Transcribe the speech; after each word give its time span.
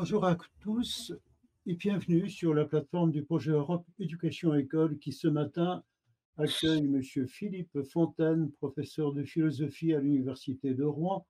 Bonjour 0.00 0.24
à 0.24 0.38
tous 0.62 1.12
et 1.66 1.74
bienvenue 1.74 2.30
sur 2.30 2.54
la 2.54 2.64
plateforme 2.64 3.10
du 3.12 3.22
projet 3.22 3.50
Europe 3.50 3.84
Éducation 3.98 4.54
École 4.54 4.96
qui 4.98 5.12
ce 5.12 5.28
matin 5.28 5.84
accueille 6.38 6.86
M. 6.86 7.02
Philippe 7.28 7.82
Fontaine, 7.82 8.50
professeur 8.52 9.12
de 9.12 9.24
philosophie 9.24 9.92
à 9.92 10.00
l'Université 10.00 10.72
de 10.72 10.84
Rouen, 10.84 11.26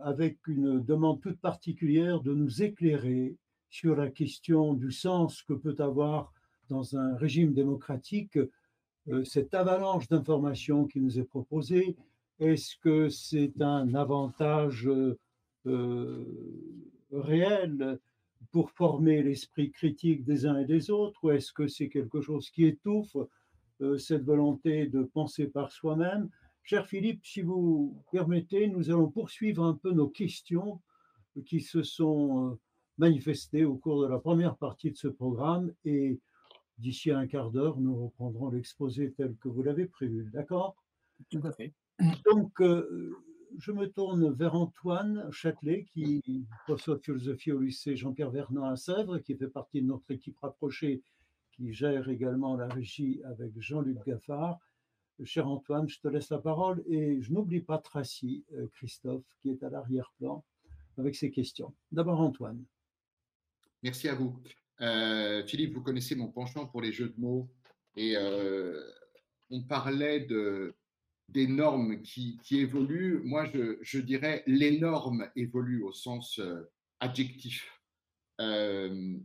avec 0.00 0.46
une 0.48 0.84
demande 0.84 1.22
toute 1.22 1.40
particulière 1.40 2.20
de 2.20 2.34
nous 2.34 2.62
éclairer 2.62 3.38
sur 3.70 3.96
la 3.96 4.10
question 4.10 4.74
du 4.74 4.92
sens 4.92 5.40
que 5.40 5.54
peut 5.54 5.76
avoir 5.78 6.30
dans 6.68 6.98
un 6.98 7.16
régime 7.16 7.54
démocratique 7.54 8.36
euh, 9.08 9.24
cette 9.24 9.54
avalanche 9.54 10.08
d'informations 10.08 10.84
qui 10.84 11.00
nous 11.00 11.18
est 11.18 11.24
proposée. 11.24 11.96
Est-ce 12.38 12.76
que 12.82 13.08
c'est 13.08 13.62
un 13.62 13.94
avantage 13.94 14.90
euh, 15.64 16.91
réel 17.12 17.98
pour 18.50 18.70
former 18.70 19.22
l'esprit 19.22 19.70
critique 19.70 20.24
des 20.24 20.46
uns 20.46 20.58
et 20.58 20.64
des 20.64 20.90
autres, 20.90 21.22
ou 21.24 21.30
est-ce 21.30 21.52
que 21.52 21.68
c'est 21.68 21.88
quelque 21.88 22.20
chose 22.20 22.50
qui 22.50 22.64
étouffe 22.64 23.16
euh, 23.80 23.98
cette 23.98 24.24
volonté 24.24 24.86
de 24.86 25.04
penser 25.04 25.46
par 25.46 25.70
soi-même? 25.70 26.28
Cher 26.64 26.86
Philippe, 26.86 27.24
si 27.24 27.42
vous 27.42 28.02
permettez, 28.10 28.68
nous 28.68 28.90
allons 28.90 29.10
poursuivre 29.10 29.64
un 29.64 29.74
peu 29.74 29.92
nos 29.92 30.08
questions 30.08 30.80
qui 31.46 31.60
se 31.60 31.82
sont 31.82 32.52
euh, 32.52 32.58
manifestées 32.98 33.64
au 33.64 33.76
cours 33.76 34.02
de 34.02 34.08
la 34.08 34.18
première 34.18 34.56
partie 34.56 34.90
de 34.90 34.96
ce 34.96 35.08
programme 35.08 35.72
et 35.84 36.20
d'ici 36.78 37.10
à 37.10 37.18
un 37.18 37.26
quart 37.26 37.50
d'heure, 37.50 37.78
nous 37.78 38.04
reprendrons 38.04 38.50
l'exposé 38.50 39.12
tel 39.12 39.36
que 39.36 39.48
vous 39.48 39.62
l'avez 39.62 39.86
prévu. 39.86 40.28
D'accord? 40.32 40.76
Tout 41.30 41.40
à 41.44 41.52
fait. 41.52 41.72
Donc, 42.30 42.60
euh, 42.60 43.16
je 43.58 43.72
me 43.72 43.86
tourne 43.86 44.32
vers 44.32 44.54
Antoine 44.54 45.30
Châtelet, 45.30 45.84
qui 45.92 46.46
professeur 46.66 46.96
de 46.96 47.02
philosophie 47.02 47.52
au 47.52 47.60
lycée 47.60 47.96
Jean-Pierre 47.96 48.30
Vernant 48.30 48.64
à 48.64 48.76
Sèvres, 48.76 49.18
qui 49.18 49.36
fait 49.36 49.48
partie 49.48 49.82
de 49.82 49.86
notre 49.86 50.10
équipe 50.10 50.38
rapprochée, 50.40 51.02
qui 51.52 51.72
gère 51.72 52.08
également 52.08 52.56
la 52.56 52.68
régie 52.68 53.20
avec 53.24 53.52
Jean-Luc 53.60 53.98
Gaffard. 54.06 54.58
Cher 55.24 55.46
Antoine, 55.46 55.88
je 55.88 56.00
te 56.00 56.08
laisse 56.08 56.30
la 56.30 56.38
parole 56.38 56.82
et 56.86 57.20
je 57.20 57.32
n'oublie 57.32 57.60
pas 57.60 57.78
Tracy, 57.78 58.44
euh, 58.54 58.66
Christophe, 58.74 59.24
qui 59.40 59.50
est 59.50 59.62
à 59.62 59.70
l'arrière-plan 59.70 60.44
avec 60.98 61.14
ses 61.14 61.30
questions. 61.30 61.72
D'abord 61.92 62.20
Antoine. 62.20 62.64
Merci 63.82 64.08
à 64.08 64.14
vous. 64.14 64.36
Euh, 64.80 65.44
Philippe, 65.46 65.74
vous 65.74 65.82
connaissez 65.82 66.14
mon 66.16 66.28
penchant 66.28 66.66
pour 66.66 66.80
les 66.80 66.92
jeux 66.92 67.10
de 67.10 67.20
mots 67.20 67.48
et 67.96 68.16
euh, 68.16 68.82
on 69.50 69.62
parlait 69.62 70.20
de, 70.20 70.74
des 71.28 71.46
normes 71.46 72.02
qui, 72.02 72.38
évoluent. 72.50 73.22
Moi, 73.24 73.46
je, 73.46 73.98
dirais 73.98 74.42
les 74.46 74.78
normes 74.78 75.28
évoluent 75.36 75.82
au 75.82 75.92
sens 75.92 76.38
euh, 76.38 76.70
adjectif. 77.00 77.66
Euh, 78.40 79.18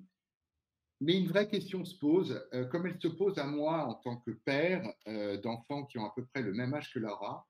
mais 0.99 1.17
une 1.17 1.27
vraie 1.27 1.47
question 1.47 1.85
se 1.85 1.97
pose, 1.97 2.43
euh, 2.53 2.65
comme 2.65 2.87
elle 2.87 2.99
se 2.99 3.07
pose 3.07 3.37
à 3.37 3.45
moi 3.45 3.85
en 3.85 3.95
tant 3.95 4.17
que 4.17 4.31
père 4.31 4.91
d'enfants 5.43 5.85
qui 5.85 5.99
ont 5.99 6.05
à 6.05 6.13
peu 6.15 6.25
près 6.25 6.41
le 6.41 6.53
même 6.53 6.73
âge 6.73 6.91
que 6.91 6.99
Laura. 6.99 7.47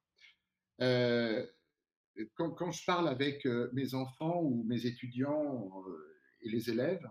Quand, 2.36 2.72
je 2.72 2.84
parle 2.86 3.08
avec 3.08 3.46
mes 3.74 3.94
enfants 3.94 4.42
ou 4.42 4.64
mes 4.64 4.86
étudiants 4.86 5.72
et 6.42 6.50
les 6.50 6.70
élèves 6.70 7.08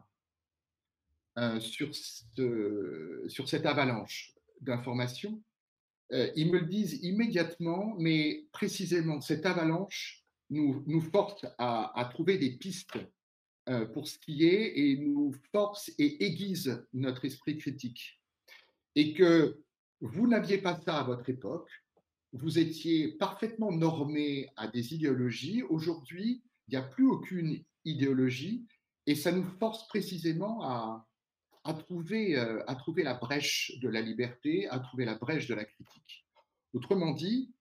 sur 1.60 1.94
cette 1.94 3.66
avalanche 3.66 4.34
d'informations, 4.60 5.42
euh, 6.12 6.30
ils 6.36 6.50
me 6.50 6.60
le 6.60 6.66
disent 6.66 7.00
immédiatement, 7.02 7.94
mais 7.98 8.46
précisément, 8.52 9.20
cette 9.20 9.46
avalanche 9.46 10.24
nous, 10.50 10.84
nous 10.86 11.00
force 11.00 11.44
à, 11.58 12.08
trouver 12.12 12.38
des 12.38 12.50
pistes 12.50 12.98
euh, 13.68 13.86
pour 13.86 14.06
est 14.06 14.72
et 14.78 14.96
nous 14.98 15.32
force 15.52 15.90
et 15.98 16.24
aiguise 16.24 16.86
notre 16.92 17.24
esprit 17.24 17.58
critique. 17.58 18.20
Et 18.94 19.12
que 19.14 19.60
vous 20.00 20.28
n'aviez 20.28 20.58
pas 20.58 20.76
ça 20.76 21.00
à 21.00 21.04
votre 21.04 21.28
époque, 21.28 21.68
vous 22.32 22.58
étiez 22.58 23.12
parfaitement 23.16 23.72
normé 23.72 24.50
à 24.56 24.68
des 24.68 24.94
idéologies. 24.94 25.62
Aujourd'hui, 25.62 26.42
il 26.68 26.72
n'y 26.72 26.76
a 26.76 26.82
plus 26.82 27.06
aucune 27.06 27.64
idéologie 27.84 28.66
et 29.06 29.14
ça 29.14 29.32
nous 29.32 29.44
force 29.58 29.88
précisément 29.88 30.62
à, 30.62 31.06
à 31.66 31.74
trouver, 31.74 32.38
euh, 32.38 32.62
à 32.68 32.76
trouver 32.76 33.02
la 33.02 33.14
brèche 33.14 33.72
de 33.80 33.88
la 33.88 34.00
liberté, 34.00 34.68
à 34.68 34.78
trouver 34.78 35.04
la 35.04 35.16
brèche 35.16 35.48
de 35.48 35.54
la 35.54 35.64
critique. 35.64 36.24
Autrement 36.72 37.12
dit, 37.12 37.52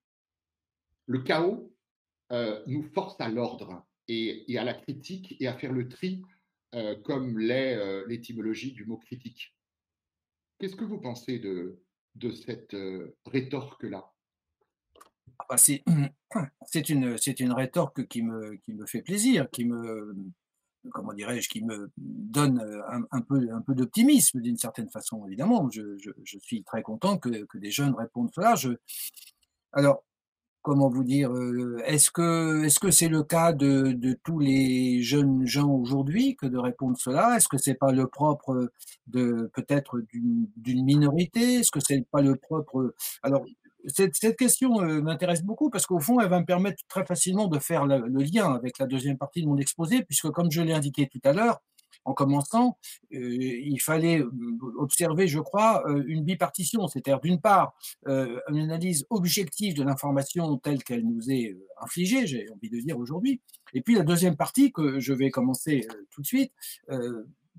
le 1.08 1.22
chaos 1.24 1.74
euh, 2.32 2.64
nous 2.68 2.84
force 2.84 3.20
à 3.20 3.30
l'ordre 3.30 3.84
et, 4.08 4.46
à 4.58 4.64
la 4.64 4.76
critique 4.76 5.36
et 5.40 5.48
à 5.48 5.58
faire 5.58 5.74
le 5.74 5.90
tri, 5.90 6.22
euh, 6.76 6.96
comme 7.02 7.40
l'est 7.40 8.06
l'étymologie 8.08 8.74
du 8.74 8.86
mot 8.86 8.98
critique. 8.98 9.56
Qu'est-ce 10.60 10.76
que 10.76 10.86
vous 10.86 11.02
pensez 11.02 11.40
de, 11.40 11.82
de 12.14 12.32
cette 12.32 12.76
rétorque-là? 13.26 14.12
Ah 15.40 15.46
bah, 15.50 15.58
c'est 15.58 15.84
une, 16.90 17.18
une 17.40 17.54
rétorque 17.54 18.08
qui 18.08 18.22
me, 18.22 18.56
qui 18.58 18.74
me 18.74 18.86
fait 18.86 19.02
plaisir, 19.02 19.50
qui 19.50 19.66
me, 19.66 20.16
comment 20.94 21.14
dirais-je, 21.14 21.50
qui 21.50 21.64
me 21.64 21.92
donne 21.98 22.62
un, 23.12 23.22
peu, 23.22 23.48
un 23.52 23.62
peu 23.62 23.76
d'optimisme 23.76 24.42
d'une 24.42 24.58
certaine 24.58 24.90
façon, 24.90 25.26
évidemment. 25.28 25.70
Je, 25.72 25.98
je, 25.98 26.38
suis 26.40 26.64
très 26.64 26.82
content 26.82 27.18
que, 27.18 27.46
que, 27.46 27.58
des 27.58 27.72
jeunes 27.72 27.96
répondent 27.96 28.32
cela. 28.34 28.56
Je... 28.56 28.72
Alors, 29.74 30.04
comment 30.62 30.90
vous 30.90 31.04
dire, 31.04 31.32
est-ce 31.86 32.10
que 32.10 32.64
est-ce 32.64 32.90
c'est 32.92 33.08
le 33.08 33.24
cas 33.24 33.54
de, 33.54 33.92
de, 33.92 34.18
tous 34.24 34.40
les 34.40 35.02
jeunes 35.04 35.46
gens 35.46 35.70
aujourd'hui 35.70 36.36
que 36.36 36.48
de 36.48 36.58
répondre 36.58 36.98
cela? 36.98 37.38
Est-ce 37.38 37.48
que 37.48 37.58
c'est 37.58 37.76
pas 37.76 37.92
le 37.92 38.08
propre 38.08 38.72
de 39.08 39.50
peut-être 39.54 40.02
d'une 40.12 40.84
minorité? 40.84 41.60
Est-ce 41.60 41.72
que 41.72 41.80
c'est 41.80 42.06
pas 42.10 42.22
le 42.22 42.36
propre 42.36 42.96
Alors, 43.22 43.46
cette, 43.88 44.36
question 44.36 44.82
euh, 44.82 45.02
m'intéresse 45.02 45.44
beaucoup 45.44 45.70
parce 45.70 45.86
qu'au 45.86 46.00
fond, 46.00 46.20
elle 46.20 46.30
va 46.30 46.40
me 46.40 46.46
permettre 46.46 46.84
très 46.88 47.06
facilement 47.06 47.48
de 47.48 47.60
faire 47.60 47.86
le, 47.86 48.24
lien 48.24 48.54
avec 48.54 48.80
la 48.80 48.88
deuxième 48.88 49.18
partie 49.18 49.42
de 49.42 49.48
mon 49.48 49.58
exposé, 49.58 50.04
puisque 50.04 50.30
comme 50.30 50.52
je 50.52 50.62
l'ai 50.62 50.74
indiqué 50.74 51.08
tout 51.08 51.22
à 51.24 51.34
l'heure, 51.34 51.62
en 52.04 52.14
commençant, 52.14 52.78
euh, 53.14 53.18
il 53.20 53.80
fallait 53.80 54.20
euh, 54.20 54.32
observer, 54.78 55.28
je 55.28 55.40
crois, 55.40 55.84
une 56.08 56.24
bipartition, 56.24 56.88
c'est-à-dire 56.88 57.20
d'une 57.20 57.40
part 57.40 57.74
une 58.06 58.60
analyse 58.60 59.06
objective 59.10 59.76
de 59.76 59.84
l'information 59.84 60.58
telle 60.58 60.84
qu'elle 60.84 61.06
nous 61.06 61.32
est 61.32 61.56
infligée, 61.82 62.28
j'ai 62.28 62.48
envie 62.52 62.70
de 62.70 62.80
dire 62.80 62.98
aujourd'hui, 62.98 63.42
et 63.74 63.82
puis 63.82 63.96
la 63.96 64.04
deuxième 64.04 64.36
partie 64.36 64.72
que 64.72 65.00
je 65.00 65.14
vais 65.14 65.32
commencer 65.32 65.88
tout 66.12 66.22
de 66.22 66.28
suite, 66.28 66.52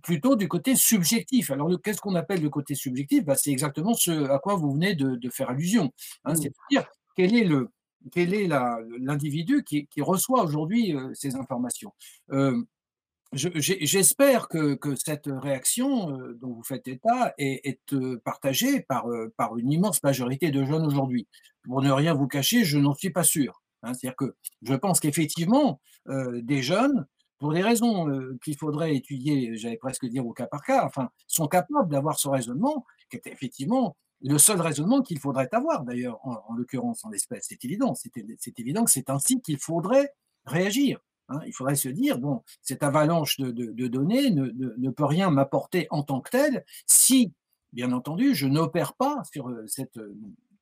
plutôt 0.07 0.37
du 0.37 0.47
côté 0.47 0.77
subjectif. 0.77 1.51
Alors, 1.51 1.69
qu'est-ce 1.83 2.01
qu'on 2.01 2.15
appelle 2.15 2.41
le 2.41 2.49
côté 2.49 2.77
subjectif? 2.77 3.25
Bah, 3.25 3.35
C'est 3.35 3.51
exactement 3.51 3.93
ce 3.93 4.31
à 4.31 4.39
quoi 4.39 4.55
vous 4.55 4.73
venez 4.73 4.95
de, 4.95 5.19
faire 5.31 5.51
allusion. 5.51 5.93
Hein. 6.25 6.33
Mmh. 6.33 6.37
C'est-à-dire, 6.37 6.89
quel 7.17 7.35
est 7.35 7.43
le, 7.43 7.71
quel 8.13 8.33
est 8.33 8.47
l'individu 8.47 9.65
qui, 9.65 9.89
reçoit 9.99 10.45
aujourd'hui 10.45 10.95
euh, 10.95 11.11
ces 11.13 11.35
informations? 11.35 11.93
Euh, 12.31 12.63
j'espère 13.33 14.47
que, 14.47 14.79
cette 14.95 15.27
réaction 15.27 16.17
euh, 16.17 16.39
dont 16.41 16.53
vous 16.53 16.63
faites 16.63 16.87
état 16.87 17.35
est, 17.37 17.81
partagée 18.25 18.83
par, 18.83 19.07
par 19.37 19.59
une 19.59 19.73
immense 19.73 20.05
majorité 20.05 20.53
de 20.53 20.65
jeunes 20.65 20.87
aujourd'hui. 20.87 21.27
Pour 21.65 21.83
ne 21.83 21.91
rien 21.91 22.15
vous 22.15 22.29
cacher, 22.29 22.65
je 22.65 22.79
n'en 22.79 22.95
suis 22.95 23.11
pas 23.11 23.25
sûr. 23.25 23.61
Hein. 23.83 23.93
C'est-à-dire 23.93 24.17
que 24.17 24.37
je 24.63 24.75
pense 24.75 25.01
qu'effectivement, 25.01 25.81
des 26.09 26.63
jeunes 26.63 27.07
pour 27.39 27.53
des 27.53 27.63
raisons 27.63 28.07
qu'il 28.43 28.57
faudrait 28.57 28.95
étudier, 28.95 29.57
j'allais 29.57 29.77
presque 29.77 30.07
dire 30.07 30.27
au 30.27 30.33
cas 30.33 30.47
par 30.47 30.63
cas, 30.63 30.85
enfin, 30.85 31.11
sont 31.27 31.49
capables 31.49 31.91
d'avoir 31.91 32.19
ce 32.19 32.29
raisonnement, 32.29 32.85
qui 33.11 33.17
est 33.17 33.27
effectivement 33.27 33.97
le 34.23 34.39
seul 34.39 34.61
raisonnement 34.61 35.03
qu'il 35.03 35.19
faudrait 35.19 35.49
avoir, 35.53 35.85
d'ailleurs, 35.85 36.19
en, 36.27 36.55
l'occurrence, 36.55 37.05
en 37.05 37.11
l'espèce. 37.11 37.47
C'est 37.49 37.65
évident, 37.65 37.95
c'est 37.95 38.59
évident 38.59 38.85
que 38.85 38.91
c'est 38.91 39.11
ainsi 39.11 39.41
qu'il 39.41 39.59
faudrait 39.59 40.11
réagir. 40.47 40.99
Hein. 41.29 41.41
Il 41.47 41.53
faudrait 41.53 41.77
se 41.77 41.89
dire, 41.89 42.19
bon, 42.19 42.43
cette 42.63 42.83
avalanche 42.83 43.39
de, 43.39 43.89
données 43.89 44.31
ne, 44.31 44.51
ne, 44.79 44.91
peut 44.91 45.05
rien 45.05 45.31
m'apporter 45.31 45.87
en 45.91 46.03
tant 46.03 46.21
que 46.21 46.31
telle 46.31 46.65
si, 46.87 47.33
bien 47.73 47.93
entendu, 47.93 48.35
je 48.35 48.47
n'opère 48.47 48.95
pas 48.95 49.23
sur 49.31 49.55
cette 49.67 49.99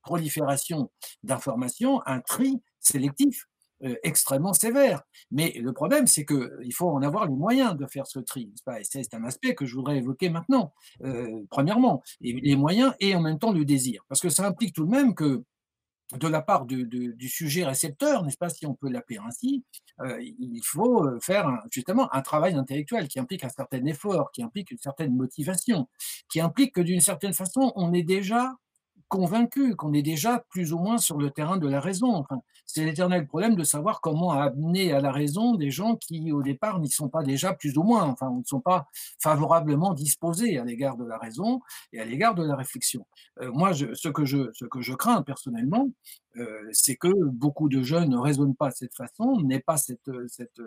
prolifération 0.02 0.90
d'informations 1.22 2.02
un 2.06 2.20
tri 2.20 2.60
sélectif 2.80 3.46
euh, 3.82 3.96
extrêmement 4.02 4.52
sévère. 4.52 5.02
Mais 5.30 5.52
le 5.60 5.72
problème, 5.72 6.06
c'est 6.06 6.24
qu'il 6.24 6.72
faut 6.74 6.88
en 6.88 7.02
avoir 7.02 7.26
les 7.26 7.34
moyens 7.34 7.76
de 7.76 7.86
faire 7.86 8.06
ce 8.06 8.20
tri. 8.20 8.52
C'est 8.82 9.14
un 9.14 9.24
aspect 9.24 9.54
que 9.54 9.66
je 9.66 9.74
voudrais 9.74 9.98
évoquer 9.98 10.28
maintenant, 10.30 10.72
euh, 11.02 11.42
premièrement. 11.50 12.02
les 12.20 12.56
moyens 12.56 12.94
et 13.00 13.14
en 13.14 13.20
même 13.20 13.38
temps 13.38 13.52
le 13.52 13.64
désir. 13.64 14.04
Parce 14.08 14.20
que 14.20 14.28
ça 14.28 14.46
implique 14.46 14.74
tout 14.74 14.84
de 14.84 14.90
même 14.90 15.14
que 15.14 15.44
de 16.12 16.28
la 16.28 16.42
part 16.42 16.66
du, 16.66 17.28
sujet 17.28 17.64
récepteur, 17.64 18.22
n'est-ce 18.22 18.36
pas, 18.36 18.48
si 18.48 18.66
on 18.66 18.74
peut 18.74 18.90
l'appeler 18.90 19.18
ainsi, 19.26 19.64
euh, 20.00 20.20
il 20.20 20.60
faut 20.64 21.08
faire 21.20 21.48
justement 21.70 22.12
un 22.14 22.22
travail 22.22 22.54
intellectuel 22.54 23.08
qui 23.08 23.18
implique 23.18 23.44
un 23.44 23.48
certain 23.48 23.84
effort, 23.86 24.30
qui 24.32 24.42
implique 24.42 24.70
une 24.70 24.78
certaine 24.78 25.14
motivation, 25.14 25.88
qui 26.30 26.40
implique 26.40 26.74
que 26.74 26.80
d'une 26.80 27.00
certaine 27.00 27.32
façon, 27.32 27.72
on 27.76 27.92
est 27.92 28.02
déjà 28.02 28.52
convaincu, 29.14 29.76
qu'on 29.76 29.92
est 29.92 30.02
déjà 30.02 30.44
plus 30.50 30.72
ou 30.72 30.78
moins 30.78 30.98
sur 30.98 31.18
le 31.18 31.30
terrain 31.30 31.56
de 31.56 31.68
la 31.68 31.78
raison. 31.78 32.24
C'est 32.66 32.84
l'éternel 32.84 33.28
problème 33.28 33.54
de 33.54 33.62
savoir 33.62 34.00
comment 34.00 34.32
amener 34.32 34.92
à 34.92 35.00
la 35.00 35.12
raison 35.12 35.54
des 35.54 35.70
gens 35.70 35.94
qui, 35.94 36.32
au 36.32 36.42
départ, 36.42 36.80
n'y 36.80 36.90
sont 36.90 37.08
pas 37.08 37.22
déjà 37.22 37.52
plus 37.54 37.78
ou 37.78 37.84
moins, 37.84 38.02
enfin, 38.02 38.32
ne 38.32 38.42
sont 38.44 38.60
pas 38.60 38.88
favorablement 39.20 39.94
disposés 39.94 40.58
à 40.58 40.64
l'égard 40.64 40.96
de 40.96 41.04
la 41.04 41.16
raison 41.16 41.60
et 41.92 42.00
à 42.00 42.04
l'égard 42.04 42.34
de 42.34 42.42
la 42.42 42.56
réflexion. 42.56 43.06
Euh, 43.40 43.52
moi, 43.52 43.72
ce, 43.72 44.08
que 44.08 44.24
je, 44.24 44.50
ce 44.52 44.64
que 44.64 44.80
je 44.80 44.94
crains 44.94 45.22
personnellement, 45.22 45.88
euh, 46.36 46.68
c'est 46.72 46.96
que 46.96 47.12
beaucoup 47.30 47.68
de 47.68 47.82
jeunes 47.84 48.10
ne 48.10 48.18
raisonnent 48.18 48.56
pas 48.56 48.70
de 48.70 48.74
cette 48.74 48.96
façon, 48.96 49.40
n'aient 49.42 49.60
pas 49.60 49.76
cette, 49.76 50.10
cette 50.26 50.60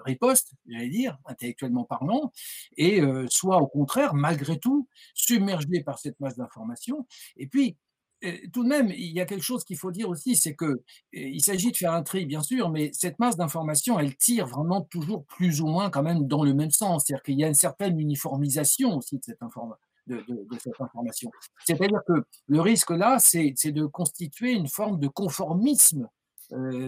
riposte, 0.00 0.52
j'allais 0.66 0.88
dire, 0.88 1.18
intellectuellement 1.26 1.84
parlant, 1.84 2.32
et 2.76 3.00
euh, 3.00 3.26
soit 3.28 3.58
au 3.58 3.66
contraire, 3.66 4.14
malgré 4.14 4.58
tout, 4.58 4.88
submergés 5.14 5.82
par 5.82 5.98
cette 5.98 6.18
masse 6.20 6.36
d'informations. 6.36 7.06
Et 7.36 7.46
puis, 7.46 7.76
euh, 8.24 8.36
tout 8.52 8.64
de 8.64 8.68
même, 8.68 8.90
il 8.90 9.12
y 9.12 9.20
a 9.20 9.26
quelque 9.26 9.42
chose 9.42 9.64
qu'il 9.64 9.76
faut 9.76 9.90
dire 9.90 10.08
aussi, 10.08 10.36
c'est 10.36 10.54
que 10.54 10.82
euh, 11.16 11.38
s'agit 11.38 11.72
de 11.72 11.76
faire 11.76 11.92
un 11.92 12.02
tri, 12.02 12.26
bien 12.26 12.42
sûr, 12.42 12.70
mais 12.70 12.90
cette 12.92 13.18
masse 13.18 13.36
d'informations, 13.36 13.98
elle 13.98 14.16
tire 14.16 14.46
vraiment 14.46 14.82
toujours 14.82 15.24
plus 15.26 15.60
ou 15.60 15.66
moins 15.66 15.90
quand 15.90 16.02
même 16.02 16.26
dans 16.26 16.44
le 16.44 16.54
même 16.54 16.70
sens. 16.70 17.04
C'est-à-dire 17.04 17.22
qu'il 17.22 17.38
y 17.38 17.44
a 17.44 17.48
une 17.48 17.54
certaine 17.54 17.98
uniformisation 17.98 18.96
aussi 18.96 19.18
de 19.18 19.24
cette, 19.24 19.38
de, 20.06 20.24
cette 20.58 20.80
information. 20.80 21.30
C'est-à-dire 21.64 22.00
que 22.06 22.24
le 22.46 22.60
risque 22.60 22.90
là, 22.90 23.18
c'est 23.18 23.52
de 23.72 23.86
constituer 23.86 24.52
une 24.52 24.68
forme 24.68 24.98
de 24.98 25.08
conformisme 25.08 26.08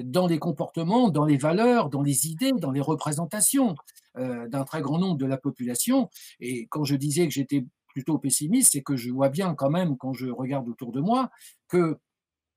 dans 0.05 0.27
les 0.27 0.39
comportements, 0.39 1.11
dans 1.11 1.25
les 1.25 1.37
valeurs, 1.37 1.91
dans 1.91 2.03
les 2.03 2.29
idées, 2.29 2.53
dans 2.53 2.71
les 2.71 2.81
représentations 2.81 3.75
euh, 4.19 4.49
d'un 4.49 4.65
très 4.65 4.81
grand 4.81 4.99
nombre 4.99 5.19
de 5.19 5.27
la 5.27 5.37
population. 5.37 6.09
Et 6.41 6.67
quand 6.69 6.85
je 6.85 6.97
disais 6.97 7.27
que 7.27 7.35
j'étais 7.35 7.67
plutôt 7.89 8.19
pessimiste, 8.19 8.73
c'est 8.73 8.83
que 8.83 8.97
je 8.97 9.11
vois 9.11 9.29
bien 9.29 9.55
quand 9.55 9.69
même, 9.69 9.97
quand 9.99 10.15
je 10.15 10.29
regarde 10.29 10.69
autour 10.69 10.91
de 10.93 11.01
moi, 11.01 11.31
que 11.69 11.99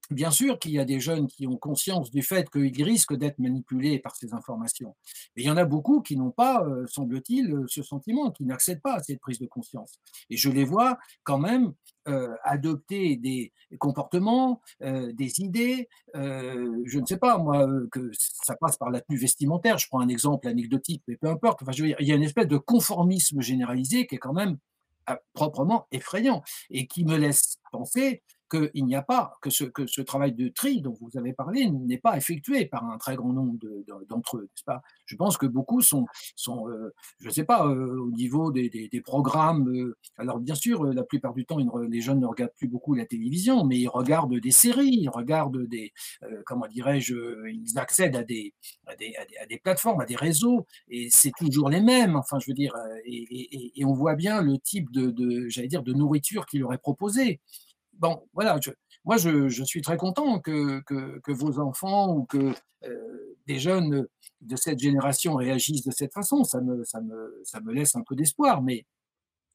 Bien 0.10 0.32
sûr 0.32 0.58
qu'il 0.58 0.72
y 0.72 0.80
a 0.80 0.86
des 0.86 1.00
jeunes 1.00 1.28
qui 1.28 1.46
ont 1.46 1.58
conscience 1.58 2.10
du 2.10 2.24
fait 2.24 2.50
qu'ils 2.50 2.84
risquent 2.84 3.16
d'être 3.16 3.38
manipulés 3.38 4.00
par 4.00 4.16
ces 4.16 4.34
informations. 4.34 4.96
Mais 5.36 5.44
il 5.44 5.46
y 5.46 5.52
en 5.52 5.58
a 5.58 5.66
beaucoup 5.66 6.02
qui 6.02 6.18
n'ont 6.18 6.32
pas, 6.32 6.64
euh, 6.64 6.88
semble-t-il, 6.88 7.64
ce 7.68 7.84
sentiment, 7.84 8.32
qui 8.32 8.44
n'accèdent 8.44 8.82
pas 8.82 8.96
à 8.96 9.04
cette 9.04 9.20
prise 9.20 9.38
de 9.38 9.46
conscience. 9.46 10.00
Et 10.32 10.38
je 10.38 10.50
les 10.50 10.64
vois 10.64 10.98
quand 11.24 11.38
même 11.38 11.74
euh, 12.08 12.34
adopter 12.44 13.18
des 13.18 13.54
comportements, 13.78 14.62
euh, 14.82 15.14
des 15.14 15.42
idées, 15.42 15.88
je 16.16 17.00
ne 17.00 17.06
sais 17.06 17.18
pas, 17.18 17.38
moi, 17.38 17.68
que 17.92 18.10
ça 18.14 18.56
passe 18.56 18.78
par 18.78 18.90
la 18.90 19.02
tenue 19.02 19.20
vestimentaire. 19.20 19.78
Je 19.78 19.88
prends 19.90 20.00
un 20.00 20.10
exemple 20.10 20.48
anecdotique, 20.48 21.04
mais 21.08 21.18
peu 21.18 21.28
importe. 21.28 21.62
Enfin, 21.62 21.72
il 21.78 22.08
y 22.08 22.12
a 22.12 22.16
une 22.16 22.24
espèce 22.24 22.48
de 22.48 22.58
conformisme 22.58 23.42
généralisé 23.42 24.08
qui 24.08 24.16
est 24.16 24.20
quand 24.20 24.34
même 24.34 24.58
proprement 25.34 25.88
effrayant 25.92 26.44
et 26.70 26.88
qui 26.88 27.06
me 27.06 27.16
laisse 27.16 27.58
penser 27.72 28.24
qu'il 28.50 28.86
n'y 28.86 28.96
a 28.96 29.02
pas, 29.02 29.38
que 29.42 29.50
ce, 29.50 30.02
travail 30.02 30.34
de 30.34 30.50
tri 30.50 30.82
dont 30.82 30.98
vous 31.00 31.18
avez 31.18 31.34
parlé 31.34 31.70
n'est 31.70 31.98
pas 31.98 32.18
effectué 32.18 32.66
par 32.66 32.84
un 32.84 32.98
très 32.98 33.16
grand 33.16 33.34
nombre 33.34 33.58
d'entre 34.08 34.38
eux, 34.38 34.44
n'est-ce 34.44 34.64
pas? 34.64 34.82
Je 35.06 35.16
pense 35.16 35.38
que 35.38 35.46
beaucoup 35.46 35.82
sont, 35.82 36.06
euh, 36.48 36.92
je 37.20 37.28
ne 37.28 37.32
sais 37.32 37.44
pas, 37.44 37.68
euh, 37.68 38.00
au 38.00 38.12
niveau 38.12 38.52
des, 38.52 39.02
programmes. 39.04 39.70
Euh, 39.70 39.98
alors, 40.18 40.40
bien 40.40 40.56
sûr, 40.56 40.84
la 40.84 41.04
plupart 41.04 41.34
du 41.34 41.46
temps, 41.46 41.58
les 41.90 42.02
jeunes 42.02 42.20
ne 42.20 42.26
regardent 42.26 42.54
plus 42.58 42.68
beaucoup 42.68 42.94
la 42.94 43.06
télévision, 43.06 43.64
mais 43.66 43.78
ils 43.78 43.88
regardent 43.88 44.40
des 44.40 44.52
séries, 44.52 45.00
ils 45.02 45.10
regardent 45.10 45.66
des, 45.68 45.94
comment 46.46 46.68
dirais-je, 46.68 47.16
ils 47.50 47.78
accèdent 47.78 48.16
à 48.16 48.24
des, 48.24 48.54
à 48.88 48.96
des, 48.96 49.14
à 49.42 49.46
des, 49.46 49.58
plateformes, 49.58 50.02
à 50.02 50.06
des 50.06 50.16
réseaux, 50.16 50.66
et 50.90 51.10
c'est 51.10 51.32
toujours 51.38 51.70
les 51.70 51.82
mêmes, 51.82 52.16
enfin, 52.16 52.40
je 52.40 52.48
veux 52.48 52.56
dire, 52.56 52.76
et, 53.06 53.86
on 53.86 53.94
voit 53.94 54.16
bien 54.16 54.42
le 54.42 54.58
type 54.60 54.92
de, 54.92 55.48
j'allais 55.50 55.68
dire, 55.68 55.84
de 55.84 55.94
nourriture 55.94 56.46
qui 56.46 56.60
leur 56.60 56.74
est 56.74 56.78
proposée 56.78 57.40
bon, 58.00 58.28
voilà, 58.34 58.60
moi 59.06 59.18
je, 59.18 59.64
suis 59.64 59.82
très 59.82 59.98
content 59.98 60.40
que, 60.40 60.82
que, 60.82 61.32
vos 61.32 61.60
enfants 61.60 62.16
ou 62.16 62.26
que 62.26 62.54
euh, 62.84 63.38
des 63.46 63.60
jeunes 63.60 64.08
de 64.42 64.56
cette 64.56 64.80
génération 64.80 65.36
réagissent 65.36 65.84
de 65.84 65.92
cette 65.92 66.14
façon. 66.14 66.44
Ça 66.44 66.62
me, 66.62 66.84
ça 66.84 67.02
me, 67.02 67.42
ça 67.44 67.60
me 67.62 67.74
laisse 67.74 67.96
un 67.96 68.04
peu 68.04 68.16
d'espoir, 68.16 68.62
mais 68.62 68.86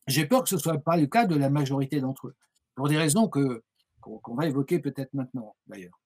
j'ai 0.06 0.26
peur 0.26 0.43
que 0.43 0.49
ce 0.49 0.56
ne 0.56 0.61
soit 0.61 0.79
pas 0.79 0.96
le 0.96 1.06
cas 1.06 1.26
de 1.26 1.35
la 1.35 1.50
majorité 1.50 2.00
d'entre 2.00 2.29
eux, 2.29 2.37
pour 2.75 2.88
des 2.88 2.99
raisons 2.99 3.29
que, 3.29 3.62
qu'on, 4.00 4.35
va 4.35 4.47
évoquer 4.47 4.79
peut-être 4.79 5.14
maintenant 5.14 5.56
d'ailleurs. 5.67 5.99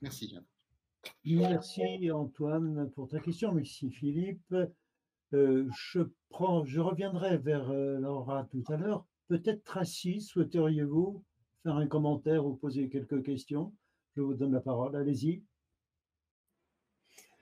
Merci. 0.00 0.38
Merci 1.24 2.10
Antoine 2.10 2.90
pour 2.90 3.08
ta 3.08 3.20
question. 3.20 3.52
Merci 3.52 3.90
Philippe. 3.90 4.54
Euh, 5.32 5.68
je, 5.72 6.02
prends, 6.30 6.64
je 6.64 6.80
reviendrai 6.80 7.36
vers 7.38 7.70
euh, 7.70 7.98
Laura 7.98 8.44
tout 8.44 8.62
à 8.68 8.76
l'heure. 8.76 9.04
Peut-être 9.28 9.64
Tracy, 9.64 10.20
souhaiteriez-vous 10.20 11.24
faire 11.62 11.76
un 11.76 11.86
commentaire 11.86 12.46
ou 12.46 12.54
poser 12.54 12.88
quelques 12.88 13.22
questions, 13.24 13.72
je 14.14 14.22
vous 14.22 14.34
donne 14.34 14.52
la 14.52 14.60
parole. 14.60 14.96
Allez-y. 14.96 15.42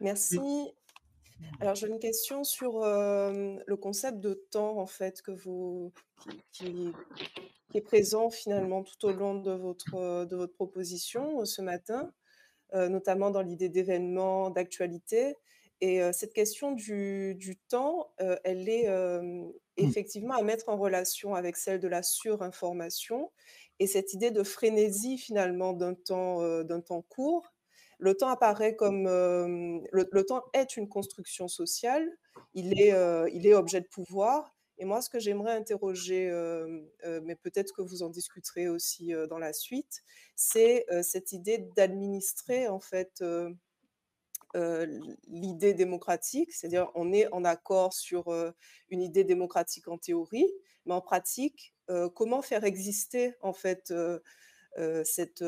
Merci. 0.00 0.40
Alors, 1.60 1.74
j'ai 1.74 1.88
une 1.88 1.98
question 1.98 2.44
sur 2.44 2.82
euh, 2.82 3.56
le 3.66 3.76
concept 3.76 4.20
de 4.20 4.34
temps, 4.50 4.78
en 4.78 4.86
fait, 4.86 5.22
que 5.22 5.30
vous, 5.30 5.92
qui, 6.52 6.92
est 7.74 7.80
présent 7.80 8.30
finalement 8.30 8.84
tout 8.84 9.06
au 9.06 9.12
long 9.12 9.34
de 9.34 9.50
votre, 9.50 10.24
de 10.26 10.36
votre 10.36 10.54
proposition 10.54 11.40
euh, 11.40 11.44
ce 11.44 11.60
matin, 11.60 12.12
euh, 12.72 12.88
notamment 12.88 13.30
dans 13.30 13.42
l'idée 13.42 13.68
d'événements, 13.68 14.50
d'actualité. 14.50 15.36
Et 15.80 16.00
cette 16.12 16.32
question 16.32 16.72
du, 16.72 17.34
du 17.34 17.56
temps, 17.56 18.14
elle 18.44 18.70
est 18.70 18.88
mmh. 18.88 19.52
effectivement 19.76 20.34
à 20.34 20.42
mettre 20.42 20.70
en 20.70 20.78
relation 20.78 21.34
avec 21.34 21.58
celle 21.58 21.78
de 21.78 21.88
la 21.88 22.02
surinformation 22.02 23.30
et 23.80 23.86
cette 23.86 24.12
idée 24.12 24.30
de 24.30 24.42
frénésie 24.42 25.18
finalement 25.18 25.72
d'un 25.72 25.94
temps, 25.94 26.40
temps 26.86 27.02
court. 27.02 27.52
Le 27.98 28.14
temps 28.14 28.28
apparaît 28.28 28.76
comme 28.76 29.04
le, 29.04 30.22
temps 30.22 30.44
est 30.52 30.76
une 30.76 30.88
construction 30.88 31.48
sociale, 31.48 32.08
il 32.54 32.80
est, 32.80 32.92
il 33.32 33.46
est 33.46 33.54
objet 33.54 33.80
de 33.80 33.86
pouvoir. 33.86 34.54
Et 34.78 34.84
moi, 34.84 35.00
ce 35.00 35.08
que 35.08 35.20
j'aimerais 35.20 35.52
interroger, 35.52 36.28
mais 37.22 37.36
peut-être 37.36 37.72
que 37.72 37.82
vous 37.82 38.02
en 38.02 38.10
discuterez 38.10 38.68
aussi 38.68 39.12
dans 39.28 39.38
la 39.38 39.52
suite, 39.52 40.02
c'est 40.34 40.86
cette 41.02 41.32
idée 41.32 41.58
d'administrer 41.76 42.68
en 42.68 42.80
fait 42.80 43.22
l'idée 45.28 45.74
démocratique, 45.74 46.52
c'est-à-dire 46.52 46.90
on 46.94 47.12
est 47.12 47.32
en 47.32 47.44
accord 47.44 47.92
sur 47.92 48.24
une 48.88 49.02
idée 49.02 49.24
démocratique 49.24 49.88
en 49.88 49.98
théorie, 49.98 50.50
mais 50.86 50.94
en 50.94 51.00
pratique, 51.00 51.73
comment 52.14 52.42
faire 52.42 52.64
exister 52.64 53.34
en 53.40 53.52
fait 53.52 53.92
cette, 55.04 55.44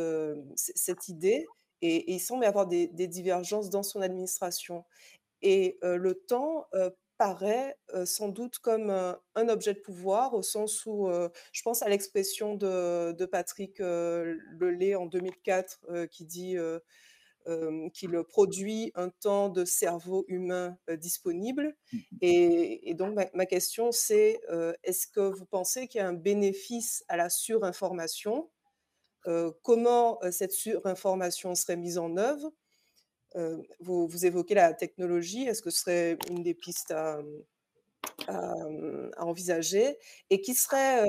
cette 0.56 1.08
idée 1.08 1.46
et, 1.82 2.12
il 2.12 2.20
semble 2.20 2.44
y 2.44 2.46
avoir 2.46 2.66
des, 2.66 2.88
divergences 2.88 3.70
dans 3.70 3.82
son 3.82 4.00
administration. 4.00 4.84
Et 5.42 5.78
le 5.82 6.14
temps 6.14 6.66
paraît 7.18 7.78
sans 8.04 8.28
doute 8.28 8.58
comme 8.58 8.90
un, 8.90 9.48
objet 9.48 9.74
de 9.74 9.80
pouvoir 9.80 10.34
au 10.34 10.42
sens 10.42 10.84
où 10.86 11.08
je 11.52 11.62
pense 11.62 11.82
à 11.82 11.88
l'expression 11.88 12.54
de, 12.54 13.12
de, 13.12 13.26
Patrick 13.26 13.78
Lelay 13.78 14.94
en 14.94 15.06
2004 15.06 16.06
qui 16.10 16.24
dit 16.24 16.56
qu'il 17.94 18.22
produit 18.24 18.90
un 18.94 19.08
temps 19.08 19.48
de 19.48 19.64
cerveau 19.64 20.24
humain 20.28 20.76
disponible. 20.98 21.76
Mmh 21.92 21.98
et, 22.22 22.94
donc, 22.94 23.16
ma, 23.34 23.46
question, 23.46 23.92
c'est 23.92 24.40
est-ce 24.82 25.06
que 25.06 25.20
vous 25.20 25.46
pensez 25.46 25.86
qu'il 25.86 26.00
y 26.00 26.02
a 26.02 26.08
un 26.08 26.12
bénéfice 26.12 27.04
à 27.08 27.16
la 27.16 27.28
surinformation? 27.28 28.50
Comment 29.62 30.18
cette 30.30 30.52
surinformation 30.52 31.54
serait 31.54 31.76
mise 31.76 31.98
en 31.98 32.16
œuvre? 32.16 32.52
Vous, 33.80 34.08
vous, 34.08 34.26
évoquez 34.26 34.54
la 34.54 34.72
technologie. 34.72 35.44
Est-ce 35.44 35.62
que 35.62 35.70
ce 35.70 35.80
serait 35.80 36.18
une 36.30 36.42
des 36.42 36.54
pistes 36.54 36.90
à, 36.90 37.20
à, 38.28 38.54
envisager 39.18 39.98
Et 40.30 40.40
qui 40.40 40.54
serait 40.54 41.04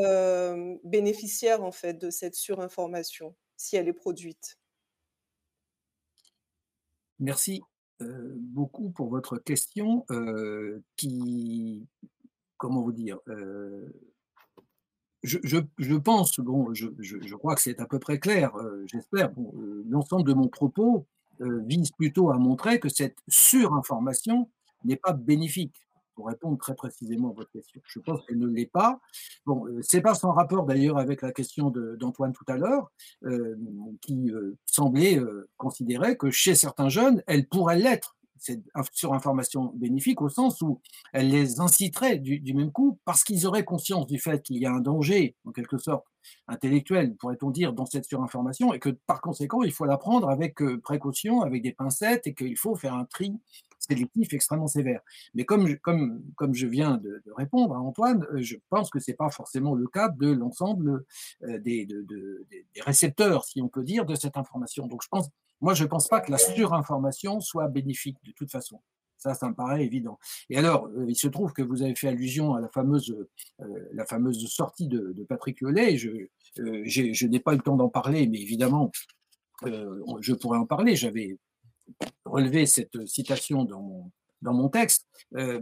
bénéficiaire, 0.83 1.63
en 1.63 1.71
fait, 1.71 1.93
de 1.93 2.09
cette 2.09 2.35
surinformation 2.35 3.35
si 3.55 3.75
elle 3.75 3.87
est 3.87 3.93
produite? 3.93 4.57
Merci 7.19 7.61
beaucoup 7.99 8.91
pour 8.91 9.09
votre 9.09 9.37
question 9.37 10.05
qui, 10.95 11.87
comment 12.57 12.81
vous 12.81 12.91
dire, 12.91 13.17
je, 15.23 15.95
pense, 15.95 16.39
bon, 16.39 16.73
je, 16.73 17.35
crois 17.35 17.55
que 17.55 17.61
c'est 17.61 17.79
à 17.79 17.85
peu 17.85 17.99
près 17.99 18.19
clair, 18.19 18.51
j'espère, 18.85 19.31
l'ensemble 19.89 20.27
de 20.27 20.33
mon 20.33 20.47
propos 20.47 21.07
vise 21.39 21.91
plutôt 21.91 22.29
à 22.29 22.37
montrer 22.37 22.79
que 22.79 22.89
cette 22.89 23.17
surinformation 23.27 24.49
n'est 24.83 24.95
pas 24.95 25.13
bénéfique 25.13 25.86
pour 26.17 26.27
répondre 26.27 26.57
très 26.57 26.73
précisément 26.73 27.29
à 27.29 27.33
votre 27.33 27.51
question. 27.51 27.79
Je 27.85 27.99
pense 27.99 28.25
qu'elle 28.25 28.39
ne 28.39 28.47
l'est 28.47 28.65
pas. 28.65 28.99
Bon, 29.45 29.67
euh, 29.67 29.79
c'est 29.83 30.01
pas 30.01 30.15
sans 30.15 30.31
rapport 30.31 30.65
d'ailleurs 30.65 30.97
avec 30.97 31.21
la 31.21 31.31
question 31.31 31.69
d'Antoine 31.69 32.33
tout 32.33 32.43
à 32.47 32.57
l'heure, 32.57 32.91
euh, 33.25 33.55
qui 34.01 34.31
euh, 34.31 34.57
semblait 34.65 35.21
considérer 35.57 36.17
que 36.17 36.31
chez 36.31 36.55
certains 36.55 36.89
jeunes, 36.89 37.21
elle 37.27 37.47
pourrait 37.47 37.77
l'être 37.77 38.15
cette 38.39 38.61
surinformation 38.91 39.73
bénéfique 39.75 40.21
au 40.21 40.29
sens 40.29 40.61
où 40.61 40.79
elle 41.11 41.29
les 41.29 41.59
inciterait 41.59 42.19
du, 42.19 42.39
du 42.39 42.53
même 42.53 42.71
coup 42.71 42.99
parce 43.03 43.23
qu'ils 43.23 43.47
auraient 43.47 43.65
conscience 43.65 44.05
du 44.05 44.19
fait 44.19 44.43
qu'il 44.43 44.57
y 44.57 44.65
a 44.67 44.71
un 44.71 44.79
danger, 44.79 45.35
en 45.45 45.51
quelque 45.51 45.79
sorte, 45.79 46.05
intellectuel, 46.47 47.15
pourrait-on 47.15 47.49
dire, 47.49 47.73
dans 47.73 47.87
cette 47.87 48.05
surinformation 48.05 48.73
et 48.73 48.79
que 48.79 48.89
par 48.89 49.21
conséquent, 49.21 49.63
il 49.63 49.71
faut 49.71 49.85
la 49.85 49.97
prendre 49.97 50.29
avec 50.29 50.59
précaution, 50.83 51.41
avec 51.41 51.63
des 51.63 51.73
pincettes 51.73 52.27
et 52.27 52.35
qu'il 52.35 52.57
faut 52.57 52.75
faire 52.75 52.93
un 52.93 53.05
tri 53.05 53.33
sélectif 53.79 54.33
extrêmement 54.33 54.67
sévère. 54.67 55.01
Mais 55.33 55.45
comme 55.45 55.67
je, 55.67 55.75
comme, 55.75 56.23
comme 56.35 56.53
je 56.53 56.67
viens 56.67 56.97
de, 56.97 57.21
répondre 57.35 57.75
à 57.75 57.79
Antoine, 57.79 58.25
je 58.35 58.55
pense 58.69 58.89
que 58.89 58.99
ce 58.99 59.11
n'est 59.11 59.17
pas 59.17 59.29
forcément 59.29 59.75
le 59.75 59.87
cas 59.87 60.09
de 60.09 60.31
l'ensemble 60.31 61.05
des, 61.41 61.85
de, 61.85 62.01
de, 62.01 62.45
des 62.49 62.81
récepteurs, 62.81 63.45
si 63.45 63.61
on 63.61 63.69
peut 63.69 63.83
dire, 63.83 64.05
de 64.05 64.15
cette 64.15 64.37
information. 64.37 64.87
Donc 64.87 65.03
je 65.03 65.07
pense, 65.09 65.29
moi, 65.61 65.73
je 65.73 65.83
ne 65.83 65.89
pense 65.89 66.07
pas 66.07 66.21
que 66.21 66.31
la 66.31 66.37
surinformation 66.37 67.39
soit 67.39 67.67
bénéfique 67.67 68.17
de 68.23 68.31
toute 68.31 68.51
façon. 68.51 68.81
Ça, 69.17 69.33
ça 69.33 69.49
me 69.49 69.55
paraît 69.55 69.83
évident. 69.83 70.19
Et 70.49 70.57
alors, 70.57 70.89
il 71.07 71.15
se 71.15 71.27
trouve 71.27 71.51
que 71.51 71.63
vous 71.63 71.81
avez 71.81 71.95
fait 71.95 72.09
allusion 72.09 72.53
à 72.53 72.61
la 72.61 72.69
fameuse, 72.69 73.15
la 73.93 74.05
fameuse 74.05 74.47
sortie 74.47 74.87
de, 74.87 75.11
de 75.13 75.23
Patrick 75.23 75.61
Lelay. 75.61 75.97
Je 75.97 77.25
n'ai 77.25 77.39
pas 77.39 77.53
eu 77.53 77.57
le 77.57 77.63
temps 77.63 77.75
d'en 77.75 77.89
parler, 77.89 78.27
mais 78.27 78.39
évidemment, 78.39 78.91
je 79.63 80.33
pourrais 80.33 80.59
en 80.59 80.67
parler. 80.67 80.95
J'avais 80.95 81.39
relevé 82.25 82.65
cette 82.65 83.05
citation 83.07 83.63
dans 83.63 83.81
mon, 83.81 84.11
dans 84.41 84.53
mon 84.53 84.69
texte, 84.69 85.07
euh, 85.35 85.59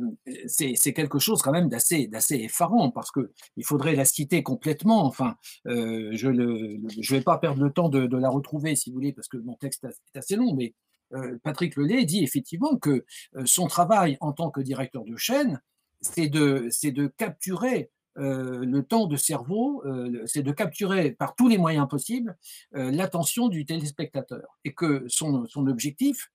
c'est 0.48 0.94
quelque 0.94 1.20
chose 1.20 1.42
quand 1.42 1.52
même 1.52 1.70
d'assez 1.70 2.10
effarant 2.32 2.92
parce 2.92 3.12
que 3.12 3.32
il 3.58 3.66
faudrait 3.66 3.96
la 3.96 4.06
citer 4.06 4.44
complètement. 4.44 5.06
Enfin, 5.06 5.36
euh, 5.68 6.10
je 6.14 6.30
ne 6.30 7.10
vais 7.10 7.22
pas 7.22 7.38
perdre 7.38 7.64
le 7.64 7.72
temps 7.72 7.90
de, 7.90 8.18
la 8.18 8.30
retrouver 8.30 8.76
si 8.76 8.90
vous 8.90 8.96
voulez 8.96 9.14
parce 9.14 9.28
que 9.28 9.38
mon 9.38 9.56
texte 9.56 9.86
est 9.86 10.18
assez 10.18 10.36
long, 10.36 10.54
mais 10.56 10.74
euh, 11.14 11.38
Patrick 11.44 11.76
Lelay 11.78 12.06
dit 12.06 12.24
effectivement 12.24 12.78
que 12.78 13.06
son 13.46 13.68
travail 13.68 14.18
en 14.20 14.34
tant 14.34 14.50
que 14.50 14.62
directeur 14.62 15.04
de 15.06 15.16
chaîne, 15.16 15.62
c'est 16.02 16.28
de, 16.28 16.70
de 16.84 17.08
capturer 17.08 17.90
le 18.16 18.82
temps 18.82 19.08
de 19.08 19.16
cerveau, 19.16 19.84
euh, 19.86 20.24
c'est 20.26 20.44
de 20.44 20.52
capturer 20.52 21.12
par 21.12 21.36
tous 21.36 21.48
les 21.48 21.58
moyens 21.58 21.88
possibles 21.88 22.38
euh, 22.76 22.92
l'attention 22.92 23.48
du 23.48 23.66
téléspectateur. 23.66 24.58
Et 24.64 24.74
que 24.74 25.06
son, 25.08 25.46
objectif, 25.56 26.32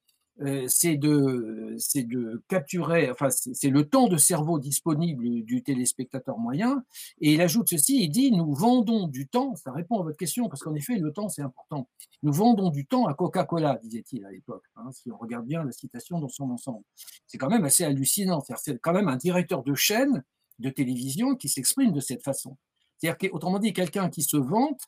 c'est 0.68 0.96
de, 0.96 1.76
de 1.96 2.42
capturer, 2.49 3.10
enfin, 3.10 3.28
c'est 3.30 3.68
le 3.68 3.87
temps 3.87 4.08
de 4.08 4.16
cerveau 4.16 4.58
disponible 4.58 5.42
du 5.42 5.62
téléspectateur 5.62 6.38
moyen. 6.38 6.82
Et 7.20 7.34
il 7.34 7.42
ajoute 7.42 7.68
ceci, 7.68 8.02
il 8.02 8.08
dit, 8.08 8.32
nous 8.32 8.54
vendons 8.54 9.06
du 9.06 9.28
temps, 9.28 9.54
ça 9.56 9.70
répond 9.70 10.00
à 10.00 10.02
votre 10.02 10.16
question, 10.16 10.49
parce 10.49 10.62
qu'en 10.62 10.75
effet, 10.75 10.96
le 10.96 11.12
temps, 11.12 11.28
c'est 11.28 11.42
important. 11.42 11.90
Nous 12.22 12.32
vendons 12.32 12.70
du 12.70 12.87
temps 12.87 13.06
à 13.06 13.12
Coca-Cola, 13.12 13.78
disait-il 13.82 14.25
à 14.25 14.30
l'époque, 14.30 14.64
hein, 14.76 14.90
si 14.92 15.10
on 15.10 15.18
regarde 15.18 15.44
bien 15.44 15.62
la 15.62 15.72
citation 15.72 16.18
dans 16.20 16.28
son 16.28 16.50
ensemble. 16.50 16.84
C'est 17.26 17.37
quand 17.37 17.50
même 17.50 17.64
assez 17.64 17.84
hallucinant. 17.84 18.42
C'est 18.56 18.78
quand 18.78 18.94
même 18.94 19.08
un 19.08 19.16
directeur 19.16 19.62
de 19.62 19.75
chaîne 19.75 20.25
de 20.61 20.71
télévision 20.71 21.35
qui 21.35 21.49
s'exprime 21.49 21.93
de 21.93 22.00
cette 22.00 22.23
façon. 22.23 22.57
C'est-à-dire 22.99 23.61
dit, 23.61 23.73
quelqu'un 23.73 24.11
qui 24.11 24.23
se 24.23 24.37
vante 24.37 24.81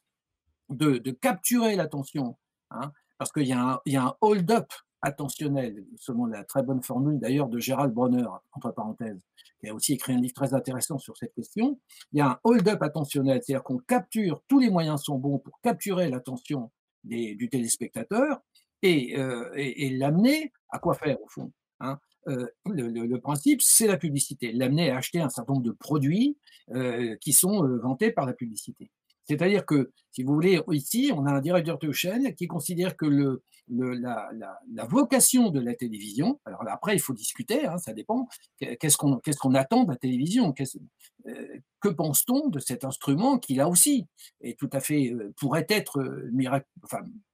de, 0.68 0.98
capturer 1.10 1.76
l'attention, 1.76 2.36
hein, 2.70 2.92
parce 3.18 3.32
qu'il 3.32 3.46
y, 3.46 3.52
a 3.52 3.80
un 3.86 4.14
hold-up 4.20 4.72
attentionnel, 5.00 5.84
selon 5.96 6.26
la 6.26 6.44
très 6.44 6.62
bonne 6.62 6.82
formule 6.82 7.18
d'ailleurs 7.18 7.48
de 7.48 7.58
Gérald 7.58 7.92
Bronner, 7.92 8.26
entre 8.52 8.70
parenthèses, 8.70 9.20
qui 9.60 9.68
a 9.68 9.74
aussi 9.74 9.94
écrit 9.94 10.12
un 10.12 10.20
livre 10.20 10.34
très 10.34 10.54
intéressant 10.54 10.98
sur 10.98 11.16
cette 11.16 11.34
question. 11.34 11.80
Il 12.12 12.18
y 12.18 12.20
a 12.20 12.30
un 12.30 12.38
hold-up 12.44 12.82
attentionnel, 12.82 13.40
c'est-à-dire 13.42 13.64
qu'on 13.64 13.78
capture, 13.78 14.42
tous 14.48 14.60
les 14.60 14.70
moyens 14.70 15.02
sont 15.02 15.18
bons 15.18 15.38
pour 15.38 15.60
capturer 15.60 16.08
l'attention 16.08 16.70
du 17.04 17.48
téléspectateur 17.50 18.40
et, 18.82 19.18
euh, 19.18 19.50
et 19.56 19.90
l'amener 19.90 20.52
à 20.70 20.78
quoi 20.78 20.94
faire 20.94 21.20
au 21.20 21.28
fond 21.28 21.52
hein 21.80 21.98
euh, 22.28 22.46
le, 22.66 23.16
principe, 23.18 23.62
c'est 23.62 23.86
la 23.86 23.96
publicité, 23.96 24.52
l'amener 24.52 24.90
à 24.90 24.98
acheter 24.98 25.20
un 25.20 25.28
certain 25.28 25.54
nombre 25.54 25.64
de 25.64 25.72
produits 25.72 26.36
euh, 26.70 27.16
qui 27.20 27.32
sont 27.32 27.64
euh, 27.64 27.78
vantés 27.78 28.12
par 28.12 28.26
la 28.26 28.32
publicité. 28.32 28.90
C'est-à-dire 29.24 29.64
que, 29.64 29.92
si 30.10 30.22
vous 30.22 30.34
voulez, 30.34 30.60
ici, 30.72 31.12
on 31.14 31.26
a 31.26 31.32
un 31.32 31.40
directeur 31.40 31.78
de 31.78 31.92
chaîne 31.92 32.34
qui 32.34 32.48
considère 32.48 32.96
que 32.96 33.40
la, 33.68 34.84
vocation 34.88 35.50
de 35.50 35.60
la 35.60 35.74
télévision, 35.74 36.40
alors 36.44 36.62
après, 36.68 36.96
il 36.96 37.00
faut 37.00 37.12
discuter, 37.12 37.64
hein, 37.66 37.78
ça 37.78 37.92
dépend, 37.92 38.28
qu'est-ce 38.58 38.96
qu'on 38.96 39.54
attend 39.54 39.84
de 39.84 39.90
la 39.90 39.96
télévision 39.96 40.52
Que 40.52 41.88
pense-t-on 41.88 42.48
de 42.48 42.58
cet 42.58 42.84
instrument 42.84 43.38
qui, 43.38 43.54
là 43.54 43.68
aussi, 43.68 44.06
est 44.40 44.58
tout 44.58 44.70
à 44.72 44.80
fait, 44.80 45.14
pourrait 45.36 45.66
être 45.68 46.04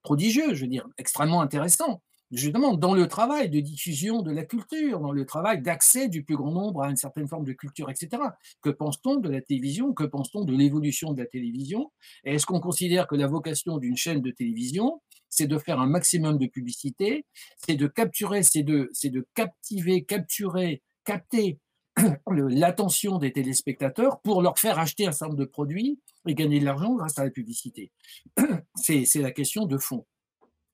prodigieux, 0.02 0.52
je 0.54 0.62
veux 0.62 0.71
dire, 0.71 0.87
extrêmement 0.99 1.40
intéressant 1.40 2.02
justement 2.30 2.75
dans 2.75 2.94
le 2.94 3.06
travail 3.06 3.49
de 3.49 3.61
diffusion 3.61 4.23
de 4.23 4.32
la 4.32 4.44
culture, 4.44 5.00
dans 5.00 5.12
le 5.12 5.25
travail 5.25 5.62
d'accès 5.62 6.08
du 6.08 6.25
plus 6.25 6.37
grand 6.37 6.52
nombre 6.52 6.82
à 6.82 6.90
une 6.90 6.97
certaine 6.97 7.26
forme 7.26 7.44
de 7.44 7.52
culture, 7.52 7.90
etc. 7.90 8.23
Que 8.62 8.70
pense-t-on 8.70 9.16
de 9.16 9.28
la 9.28 9.40
télévision? 9.40 9.92
Que 9.92 10.04
pense-t-on 10.04 10.44
de 10.44 10.54
l'évolution 10.54 11.12
de 11.12 11.20
la 11.20 11.26
télévision? 11.26 11.90
Est-ce 12.25 12.47
qu'on 12.47 12.61
considère 12.61 13.06
que 13.06 13.16
la 13.16 13.26
vocation 13.26 13.78
d'une 13.78 13.97
chaîne 13.97 14.20
de 14.20 14.30
télévision, 14.30 15.00
c'est 15.30 15.47
de 15.47 15.58
faire 15.58 15.80
un 15.80 15.87
maximum 15.87 16.38
de 16.38 16.47
publicité, 16.47 17.26
c'est 17.56 17.76
de 17.76 17.87
capturer, 17.87 18.42
c'est 18.42 18.62
de, 18.62 18.90
captiver, 19.35 20.04
capturer, 20.04 20.82
capter 21.04 21.58
l'attention 22.30 23.18
des 23.18 23.32
téléspectateurs 23.32 24.20
pour 24.20 24.42
leur 24.42 24.58
faire 24.58 24.78
acheter 24.78 25.06
un 25.06 25.12
certain 25.12 25.26
nombre 25.32 25.40
de 25.40 25.44
produits 25.44 26.00
et 26.26 26.35
gagner 26.35 26.61
de 26.61 26.64
l'argent 26.64 26.94
grâce 26.94 27.18
à 27.18 27.25
la 27.25 27.30
publicité? 27.30 27.90
C'est 28.75 29.06
la 29.16 29.32
question 29.32 29.66
de 29.66 29.78
fond 29.78 30.06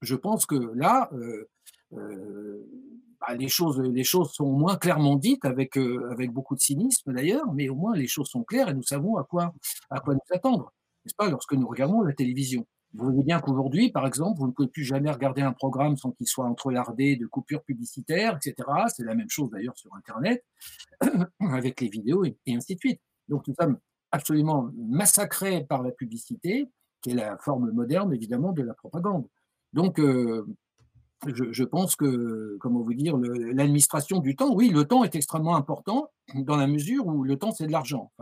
je 0.04 0.14
pense 0.14 0.46
que 0.46 0.72
là, 0.74 1.08
euh, 1.12 1.48
euh, 1.94 2.66
bah, 3.20 3.34
les, 3.34 3.48
choses, 3.48 4.32
sont 4.32 4.52
moins 4.52 4.76
clairement 4.76 5.16
dites, 5.16 5.44
avec, 5.44 5.76
euh, 5.78 6.10
avec 6.10 6.30
beaucoup 6.30 6.54
de 6.54 6.60
cynisme 6.60 7.12
d'ailleurs, 7.12 7.52
mais 7.52 7.68
au 7.68 7.74
moins 7.74 7.96
les 7.96 8.06
choses 8.06 8.28
sont 8.28 8.44
claires 8.44 8.68
et 8.68 8.74
nous 8.74 8.82
savons 8.82 9.16
à 9.16 9.24
quoi, 9.24 9.54
nous 9.90 10.18
attendre, 10.30 10.72
n'est-ce 11.04 11.14
pas, 11.14 11.30
lorsque 11.30 11.54
nous 11.54 11.66
regardons 11.66 12.02
la 12.02 12.12
télévision. 12.12 12.66
Vous 12.92 13.06
voyez 13.06 13.24
bien 13.24 13.40
qu'aujourd'hui, 13.40 13.90
par 13.90 14.06
exemple, 14.06 14.38
vous 14.38 14.46
ne 14.46 14.52
pouvez 14.52 14.68
plus 14.68 14.84
jamais 14.84 15.10
regarder 15.10 15.42
un 15.42 15.52
programme 15.52 15.96
sans 15.96 16.12
qu'il 16.12 16.28
soit 16.28 16.44
entrelardé 16.44 17.16
de 17.16 17.26
coupures 17.26 17.64
publicitaires, 17.64 18.36
etc. 18.36 18.68
C'est 18.94 19.02
la 19.02 19.16
même 19.16 19.28
chose 19.28 19.50
d'ailleurs 19.50 19.76
sur 19.76 19.92
Internet, 19.94 20.44
avec 21.40 21.80
les 21.80 21.88
vidéos 21.88 22.24
et 22.24 22.36
ainsi 22.48 22.76
de 22.76 22.80
suite. 22.80 23.00
Donc 23.28 23.48
nous 23.48 23.54
sommes 23.58 23.78
absolument 24.12 24.70
massacrés 24.76 25.64
par 25.64 25.82
la 25.82 25.90
publicité, 25.90 26.70
qui 27.02 27.10
est 27.10 27.14
la 27.14 27.36
forme 27.38 27.72
moderne 27.72 28.14
évidemment 28.14 28.52
de 28.52 28.62
la 28.62 28.74
propagande. 28.74 29.26
Donc, 29.74 29.98
euh, 29.98 30.46
je, 31.26 31.64
pense 31.64 31.96
que, 31.96 32.56
comment 32.60 32.80
vous 32.80 32.94
dire, 32.94 33.16
l'administration 33.16 34.20
du 34.20 34.36
temps, 34.36 34.54
oui, 34.54 34.70
le 34.70 34.84
temps 34.84 35.02
est 35.02 35.16
extrêmement 35.16 35.56
important 35.56 36.10
dans 36.34 36.56
la 36.56 36.68
mesure 36.68 37.06
où 37.06 37.24
le 37.24 37.36
temps, 37.36 37.50
c'est 37.50 37.66
de 37.66 37.72
l'argent. 37.72 38.12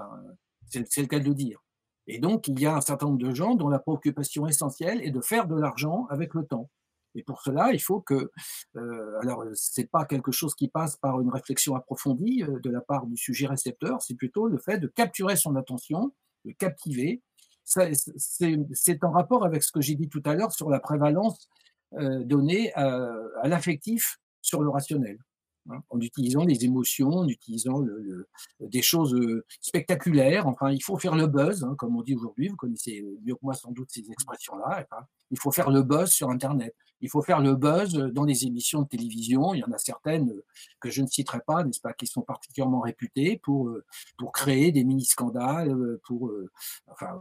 c'est 0.71 1.01
le 1.03 1.07
cas 1.07 1.19
de 1.19 1.27
le 1.27 1.35
dire. 1.35 1.63
Et 2.07 2.19
donc, 2.19 2.49
il 2.49 2.59
y 2.59 2.65
a 2.65 2.75
un 2.75 2.81
certain 2.81 3.07
nombre 3.07 3.19
de 3.19 3.35
gens 3.35 3.55
dont 3.55 3.69
la 3.69 3.79
préoccupation 3.79 4.47
essentielle 4.47 5.03
est 5.03 5.11
de 5.11 5.21
faire 5.21 5.47
de 5.47 5.55
l'argent 5.55 6.07
avec 6.09 6.33
le 6.33 6.47
temps. 6.47 6.71
Et 7.15 7.23
pour 7.23 7.43
cela, 7.43 7.71
il 7.75 7.81
faut 7.81 8.01
que, 8.01 8.31
euh, 8.77 9.21
alors, 9.21 9.45
c'est 9.53 9.91
pas 9.91 10.07
quelque 10.07 10.33
chose 10.33 10.55
qui 10.55 10.69
passe 10.69 10.97
par 10.97 11.21
une 11.21 11.29
réflexion 11.29 11.77
approfondie 11.77 12.43
euh, 12.45 12.59
de 12.61 12.71
la 12.71 12.81
part 12.81 13.07
du 13.07 13.19
sujet 13.19 13.47
récepteur, 13.47 14.01
c'est 14.01 14.15
plutôt 14.15 14.49
le 14.49 14.57
fait 14.57 14.79
de 14.79 14.87
capturer 14.87 15.37
son 15.37 15.55
attention, 15.57 16.15
de 16.47 16.53
captiver, 16.53 17.21
c'est 17.65 19.05
en 19.05 19.11
rapport 19.11 19.45
avec 19.45 19.63
ce 19.63 19.73
que 19.73 19.81
j'ai 19.81 19.95
dit 19.95 20.09
tout 20.09 20.23
à 20.25 20.35
l'heure 20.35 20.53
sur 20.53 20.71
la 20.71 20.81
prévalence 20.81 21.49
euh, 21.95 22.25
donnée 22.25 22.73
à, 22.75 23.15
l'affectif 23.45 24.19
sur 24.41 24.63
le 24.63 24.71
rationnel. 24.71 25.19
Hein, 25.71 25.81
en 25.91 26.01
utilisant 26.01 26.45
les 26.45 26.65
émotions, 26.65 27.11
en 27.11 27.29
utilisant 27.29 27.85
des 28.59 28.83
choses 28.83 29.15
euh, 29.15 29.45
spectaculaires. 29.61 30.49
Enfin, 30.49 30.73
il 30.73 30.83
faut 30.83 30.99
faire 30.99 31.15
le 31.15 31.29
buzz, 31.29 31.63
hein, 31.63 31.77
comme 31.79 31.97
on 31.97 32.03
dit 32.03 32.17
aujourd'hui. 32.17 32.49
Vous 32.49 32.57
connaissez 32.57 33.05
mieux 33.25 33.35
que 33.35 33.41
moi 33.43 33.55
sans 33.55 33.71
doute 33.71 33.89
ces 33.93 34.11
expressions-là. 34.11 34.85
Il 35.31 35.39
faut 35.39 35.53
faire 35.53 35.71
le 35.71 35.83
buzz 35.83 36.11
sur 36.11 36.31
Internet. 36.31 36.75
Il 37.03 37.11
faut 37.11 37.23
faire 37.23 37.41
le 37.41 37.55
buzz 37.55 37.93
dans 37.93 38.25
les 38.25 38.47
émissions 38.47 38.83
de 38.83 38.89
télévision. 38.89 39.53
Il 39.55 39.59
y 39.59 39.65
en 39.65 39.73
a 39.73 39.79
certaines 39.79 40.31
euh, 40.31 40.45
que 40.81 40.91
je 40.91 41.03
ne 41.03 41.07
citerai 41.07 41.41
pas, 41.47 41.63
n'est-ce 41.65 41.81
pas, 41.81 41.93
qui 41.93 42.07
sont 42.07 42.23
particulièrement 42.23 42.81
réputées 42.81 43.39
pour, 43.43 43.69
euh, 43.69 43.85
pour 44.17 44.33
créer 44.33 44.73
des 44.73 44.85
mini-scandales, 44.85 45.99
pour, 46.05 46.33
enfin, 46.87 47.21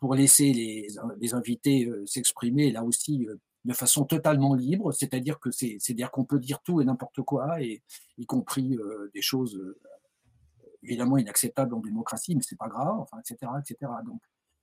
pour 0.00 0.14
laisser 0.14 0.52
les, 0.52 0.86
les 1.20 1.34
invités 1.34 1.90
s'exprimer 2.06 2.72
là 2.72 2.84
aussi 2.84 3.26
de 3.64 3.72
façon 3.72 4.04
totalement 4.04 4.54
libre, 4.54 4.92
c'est-à-dire 4.92 5.38
que 5.38 5.50
c'est, 5.50 5.78
dire 5.90 6.10
qu'on 6.10 6.24
peut 6.24 6.38
dire 6.38 6.60
tout 6.62 6.80
et 6.80 6.84
n'importe 6.84 7.22
quoi, 7.22 7.60
et 7.60 7.82
y 8.18 8.26
compris 8.26 8.76
euh, 8.76 9.10
des 9.14 9.22
choses 9.22 9.56
euh, 9.56 9.78
évidemment 10.82 11.18
inacceptables 11.18 11.74
en 11.74 11.80
démocratie, 11.80 12.34
mais 12.34 12.42
c'est 12.42 12.58
pas 12.58 12.68
grave, 12.68 12.98
enfin, 12.98 13.18
etc., 13.18 13.52
etc. 13.60 13.92
Donc 14.06 14.20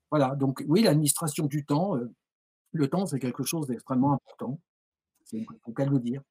voilà. 0.09 0.35
Donc 0.35 0.63
oui, 0.67 0.81
l'administration 0.81 1.45
du 1.45 1.65
temps, 1.65 1.95
euh, 1.95 2.11
le 2.77 2.87
temps, 2.87 3.05
c'est 3.05 3.19
quelque 3.19 3.43
chose 3.43 3.67
d'extrêmement 3.67 4.13
important. 4.13 4.59
C'est 5.25 5.45
faut 5.63 5.73
qu'elle 5.73 5.89
le 5.89 5.99
dire. 5.99 6.21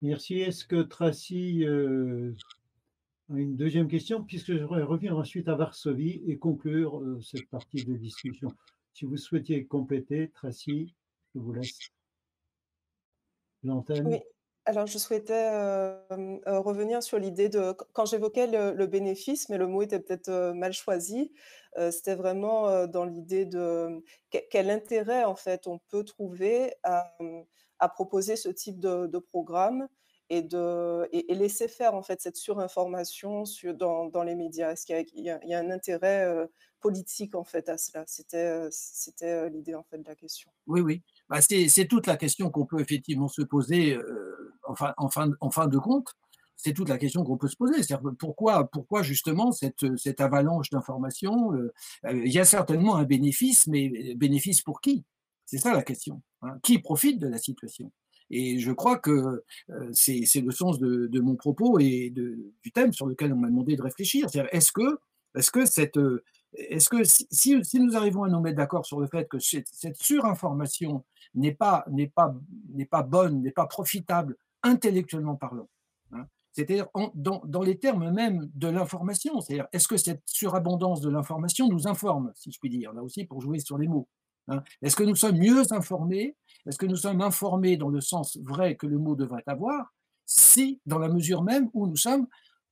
Merci. 0.00 0.40
Est-ce 0.40 0.64
que 0.64 0.82
Tracy 0.82 1.64
a 1.66 3.36
une 3.36 3.56
deuxième 3.56 3.88
question, 3.88 4.22
puisque 4.22 4.52
je 4.52 4.62
voudrais 4.62 4.82
revenir 4.82 5.16
ensuite 5.16 5.48
à 5.48 5.54
Varsovie 5.54 6.22
et 6.26 6.38
conclure 6.38 7.02
cette 7.22 7.48
partie 7.48 7.84
de 7.84 7.96
discussion. 7.96 8.52
Si 8.92 9.04
vous 9.04 9.16
souhaitiez 9.16 9.64
compléter, 9.64 10.30
Tracy. 10.30 10.94
Je 11.34 11.40
vous 11.40 11.52
laisse 11.52 11.78
l'antenne. 13.62 14.20
Alors, 14.64 14.86
je 14.86 14.96
souhaitais, 14.98 15.34
hem, 15.34 16.40
heu, 16.46 16.58
revenir 16.58 17.02
sur 17.02 17.18
l'idée 17.18 17.48
de 17.48 17.72
quand 17.92 18.04
j'évoquais 18.06 18.46
le 18.46 18.86
bénéfice, 18.86 19.48
mais 19.48 19.58
le 19.58 19.66
mot 19.66 19.82
était 19.82 19.98
peut-être, 19.98 20.28
heu, 20.28 20.52
mal 20.54 20.72
choisi, 20.72 21.32
c'était 21.90 22.14
vraiment, 22.14 22.86
dans 22.86 23.04
l'idée 23.06 23.44
de, 23.46 24.04
quel 24.50 24.70
intérêt, 24.70 25.24
en 25.24 25.34
fait, 25.36 25.66
on 25.66 25.78
peut 25.88 26.04
trouver 26.04 26.74
à, 26.84 27.16
à 27.78 27.88
proposer 27.88 28.36
ce 28.36 28.50
type 28.50 28.78
de 28.78 29.18
programme 29.18 29.88
et 30.28 30.42
de 30.42 31.08
et 31.12 31.34
laisser 31.34 31.66
faire, 31.68 31.94
en 31.94 32.02
fait, 32.02 32.20
cette 32.20 32.36
surinformation 32.36 33.44
sur 33.46 33.74
dans 33.74 34.06
dans 34.06 34.22
les 34.22 34.34
médias? 34.36 34.70
Est-ce 34.72 34.86
qu'il 34.86 35.24
y 35.24 35.30
a 35.30 35.58
un 35.58 35.70
intérêt, 35.70 36.26
politique, 36.80 37.34
en 37.34 37.44
fait, 37.44 37.68
à 37.68 37.78
cela? 37.78 38.04
C'était, 38.06 38.68
c'était, 38.70 39.48
l'idée, 39.50 39.74
en 39.74 39.82
fait, 39.82 39.98
de 39.98 40.08
la 40.08 40.14
question. 40.14 40.52
Oui, 40.66 40.80
oui. 40.80 41.02
Bah, 41.32 41.40
c'est 41.40 41.86
toute 41.88 42.06
la 42.06 42.18
question 42.18 42.50
qu'on 42.50 42.66
peut 42.66 42.78
effectivement 42.78 43.26
se 43.26 43.40
poser, 43.40 43.94
heu, 43.94 44.52
en 44.68 45.08
fin 45.08 45.66
de 45.66 45.78
compte. 45.78 46.08
C'est 46.56 46.74
toute 46.74 46.90
la 46.90 46.98
question 46.98 47.24
qu'on 47.24 47.38
peut 47.38 47.48
se 47.48 47.56
poser. 47.56 47.80
Pourquoi 48.18 48.68
pourquoi 48.70 49.02
justement 49.02 49.50
cette, 49.50 50.20
avalanche 50.20 50.68
d'informations? 50.68 51.54
Heu, 51.54 51.72
heu, 52.04 52.26
il 52.26 52.30
y 52.32 52.38
a 52.38 52.44
certainement 52.44 52.96
un 52.96 53.04
bénéfice, 53.04 53.66
mais 53.66 54.14
bénéfice 54.14 54.60
pour 54.60 54.82
qui? 54.82 55.04
C'est 55.46 55.56
ça 55.56 55.72
la 55.72 55.82
question, 55.82 56.20
hein. 56.42 56.58
Qui 56.62 56.78
profite 56.80 57.18
de 57.18 57.28
la 57.28 57.38
situation? 57.38 57.90
Et 58.30 58.58
je 58.58 58.70
crois 58.70 58.98
que, 58.98 59.42
c'est 59.92 60.42
le 60.42 60.50
sens 60.50 60.78
de 60.80 61.20
mon 61.20 61.36
propos 61.36 61.78
et 61.78 62.10
du 62.10 62.72
thème 62.74 62.92
sur 62.92 63.06
lequel 63.06 63.32
on 63.32 63.36
m'a 63.36 63.48
demandé 63.48 63.74
de 63.74 63.82
réfléchir. 63.82 64.26
Est-ce 64.52 64.70
que 64.72 64.98
est-ce 65.34 65.50
que 65.50 65.64
cette, 65.64 65.98
est-ce 66.54 66.88
que 66.88 67.02
si 67.04 67.80
nous 67.80 67.96
arrivons 67.96 68.24
à 68.24 68.28
nous 68.28 68.40
mettre 68.40 68.56
d'accord 68.56 68.84
sur 68.86 69.00
le 69.00 69.06
fait 69.06 69.28
que 69.28 69.38
cette 69.38 69.96
surinformation 69.96 71.04
n'est 71.34 71.54
pas 71.54 71.84
pas 72.14 72.34
pas 72.90 73.02
bonne, 73.02 73.42
n'est 73.42 73.52
pas 73.52 73.66
profitable 73.66 74.36
intellectuellement 74.62 75.36
parlant, 75.36 75.68
hein. 76.12 76.26
C'est-à-dire 76.52 76.88
dans 77.14 77.42
dans 77.46 77.62
les 77.62 77.78
termes 77.78 78.10
mêmes 78.10 78.50
de 78.54 78.68
l'information, 78.68 79.40
c'est-à-dire 79.40 79.66
est-ce 79.72 79.88
que 79.88 79.96
cette 79.96 80.22
surabondance 80.26 81.00
de 81.00 81.08
l'information 81.08 81.68
nous 81.68 81.88
informe, 81.88 82.32
si 82.34 82.52
je 82.52 82.58
puis 82.58 82.68
dire, 82.70 82.92
là 82.92 83.02
aussi 83.02 83.24
pour 83.24 83.40
jouer 83.40 83.58
sur 83.58 83.78
les 83.78 83.88
mots, 83.88 84.08
hein? 84.48 84.62
Est-ce 84.82 84.96
que 84.96 85.04
nous 85.04 85.16
sommes 85.16 85.38
mieux 85.38 85.72
informés? 85.72 86.36
Est-ce 86.66 86.78
que 86.78 86.86
nous 86.86 86.96
sommes 86.96 87.22
informés 87.22 87.76
dans 87.76 87.88
le 87.88 88.00
sens 88.00 88.38
vrai 88.42 88.76
que 88.76 88.86
le 88.86 88.98
mot 88.98 89.16
devrait 89.16 89.44
avoir, 89.46 89.94
si 90.26 90.80
dans 90.86 90.98
la 90.98 91.08
mesure 91.08 91.42
même 91.42 91.70
où 91.72 91.86
nous 91.86 91.96
sommes, 91.96 92.26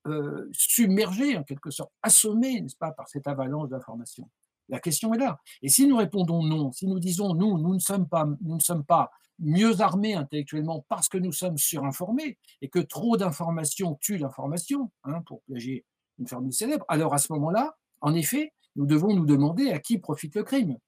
heu, 0.06 0.48
submergés 0.52 1.36
en 1.36 1.44
quelque 1.44 1.70
sorte, 1.70 1.92
assommés, 2.02 2.60
n'est-ce 2.60 2.76
pas, 2.76 2.92
par 2.92 3.08
cette 3.08 3.26
avalanche 3.26 3.68
d'informations? 3.68 4.30
La 4.68 4.78
question 4.78 5.12
est 5.14 5.18
là. 5.18 5.40
Et 5.62 5.68
si 5.68 5.86
nous 5.86 5.96
répondons 5.96 6.42
non, 6.44 6.72
si 6.72 6.86
nous 6.86 7.00
disons: 7.00 7.34
«Non, 7.34 7.58
nous 7.58 7.74
ne 7.74 7.80
sommes 7.80 8.08
pas 8.08 8.26
nous 8.40 8.54
ne 8.54 8.60
sommes 8.60 8.84
pas 8.84 9.10
mieux 9.40 9.80
armés 9.80 10.14
intellectuellement 10.14 10.84
parce 10.88 11.08
que 11.08 11.18
nous 11.18 11.32
sommes 11.32 11.58
surinformés 11.58 12.38
et 12.62 12.68
que 12.68 12.78
trop 12.78 13.16
d'informations 13.16 13.96
tue 14.00 14.16
l'information», 14.18 14.92
hein, 15.04 15.22
pour 15.26 15.42
plagier 15.42 15.84
une 16.18 16.28
formule 16.28 16.52
célèbre, 16.52 16.84
alors 16.88 17.14
à 17.14 17.18
ce 17.18 17.32
moment-là, 17.32 17.76
en 18.00 18.14
effet, 18.14 18.52
nous 18.76 18.86
devons 18.86 19.14
nous 19.14 19.26
demander 19.26 19.70
à 19.70 19.80
qui 19.80 19.98
profite 19.98 20.34
le 20.36 20.44
crime. 20.44 20.78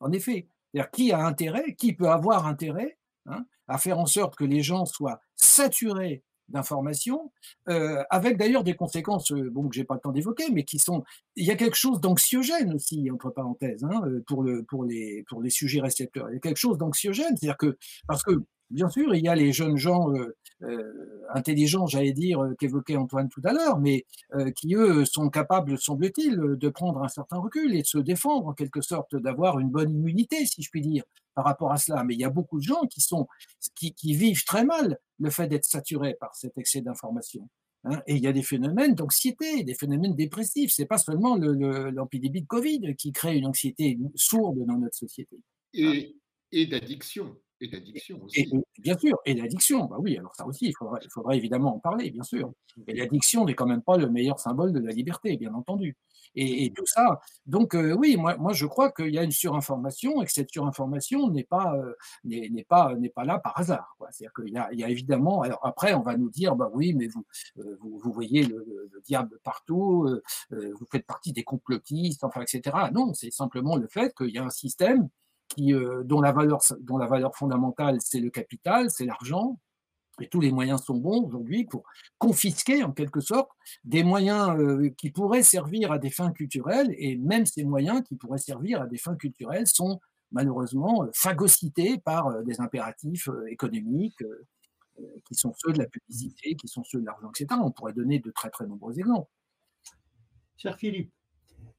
En 0.00 0.10
effet, 0.12 0.48
c'est-à-dire 0.72 0.90
qui 0.90 1.12
a 1.12 1.24
intérêt, 1.24 1.74
qui 1.76 1.92
peut 1.94 2.08
avoir 2.08 2.46
intérêt, 2.46 2.98
hein, 3.26 3.46
à 3.68 3.78
faire 3.78 3.98
en 3.98 4.06
sorte 4.06 4.34
que 4.34 4.44
les 4.44 4.62
gens 4.62 4.84
soient 4.84 5.20
saturés 5.36 6.24
d'informations, 6.48 7.32
heu, 7.68 7.98
avec 8.10 8.36
d'ailleurs 8.38 8.64
des 8.64 8.74
conséquences, 8.76 9.30
heu, 9.32 9.50
bon, 9.50 9.68
que 9.68 9.74
j'ai 9.76 9.84
pas 9.84 9.94
le 9.94 10.00
temps 10.00 10.12
d'évoquer, 10.12 10.50
mais 10.52 10.64
qui 10.64 10.78
sont 10.78 11.04
il 11.36 11.44
y 11.46 11.50
a 11.50 11.56
quelque 11.56 11.76
chose 11.76 12.00
d'anxiogène 12.00 12.72
aussi, 12.74 13.10
entre 13.10 13.30
parenthèses, 13.30 13.84
hein, 13.84 14.00
heu, 14.06 14.22
pour 14.26 14.42
le 14.42 14.64
pour 14.64 14.84
les 14.84 15.24
pour 15.28 15.42
les 15.42 15.50
sujets 15.50 15.80
récepteurs. 15.80 16.30
Il 16.30 16.34
y 16.34 16.36
a 16.36 16.40
quelque 16.40 16.56
chose 16.58 16.78
d'anxiogène, 16.78 17.36
c'est-à-dire 17.36 17.56
que 17.58 17.76
parce 18.08 18.22
que, 18.22 18.32
bien 18.70 18.88
sûr, 18.90 19.14
il 19.14 19.22
y 19.24 19.28
a 19.28 19.34
les 19.34 19.52
jeunes 19.52 19.76
gens, 19.76 20.10
heu, 20.14 20.36
heu, 20.62 21.22
intelligents, 21.34 21.86
j'allais 21.86 22.12
dire, 22.12 22.42
heu, 22.42 22.54
qu'évoquait 22.58 22.96
Antoine 22.96 23.28
tout 23.28 23.40
à 23.44 23.52
l'heure, 23.52 23.78
mais, 23.80 24.04
qui 24.56 24.74
eux, 24.74 25.04
sont 25.04 25.30
capables, 25.30 25.78
semble-t-il, 25.78 26.36
de 26.36 26.68
prendre 26.68 27.02
un 27.02 27.08
certain 27.08 27.38
recul 27.38 27.74
et 27.74 27.82
de 27.82 27.86
se 27.86 27.98
défendre 27.98 28.46
en 28.48 28.52
quelque 28.54 28.80
sorte, 28.80 29.16
d'avoir 29.16 29.58
une 29.60 29.70
bonne 29.70 29.94
immunité, 29.94 30.46
si 30.46 30.62
je 30.62 30.70
puis 30.70 30.80
dire, 30.82 31.04
par 31.34 31.44
rapport 31.44 31.72
à 31.72 31.76
cela. 31.78 32.04
Mais 32.04 32.14
il 32.14 32.20
y 32.20 32.24
a 32.24 32.30
beaucoup 32.30 32.58
de 32.58 32.64
gens 32.64 32.82
qui 32.90 33.00
sont 33.00 33.26
qui 33.74 34.14
vivent 34.14 34.44
très 34.44 34.64
mal 34.64 34.98
le 35.18 35.30
fait 35.30 35.48
d'être 35.48 35.64
saturés 35.64 36.14
par 36.20 36.34
cet 36.34 36.58
excès 36.58 36.80
d'informations, 36.82 37.48
hein. 37.84 38.00
Et 38.06 38.16
il 38.16 38.22
y 38.22 38.26
a 38.26 38.32
des 38.32 38.42
phénomènes 38.42 38.94
d'anxiété, 38.94 39.62
des 39.64 39.74
phénomènes 39.74 40.14
dépressifs. 40.16 40.72
C'est 40.74 40.86
pas 40.86 40.98
seulement 40.98 41.36
le 41.36 41.52
le 41.52 41.90
l'épidémie 41.90 42.42
de 42.42 42.46
Covid 42.46 42.94
qui 42.96 43.12
crée 43.12 43.36
une 43.38 43.46
anxiété 43.46 43.98
sourde 44.16 44.58
dans 44.66 44.78
notre 44.78 44.96
société, 44.96 45.36
hein. 45.84 45.96
Et 45.98 46.16
et 46.52 46.66
d'addiction 46.66 47.40
et 47.60 47.68
d'addiction 47.68 48.22
aussi. 48.22 48.42
et 48.78 48.82
bien 48.82 48.98
sûr, 48.98 49.18
et 49.24 49.34
l'addiction, 49.34 49.84
bah 49.86 49.96
oui, 50.00 50.18
alors 50.18 50.34
ça 50.36 50.46
aussi, 50.46 50.66
il 50.68 50.74
faudrait 51.10 51.36
évidemment 51.38 51.76
en 51.76 51.78
parler, 51.80 52.10
bien 52.10 52.22
sûr. 52.22 52.52
Et 52.86 52.94
l'addiction 52.94 53.44
n'est 53.46 53.54
quand 53.54 53.66
même 53.66 53.82
pas 53.82 53.96
le 53.96 54.08
meilleur 54.10 54.38
symbole 54.40 54.72
de 54.72 54.80
la 54.80 54.92
liberté, 54.92 55.36
bien 55.38 55.54
entendu. 55.54 55.96
Et 56.34 56.66
et 56.66 56.72
tout 56.72 56.84
ça 56.86 57.20
donc 57.46 57.74
heu, 57.74 57.94
oui, 57.94 58.16
moi 58.18 58.36
moi 58.36 58.52
je 58.52 58.66
crois 58.66 58.90
qu'il 58.92 59.14
y 59.14 59.18
a 59.18 59.22
une 59.22 59.30
surinformation 59.30 60.20
et 60.22 60.26
que 60.26 60.32
cette 60.32 60.50
surinformation 60.50 61.30
n'est 61.30 61.44
pas, 61.44 61.72
n'est 62.24 62.48
n'est 62.50 62.64
pas 62.64 62.94
n'est 62.96 63.08
pas 63.10 63.24
là 63.24 63.38
par 63.38 63.58
hasard. 63.58 63.96
C'est-à-dire 64.10 64.32
qu'il 64.34 64.52
y 64.52 64.58
a 64.58 64.68
il 64.72 64.80
y 64.80 64.84
a 64.84 64.88
évidemment 64.90 65.42
alors 65.42 65.60
après 65.64 65.94
on 65.94 66.02
va 66.02 66.16
nous 66.16 66.30
dire: 66.30 66.56
«Bah 66.56 66.70
oui, 66.74 66.94
mais 66.94 67.06
vous, 67.08 67.24
heu, 67.58 67.78
vous 67.80 67.98
vous 68.02 68.12
voyez 68.12 68.44
le 68.44 68.56
le 68.66 68.88
le 68.92 69.00
diable 69.02 69.38
partout, 69.44 70.06
vous 70.50 70.86
faites 70.90 71.06
partie 71.06 71.32
des 71.32 71.44
complotistes», 71.44 72.24
enfin 72.24 72.42
et 72.42 72.46
cetera. 72.46 72.90
Non, 72.90 73.12
c'est 73.14 73.30
simplement 73.32 73.76
le 73.76 73.88
fait 73.88 74.12
qu'il 74.16 74.30
y 74.30 74.38
a 74.38 74.44
un 74.44 74.50
système 74.50 75.08
heu, 75.60 76.02
dont 76.04 76.20
la 76.20 76.32
valeur 76.32 77.36
fondamentale, 77.36 77.98
c'est 78.00 78.20
le 78.20 78.30
capital, 78.30 78.90
c'est 78.90 79.04
l'argent 79.04 79.58
et 80.20 80.28
tous 80.28 80.40
les 80.40 80.50
moyens 80.50 80.82
sont 80.82 80.96
bons 80.96 81.26
aujourd'hui 81.26 81.64
pour 81.64 81.84
confisquer 82.18 82.82
en 82.82 82.92
quelque 82.92 83.20
sorte 83.20 83.50
des 83.84 84.02
moyens, 84.02 84.58
heu, 84.58 84.88
qui 84.96 85.10
pourraient 85.10 85.42
servir 85.42 85.92
à 85.92 85.98
des 85.98 86.10
fins 86.10 86.32
culturelles 86.32 86.94
et 86.96 87.16
même 87.16 87.44
ces 87.44 87.64
moyens 87.64 88.02
qui 88.02 88.16
pourraient 88.16 88.38
servir 88.38 88.80
à 88.80 88.86
des 88.86 88.98
fins 88.98 89.16
culturelles 89.16 89.66
sont 89.66 90.00
malheureusement, 90.32 91.04
heu, 91.04 91.10
phagocytés 91.14 91.98
par, 91.98 92.42
des 92.44 92.60
impératifs, 92.60 93.28
économiques, 93.48 94.22
qui 95.26 95.34
sont 95.34 95.52
ceux 95.58 95.72
de 95.72 95.78
la 95.78 95.86
publicité, 95.86 96.56
qui 96.56 96.68
sont 96.68 96.82
ceux 96.84 97.00
de 97.00 97.06
l'argent 97.06 97.28
et 97.28 97.38
cetera. 97.38 97.60
On 97.62 97.70
pourrait 97.70 97.92
donner 97.92 98.18
de 98.18 98.30
très, 98.30 98.50
très 98.50 98.66
nombreux 98.66 98.98
exemples. 98.98 99.30
Cher 100.56 100.76
Philippe, 100.78 101.12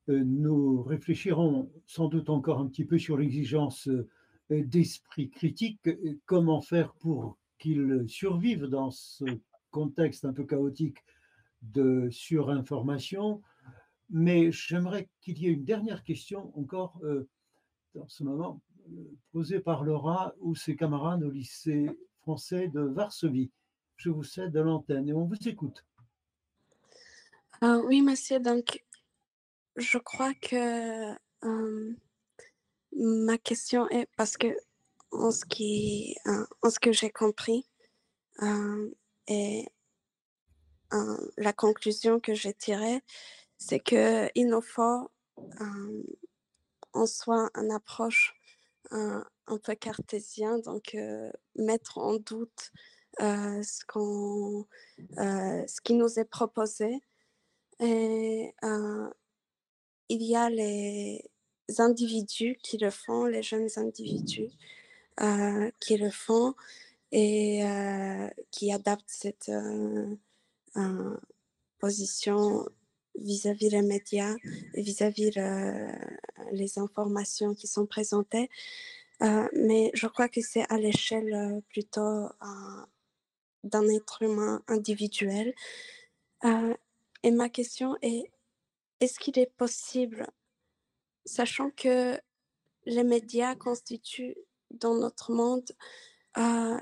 nous 0.08 0.84
réfléchirons 0.84 1.72
sans 1.86 2.08
doute 2.08 2.30
encore 2.30 2.60
un 2.60 2.68
petit 2.68 2.86
peu 2.86 2.98
sur 2.98 3.18
l'exigence, 3.18 3.88
heu, 3.88 4.08
d'esprit 4.50 5.30
critique. 5.30 5.82
Comment 6.26 6.62
faire 6.62 6.94
pour 6.94 7.38
qu'il 7.60 8.06
survive 8.08 8.66
dans 8.66 8.92
ce 8.92 9.26
contexte 9.72 10.26
un 10.26 10.34
peu 10.34 10.46
chaotique 10.46 11.00
de 11.62 12.08
surinformation? 12.12 13.42
Mais 14.10 14.52
j'aimerais 14.52 15.10
qu'il 15.22 15.40
y 15.40 15.48
ait 15.48 15.52
une 15.52 15.66
dernière 15.66 16.04
question 16.04 16.58
encore, 16.58 17.00
heu, 17.04 17.28
dans 17.96 18.08
ce 18.08 18.24
moment, 18.24 18.62
heu, 18.92 19.18
posée 19.32 19.60
par 19.60 19.84
Laura 19.84 20.34
ou 20.40 20.56
ses 20.56 20.76
camarades 20.76 21.24
au 21.24 21.30
lycée 21.30 21.90
français 22.22 22.70
de 22.70 22.82
Varsovie. 22.82 23.52
Je 23.98 24.10
vous 24.10 24.24
cède 24.24 24.56
l'antenne 24.56 25.10
et 25.10 25.14
on 25.14 25.26
vous 25.26 25.48
écoute. 25.48 25.86
Heu, 27.62 27.82
oui, 27.86 28.06
donc 28.44 28.86
je 29.78 29.98
crois 30.00 30.34
que, 30.34 31.14
ma 32.94 33.38
question 33.40 33.90
est 33.90 34.08
parce 34.18 34.38
qu'en 34.38 35.32
ce 35.32 35.46
qui, 35.46 36.16
heu, 36.28 36.48
en 36.64 36.70
ce 36.70 36.80
que 36.80 36.92
j'ai 36.94 37.12
compris, 37.12 37.68
et 39.30 39.68
heu, 40.94 41.32
la 41.38 41.54
conclusion 41.54 42.20
que 42.20 42.34
j'ai 42.34 42.54
tirée, 42.54 43.02
c'est 43.58 43.80
qu'il 43.82 44.48
nous 44.50 44.62
faut, 44.62 45.12
en 46.94 47.08
soi, 47.08 47.50
une 47.56 47.72
approche, 47.72 48.36
heu, 48.94 49.24
un 49.48 49.58
peu 49.60 49.76
cartésien, 49.76 50.60
donc 50.60 50.98
mettre 51.58 52.00
en 52.00 52.18
doute, 52.18 52.72
ce 53.20 53.86
ce 55.68 55.82
qui 55.82 55.94
nous 55.96 56.20
est 56.20 56.26
proposé 56.30 57.02
et 57.82 58.54
il 60.10 60.24
y 60.24 60.36
a 60.36 60.50
les 60.50 61.24
individus 61.80 62.58
qui 62.64 62.78
le 62.78 62.90
font, 62.92 63.26
les 63.26 63.44
jeunes 63.44 63.70
individus, 63.78 64.50
heu, 65.22 65.72
qui 65.82 65.98
le 65.98 66.12
font 66.12 66.56
et 67.14 67.64
heu, 67.66 68.30
qui 68.52 68.72
adaptent 68.74 69.06
cette, 69.10 69.50
heu, 69.50 70.18
position 71.80 72.66
vis-à-vis 73.20 73.70
les 73.72 73.82
médias 73.84 74.36
et 74.76 74.82
vis-à-vis 74.84 75.32
le 75.36 75.88
les 76.54 76.80
informations 76.80 77.56
qui 77.56 77.68
sont 77.68 77.86
présentées. 77.88 78.50
Mais 79.22 79.92
je 79.96 80.08
crois 80.08 80.30
que 80.30 80.42
c'est 80.42 80.66
à 80.72 80.78
l'échelle, 80.78 81.62
plutôt, 81.70 82.28
d'un 83.64 83.88
être 83.90 84.24
humain 84.24 84.64
individuel. 84.70 85.54
Et 87.24 87.32
ma 87.32 87.50
question 87.50 87.98
est: 88.04 88.32
est-ce 89.00 89.20
qu'il 89.20 89.38
est 89.40 89.52
possible, 89.58 90.28
sachant 91.26 91.70
que 91.72 92.20
les 92.86 93.04
médias 93.04 93.56
constituent 93.56 94.38
dans 94.72 94.96
notre 94.96 95.32
monde, 95.32 95.70
heu 96.38 96.80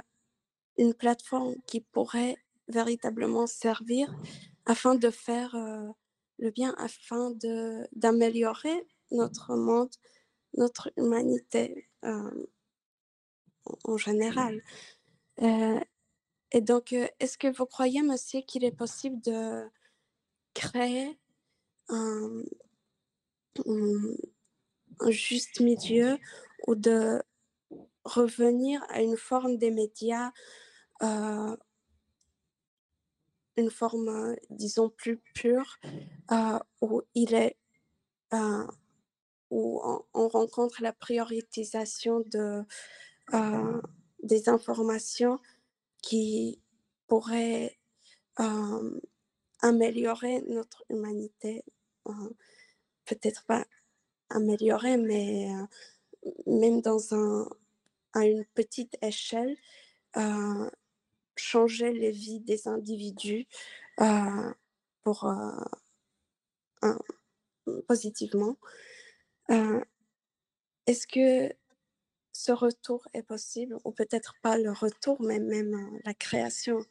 une 0.78 0.94
plateforme 0.94 1.56
qui 1.68 1.82
pourrait 1.82 2.38
véritablement 2.68 3.48
servir 3.48 4.14
afin 4.66 4.96
de 4.96 5.10
faire 5.10 5.56
le 6.38 6.52
bien, 6.52 6.74
afin 6.78 7.32
d'améliorer 7.94 8.86
notre 9.12 9.56
monde, 9.56 9.92
notre 10.58 10.92
humanité 10.98 11.90
en 13.84 13.98
général. 13.98 14.62
et 15.40 16.62
donc, 16.62 16.94
est-ce 16.94 17.38
que 17.38 17.48
vous 17.56 17.66
croyez, 17.66 18.02
monsieur, 18.02 18.42
qu'il 18.42 18.64
est 18.64 18.76
possible 18.76 19.22
de 19.22 19.70
créer 20.54 21.18
un, 21.90 22.44
juste 25.10 25.60
milieu 25.60 26.18
ou 26.68 26.76
de 26.76 27.22
revenir 28.04 28.84
à 28.90 29.02
une 29.02 29.18
forme 29.18 29.58
des 29.58 29.72
médias, 29.72 30.32
euh, 31.02 31.58
une 33.58 33.72
forme, 33.72 34.10
euh, 34.10 34.36
disons, 34.50 34.90
plus 34.90 35.18
pure, 35.34 35.78
euh, 36.32 36.60
où 36.82 37.02
il 37.14 37.34
est, 37.34 37.58
où 39.50 39.82
on, 40.14 40.28
rencontre 40.28 40.82
la 40.82 40.92
prioritisation 40.92 42.20
de, 42.20 42.66
des 44.24 44.50
informations 44.50 45.40
qui 46.02 46.62
pourraient 47.08 47.80
améliorer 49.62 50.42
notre 50.48 50.84
humanité. 50.90 51.64
Peut-être 53.06 53.46
pas 53.46 53.66
améliorer, 54.30 54.98
mais 54.98 55.48
même 56.48 56.82
dans 56.82 57.00
à 58.14 58.26
une 58.26 58.46
petite 58.54 58.98
échelle, 59.02 59.58
changer 61.36 61.92
les 61.92 62.12
vies 62.12 62.40
des 62.40 62.68
individus 62.68 63.48
pour, 65.04 65.32
positivement. 67.88 68.58
Est-ce 70.88 71.08
que 71.08 71.54
ce 72.32 72.52
retour 72.52 73.08
est 73.14 73.24
possible, 73.24 73.78
ou 73.86 73.92
peut-être 73.92 74.36
pas 74.42 74.58
le 74.58 74.72
retour, 74.72 75.22
mais 75.22 75.40
même 75.40 76.00
la 76.04 76.14
création, 76.14 76.86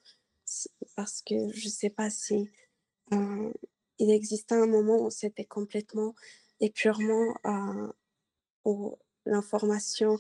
parce 0.97 1.23
que 1.23 1.53
je 1.53 1.67
ne 1.67 1.71
sais 1.71 1.91
pas 1.91 2.11
si 2.11 2.51
il 3.11 4.11
existait 4.11 4.55
un 4.55 4.67
moment 4.67 5.05
où 5.05 5.11
c'était 5.11 5.45
complètement 5.45 6.15
et 6.61 6.71
purement 6.71 7.35
où 8.65 8.97
l'information 9.27 10.19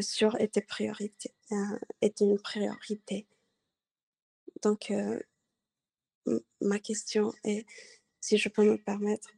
sur 0.00 0.40
était, 0.40 0.62
priorité, 0.62 1.34
euh, 1.52 1.78
était 2.00 2.24
une 2.24 2.38
priorité. 2.38 3.26
Donc, 4.62 4.92
ma 6.60 6.78
question 6.78 7.32
est, 7.44 7.66
si 8.20 8.38
je 8.38 8.48
peux 8.48 8.64
me 8.64 8.78
permettre, 8.78 9.30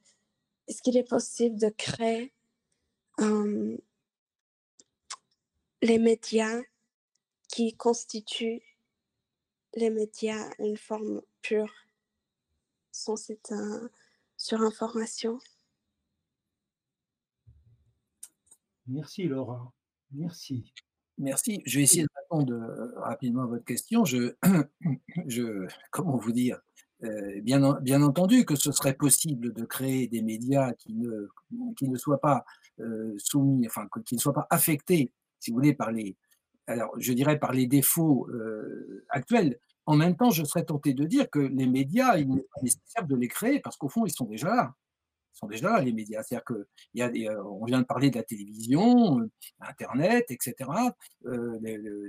est-ce 0.69 0.83
qu'il 0.83 0.97
est 0.97 1.09
possible 1.09 1.59
de 1.59 1.69
créer 1.69 2.33
les 5.83 5.99
médias 5.99 6.61
qui 7.49 7.75
constituent 7.77 8.63
les 9.77 9.91
médias 9.91 10.51
une 10.59 10.77
forme 10.77 11.23
pure 11.43 11.73
sans 12.91 13.17
cette 13.17 13.55
surinformation 14.37 15.39
Merci 18.89 19.25
Laura. 19.25 19.73
Merci. 20.13 20.73
Merci. 21.19 21.63
Je 21.67 21.79
vais 21.79 21.85
essayer 21.85 22.03
de 22.03 22.09
répondre 22.23 22.53
euh, 22.53 23.01
rapidement 23.01 23.43
à 23.43 23.47
votre 23.47 23.65
question. 23.65 24.05
Je, 24.05 24.35
je 25.27 25.67
comment 25.91 26.17
vous 26.17 26.33
dire 26.33 26.61
euh, 27.03 27.41
bien, 27.43 27.79
bien 27.81 28.03
entendu 28.03 28.45
que 28.45 28.55
ce 28.55 28.71
serait 28.73 28.95
possible 28.95 29.53
de 29.53 29.65
créer 29.65 30.09
des 30.09 30.23
médias 30.23 30.73
qui 30.75 30.95
ne, 30.95 31.29
qui 31.77 31.89
ne 31.89 31.97
soient 31.97 32.21
pas 32.21 32.45
euh, 32.81 33.15
soumis, 33.19 33.67
enfin, 33.67 33.89
qui 34.05 34.15
ne 34.15 34.21
soient 34.21 34.33
pas 34.33 34.47
affectés, 34.51 35.13
si 35.41 35.51
vous 35.51 35.57
voulez, 35.57 35.75
par 35.75 35.91
les, 35.91 36.17
alors, 36.67 36.93
je 36.99 37.13
dirais 37.13 37.39
par 37.39 37.53
les 37.53 37.67
défauts 37.67 38.29
actuels. 39.09 39.59
En 39.87 39.97
même 39.97 40.17
temps, 40.17 40.31
je 40.31 40.45
serais 40.45 40.65
tenté 40.65 40.95
de 40.95 41.05
dire 41.05 41.31
que 41.31 41.39
les 41.39 41.67
médias, 41.67 42.17
il 42.17 42.29
n'est 42.29 42.43
pas 42.43 42.61
nécessaire 42.63 43.07
de 43.07 43.15
les 43.15 43.29
créer 43.29 43.61
parce 43.61 43.77
qu'au 43.77 43.89
fond, 43.89 44.05
ils 44.05 44.13
sont 44.13 44.25
déjà 44.25 44.49
là 44.49 44.75
sont 45.37 45.47
déjà 45.47 45.71
là, 45.71 45.81
les 45.81 45.93
médias. 45.93 46.23
C'est-à-dire 46.23 46.45
qu'on 46.45 46.55
euh, 46.55 47.67
vient 47.67 47.81
de 47.81 47.87
parler 47.87 48.11
de 48.11 48.17
la 48.17 48.23
télévision, 48.23 49.21
euh, 49.21 49.31
Internet, 49.61 50.31
etc., 50.31 50.71
euh, 51.27 51.59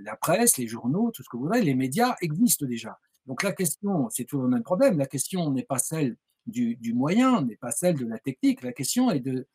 la 0.03 0.15
presse, 0.15 0.57
les 0.57 0.67
journaux, 0.67 1.11
tout 1.11 1.23
ce 1.23 1.29
que 1.29 1.37
vous 1.37 1.45
voulez, 1.45 1.61
les 1.61 1.75
médias 1.75 2.15
existent 2.21 2.65
déjà. 2.65 2.99
Donc 3.25 3.43
la 3.43 3.51
question, 3.51 4.09
c'est 4.09 4.23
toujours 4.23 4.45
le 4.45 4.49
même 4.49 4.63
problème, 4.63 4.97
la 4.97 5.05
question 5.05 5.51
n'est 5.51 5.65
pas 5.65 5.79
celle 5.79 6.15
du, 6.45 6.93
moyen, 6.93 7.41
n'est 7.41 7.57
pas 7.57 7.71
celle 7.71 7.97
de 7.97 8.05
la 8.05 8.19
technique, 8.19 8.61
la 8.61 8.71
question 8.71 9.11
est, 9.11 9.19
de, 9.19 9.45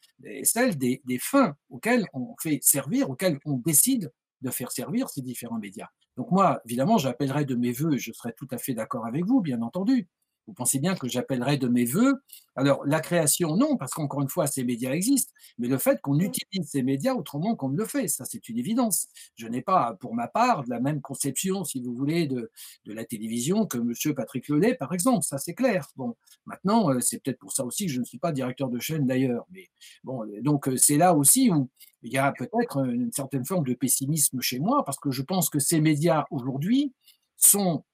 celle 0.43 0.77
des, 0.77 1.01
fins 1.19 1.57
auxquelles 1.71 2.05
on 2.13 2.35
fait 2.39 2.59
servir, 2.63 3.09
auxquelles 3.09 3.39
on 3.47 3.55
décide 3.57 4.13
de 4.43 4.51
faire 4.51 4.73
servir 4.73 5.09
ces 5.09 5.23
différents 5.23 5.59
médias. 5.59 5.89
Donc 6.17 6.31
moi, 6.31 6.61
évidemment, 6.67 6.99
j'appellerai 6.99 7.45
de 7.45 7.55
mes 7.55 7.73
voeux, 7.73 7.97
je 7.97 8.13
serai 8.13 8.33
tout 8.35 8.49
à 8.51 8.59
fait 8.59 8.75
d'accord 8.75 9.07
avec 9.07 9.25
vous, 9.25 9.41
bien 9.41 9.63
entendu, 9.63 10.09
vous 10.47 10.55
pensez 10.55 10.79
bien 10.81 10.95
que 10.95 11.09
j'appellerais 11.09 11.57
de 11.57 11.69
mes 11.69 11.85
voeux. 11.85 12.21
Alors, 12.57 12.85
la 12.85 13.01
création, 13.01 13.57
non, 13.57 13.77
parce 13.77 13.93
qu'encore 13.93 14.23
une 14.23 14.29
fois, 14.29 14.47
ces 14.47 14.65
médias 14.65 14.93
existent, 14.93 15.33
mais 15.59 15.69
le 15.69 15.79
fait 15.79 16.01
qu'on 16.01 16.19
utilise 16.19 16.69
ces 16.69 16.83
médias 16.83 17.15
autrement 17.15 17.55
qu'on 17.55 17.69
ne 17.69 17.77
le 17.77 17.87
fait, 17.87 18.09
ça, 18.09 18.25
c'est 18.25 18.49
une 18.49 18.59
évidence. 18.59 19.07
Je 19.37 19.47
n'ai 19.47 19.63
pas, 19.63 19.97
pour 20.01 20.15
ma 20.15 20.29
part, 20.29 20.65
de 20.65 20.71
la 20.71 20.81
même 20.81 21.01
conception, 21.01 21.65
si 21.65 21.81
vous 21.81 21.95
voulez, 21.95 22.27
de, 22.27 22.51
de 22.85 22.93
la 22.93 23.05
télévision 23.05 23.67
que 23.67 23.79
M. 23.79 24.15
Patrick 24.15 24.49
Lelay, 24.49 24.75
par 24.75 24.93
exemple, 24.93 25.25
ça, 25.25 25.39
c'est 25.39 25.55
clair. 25.55 25.89
Bon, 25.97 26.17
maintenant, 26.45 26.91
euh, 26.91 27.01
c'est 27.01 27.23
peut-être 27.23 27.39
pour 27.39 27.53
ça 27.53 27.65
aussi 27.65 27.87
que 27.87 27.93
je 27.93 28.01
ne 28.01 28.05
suis 28.05 28.19
pas 28.19 28.33
directeur 28.33 28.69
de 28.69 28.81
chaîne 28.81 29.07
d'ailleurs. 29.07 29.47
Mais 29.51 29.69
bon, 30.03 30.27
donc, 30.43 30.69
euh, 30.69 30.77
c'est 30.77 30.97
là 30.97 31.15
aussi 31.15 31.51
où 31.51 31.71
il 32.03 32.13
y 32.13 32.19
a 32.19 32.33
peut-être 32.33 32.85
une 32.85 33.13
certaine 33.13 33.45
forme 33.45 33.65
de 33.65 33.75
pessimisme 33.75 34.41
chez 34.41 34.59
moi, 34.59 34.85
parce 34.85 34.99
que 34.99 35.11
je 35.11 35.23
pense 35.23 35.51
que 35.51 35.59
ces 35.59 35.81
médias, 35.81 36.25
aujourd'hui, 36.31 36.93
sont 37.37 37.85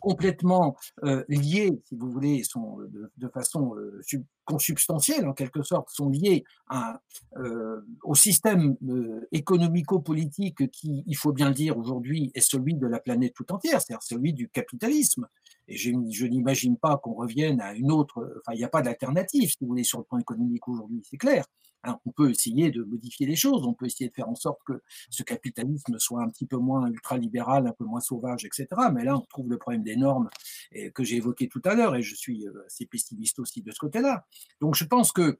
complètement 0.00 0.76
euh, 1.04 1.24
liés, 1.28 1.80
si 1.86 1.96
vous 1.96 2.10
voulez, 2.10 2.42
sont 2.42 2.80
euh, 2.80 3.10
de, 3.16 3.28
façon 3.28 3.74
euh, 3.76 4.02
consubstantielle 4.44 5.26
en 5.26 5.32
quelque 5.32 5.62
sorte, 5.62 5.88
sont 5.90 6.10
liés 6.10 6.44
au 8.02 8.14
système 8.14 8.76
économico-politique 9.32 10.70
qui, 10.70 11.04
il 11.06 11.16
faut 11.16 11.32
bien 11.32 11.48
le 11.48 11.54
dire 11.54 11.78
aujourd'hui, 11.78 12.30
est 12.34 12.40
celui 12.40 12.74
de 12.74 12.86
la 12.86 12.98
planète 12.98 13.34
tout 13.34 13.50
entière, 13.52 13.80
c'est-à-dire 13.80 14.02
celui 14.02 14.32
du 14.32 14.48
capitalisme. 14.48 15.26
Et 15.68 15.76
je, 15.76 15.90
je 16.10 16.26
n'imagine 16.26 16.76
pas 16.76 16.96
qu'on 16.98 17.14
revienne 17.14 17.60
à 17.60 17.74
une 17.74 17.92
autre, 17.92 18.40
enfin 18.40 18.54
il 18.54 18.58
n'y 18.58 18.64
a 18.64 18.68
pas 18.68 18.82
d'alternative, 18.82 19.50
si 19.50 19.58
vous 19.60 19.68
voulez, 19.68 19.84
sur 19.84 19.98
le 19.98 20.04
plan 20.04 20.18
économique 20.18 20.66
aujourd'hui, 20.68 21.02
c'est 21.08 21.18
clair. 21.18 21.44
On 21.84 22.10
peut 22.10 22.30
essayer 22.30 22.70
de 22.70 22.82
modifier 22.82 23.26
les 23.26 23.36
choses, 23.36 23.64
on 23.64 23.74
peut 23.74 23.86
essayer 23.86 24.08
de 24.10 24.14
faire 24.14 24.28
en 24.28 24.34
sorte 24.34 24.60
que 24.66 24.82
ce 25.10 25.22
capitalisme 25.22 25.98
soit 25.98 26.22
un 26.22 26.28
petit 26.28 26.46
peu 26.46 26.56
moins 26.56 26.86
ultralibéral, 26.88 27.66
un 27.66 27.72
peu 27.72 27.84
moins 27.84 28.00
sauvage, 28.00 28.44
etc. 28.44 28.66
Mais 28.92 29.04
là, 29.04 29.16
on 29.16 29.20
trouve 29.20 29.48
le 29.48 29.58
problème 29.58 29.82
des 29.82 29.96
normes 29.96 30.28
que 30.94 31.04
j'ai 31.04 31.16
évoqué 31.16 31.48
tout 31.48 31.62
à 31.64 31.74
l'heure, 31.74 31.94
et 31.96 32.02
je 32.02 32.14
suis 32.14 32.46
euh, 32.46 32.64
assez 32.66 32.86
pessimiste 32.86 33.38
aussi 33.38 33.62
de 33.62 33.70
ce 33.70 33.78
côté-là. 33.78 34.26
Donc 34.60 34.74
je 34.74 34.84
pense 34.84 35.12
que 35.12 35.38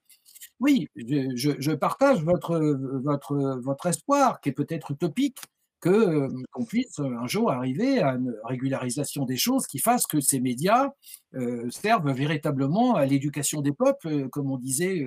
oui, 0.61 0.89
je, 0.97 1.73
partage 1.73 2.23
votre, 2.23 2.59
votre, 2.59 3.61
votre 3.61 3.87
espoir, 3.87 4.41
qui 4.41 4.49
est 4.49 4.53
peut-être 4.53 4.91
utopique, 4.91 5.39
que 5.81 5.89
euh, 5.89 6.29
qu'on 6.53 6.65
puisse 6.65 6.99
un 6.99 7.27
jour 7.27 7.51
arriver 7.51 8.01
à 8.01 8.15
une 8.15 8.35
régularisation 8.45 9.25
des 9.25 9.37
choses 9.37 9.67
qui 9.67 9.79
fasse 9.79 10.07
que 10.07 10.21
ces 10.21 10.41
médias 10.41 10.91
euh, 11.35 11.71
servent 11.71 12.11
véritablement 12.11 12.95
à 12.95 13.07
l'éducation 13.07 13.61
des 13.61 13.73
peuples, 13.73 14.09
euh, 14.09 14.29
comme 14.29 14.51
on 14.51 14.57
disait 14.57 15.05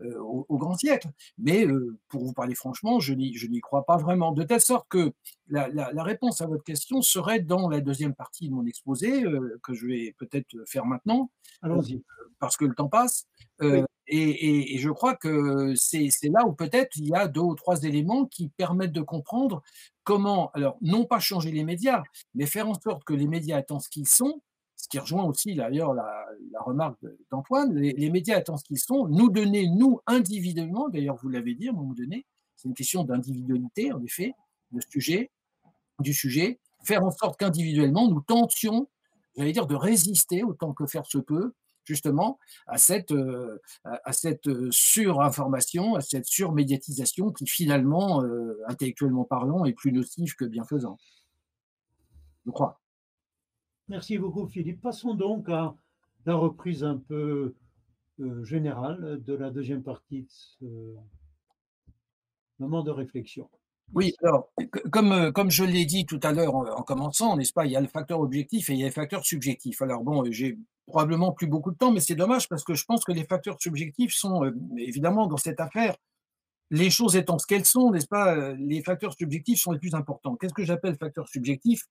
au, 0.00 0.58
grand 0.58 0.74
siècle. 0.74 1.08
Mais 1.38 1.66
pour 2.08 2.24
vous 2.24 2.32
parler 2.32 2.54
franchement, 2.54 3.00
je 3.00 3.14
n'y 3.14 3.60
crois 3.60 3.84
pas 3.84 3.96
vraiment. 3.96 4.32
De 4.32 4.42
telle 4.44 4.60
sorte 4.60 4.86
que 4.88 5.12
la, 5.48 5.68
réponse 6.02 6.40
à 6.40 6.46
votre 6.46 6.64
question 6.64 7.02
serait 7.02 7.40
dans 7.40 7.68
la 7.68 7.80
deuxième 7.80 8.14
partie 8.14 8.48
de 8.48 8.54
mon 8.54 8.66
exposé, 8.66 9.24
que 9.62 9.74
je 9.74 9.86
vais 9.86 10.14
peut-être 10.18 10.54
faire 10.66 10.86
maintenant, 10.86 11.30
parce 12.38 12.56
que 12.56 12.64
le 12.64 12.74
temps 12.74 12.88
passe. 12.88 13.26
Et, 14.06 14.76
je 14.78 14.90
crois 14.90 15.16
que 15.16 15.74
c'est 15.76 16.10
là 16.24 16.46
où 16.46 16.52
peut-être 16.52 16.96
il 16.96 17.08
y 17.08 17.14
a 17.14 17.26
deux 17.28 17.40
ou 17.40 17.54
trois 17.54 17.82
éléments 17.84 18.26
qui 18.26 18.48
permettent 18.48 18.92
de 18.92 19.00
comprendre 19.00 19.62
comment, 20.02 20.50
alors 20.52 20.76
non 20.82 21.06
pas 21.06 21.20
changer 21.20 21.50
les 21.50 21.64
médias, 21.64 22.02
mais 22.34 22.46
faire 22.46 22.68
en 22.68 22.74
sorte 22.74 23.04
que 23.04 23.14
les 23.14 23.26
médias 23.26 23.60
étant 23.60 23.80
ce 23.80 23.88
qu'ils 23.88 24.08
sont, 24.08 24.42
ce 24.76 24.88
qui 24.88 24.98
rejoint 24.98 25.24
aussi 25.24 25.54
d'ailleurs 25.54 25.94
la, 25.94 26.26
remarque 26.60 26.98
d'Antoine, 27.30 27.74
les, 27.74 28.10
médias 28.10 28.38
étant 28.38 28.58
ce 28.58 28.64
qu'ils 28.64 28.78
sont, 28.78 29.08
nous 29.08 29.30
donner, 29.30 29.68
nous 29.68 30.00
individuellement, 30.06 30.88
d'ailleurs 30.90 31.16
vous 31.16 31.30
l'avez 31.30 31.54
dit 31.54 31.68
à 31.68 31.70
un 31.70 31.74
moment 31.74 31.94
donné, 31.94 32.26
c'est 32.56 32.68
une 32.68 32.74
question 32.74 33.04
d'individualité 33.04 33.92
en 33.92 34.02
effet, 34.02 34.34
le 34.72 34.80
sujet, 34.90 35.30
du 36.00 36.12
sujet, 36.12 36.60
faire 36.84 37.04
en 37.04 37.10
sorte 37.10 37.38
qu'individuellement 37.38 38.08
nous 38.08 38.20
tentions, 38.20 38.88
j'allais 39.36 39.52
dire, 39.52 39.66
de 39.66 39.74
résister 39.74 40.42
autant 40.42 40.74
que 40.74 40.86
faire 40.86 41.06
se 41.06 41.18
peut 41.18 41.54
justement 41.84 42.38
à 42.66 42.78
cette, 42.78 43.12
euh, 43.12 43.60
euh, 43.86 44.70
surinformation, 44.70 45.94
à 45.94 46.00
cette 46.00 46.26
surmédiatisation 46.26 47.32
qui 47.32 47.46
finalement, 47.46 48.22
euh, 48.22 48.60
intellectuellement 48.66 49.24
parlant, 49.24 49.64
est 49.64 49.72
plus 49.72 49.92
nocive 49.92 50.34
que 50.34 50.44
bienfaisant. 50.44 50.98
je 52.46 52.50
crois. 52.50 52.80
Merci 53.88 54.18
beaucoup, 54.18 54.46
Philippe. 54.46 54.80
Passons 54.80 55.14
donc 55.14 55.48
à 55.48 55.74
la 56.24 56.34
reprise 56.34 56.84
un 56.84 56.96
peu 56.96 57.54
générale 58.42 59.22
de 59.22 59.34
la 59.34 59.50
deuxième 59.50 59.82
partie 59.82 60.22
de 60.22 60.30
ce 60.30 60.94
moment 62.58 62.82
de 62.82 62.90
réflexion. 62.90 63.50
Oui, 63.94 64.12
alors, 64.24 64.50
comme, 64.90 65.12
euh, 65.12 65.30
comme 65.30 65.50
je 65.52 65.62
l'ai 65.64 65.84
dit 65.84 66.04
tout 66.04 66.18
à 66.24 66.32
l'heure 66.32 66.56
en, 66.56 66.82
commençant, 66.82 67.36
n'est-ce 67.36 67.52
pas, 67.52 67.64
il 67.64 67.70
y 67.72 67.76
a 67.76 67.80
le 67.80 67.86
facteur 67.86 68.18
objectif 68.20 68.68
et 68.68 68.72
il 68.72 68.80
y 68.80 68.82
a 68.82 68.86
le 68.86 68.92
facteur 68.92 69.24
subjectif. 69.24 69.80
Alors 69.82 70.02
bon, 70.02 70.24
j'ai 70.30 70.58
probablement 70.86 71.30
plus 71.32 71.46
beaucoup 71.46 71.70
de 71.70 71.76
temps, 71.76 71.92
mais 71.92 72.00
c'est 72.00 72.16
dommage 72.16 72.48
parce 72.48 72.64
que 72.64 72.74
je 72.74 72.84
pense 72.84 73.04
que 73.04 73.12
les 73.12 73.24
facteurs 73.24 73.60
subjectifs 73.60 74.12
sont 74.12 74.44
euh, 74.44 74.50
évidemment 74.76 75.28
dans 75.28 75.36
cette 75.36 75.60
affaire, 75.60 75.94
les 76.70 76.90
choses 76.90 77.14
étant 77.14 77.38
ce 77.38 77.46
qu'elles 77.46 77.64
sont, 77.64 77.92
n'est-ce 77.92 78.08
pas, 78.08 78.52
les 78.54 78.82
facteurs 78.82 79.12
subjectifs 79.12 79.60
sont 79.60 79.70
les 79.70 79.78
plus 79.78 79.94
importants. 79.94 80.34
Qu'est-ce 80.34 80.54
que 80.54 80.64
j'appelle 80.64 80.96
facteur 80.96 81.28
subjectif? 81.28 81.82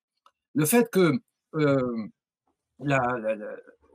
Le 0.55 0.65
fait 0.65 0.89
que 0.89 1.21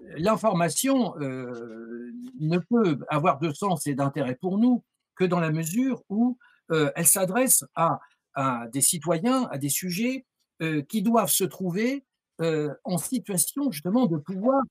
l'information 0.04 1.14
ne 1.18 2.58
peut 2.58 2.98
avoir 3.08 3.38
de 3.38 3.52
sens 3.52 3.86
et 3.86 3.94
d'intérêt 3.94 4.36
pour 4.36 4.56
nous 4.58 4.82
que 5.16 5.24
dans 5.24 5.40
la 5.40 5.50
mesure 5.50 6.02
où 6.08 6.38
elle 6.70 7.06
s'adresse 7.06 7.64
à, 7.74 8.00
des 8.72 8.80
citoyens, 8.80 9.48
à 9.50 9.58
des 9.58 9.68
sujets 9.68 10.24
qui 10.88 11.02
doivent 11.02 11.30
se 11.30 11.44
trouver 11.44 12.04
en 12.40 12.98
situation 12.98 13.70
justement 13.70 14.06
de 14.06 14.16
pouvoir 14.16 14.62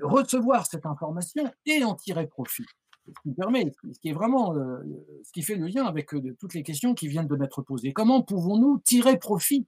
recevoir 0.00 0.66
cette 0.66 0.86
information 0.86 1.50
et 1.66 1.84
en 1.84 1.94
tirer 1.94 2.26
profit. 2.26 2.64
Ce 3.06 3.12
qui 3.22 3.34
permet, 3.34 3.72
ce 3.92 3.98
qui 4.00 4.10
est 4.10 4.12
vraiment, 4.12 4.54
ce 4.54 5.32
qui 5.32 5.42
fait 5.42 5.56
le 5.56 5.66
lien 5.66 5.86
avec 5.86 6.10
toutes 6.38 6.54
les 6.54 6.62
questions 6.62 6.94
qui 6.94 7.08
viennent 7.08 7.26
de 7.26 7.36
m'être 7.36 7.62
posées. 7.62 7.92
Comment 7.92 8.22
pouvons-nous 8.22 8.80
tirer 8.84 9.18
profit 9.18 9.66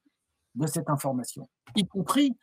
de 0.55 0.67
cette 0.67 0.91
information, 0.91 1.49
y 1.77 1.87
compris 1.87 2.37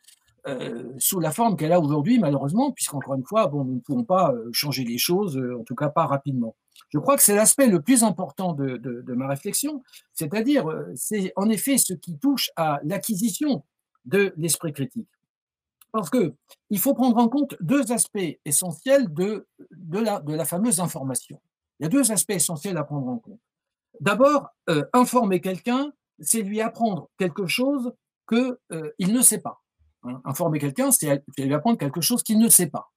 euh, 0.46 0.92
sous 0.98 1.20
la 1.20 1.30
forme 1.30 1.56
qu'elle 1.56 1.72
a 1.72 1.80
aujourd'hui, 1.80 2.18
malheureusement, 2.18 2.72
puisqu'encore 2.72 3.14
une 3.14 3.24
fois, 3.24 3.50
nous 3.52 3.64
ne 3.64 3.80
pouvons 3.80 4.04
pas 4.04 4.32
euh, 4.32 4.48
changer 4.52 4.84
les 4.84 4.98
choses, 4.98 5.36
euh, 5.36 5.58
en 5.58 5.64
tout 5.64 5.74
cas 5.74 5.90
pas 5.90 6.06
rapidement. 6.06 6.56
Je 6.90 6.98
crois 6.98 7.16
que 7.16 7.22
c'est 7.22 7.34
l'aspect 7.34 7.66
le 7.66 7.80
plus 7.80 8.02
important 8.02 8.52
de, 8.52 9.02
ma 9.14 9.28
réflexion, 9.28 9.82
c'est-à-dire, 10.14 10.66
c'est 10.94 11.32
en 11.36 11.48
effet 11.48 11.78
ce 11.78 11.92
qui 11.92 12.18
touche 12.18 12.50
à 12.56 12.80
l'acquisition 12.84 13.64
de 14.04 14.32
l'esprit 14.36 14.72
critique. 14.72 15.08
Parce 15.92 16.10
que 16.10 16.34
il 16.70 16.78
faut 16.78 16.94
prendre 16.94 17.16
en 17.16 17.28
compte 17.28 17.56
deux 17.60 17.92
aspects 17.92 18.38
essentiels 18.44 19.12
de, 19.12 19.46
la, 19.92 20.44
fameuse 20.44 20.80
information. 20.80 21.40
Il 21.78 21.84
y 21.84 21.86
a 21.86 21.88
deux 21.88 22.12
aspects 22.12 22.30
essentiels 22.30 22.76
à 22.76 22.84
prendre 22.84 23.08
en 23.08 23.18
compte. 23.18 23.40
D'abord, 24.00 24.48
informer 24.92 25.40
quelqu'un 25.40 25.92
c'est 26.20 26.42
lui 26.42 26.60
apprendre 26.60 27.08
quelque 27.18 27.46
chose 27.46 27.92
qu'il 28.28 28.56
euh, 28.72 28.92
ne 29.00 29.22
sait 29.22 29.40
pas. 29.40 29.62
Hein. 30.02 30.20
Informer 30.24 30.58
quelqu'un, 30.58 30.90
c'est 30.90 31.22
lui 31.38 31.54
apprendre 31.54 31.78
quelque 31.78 32.00
chose 32.00 32.22
qu'il 32.22 32.38
ne 32.38 32.48
sait 32.48 32.68
pas. 32.68 32.92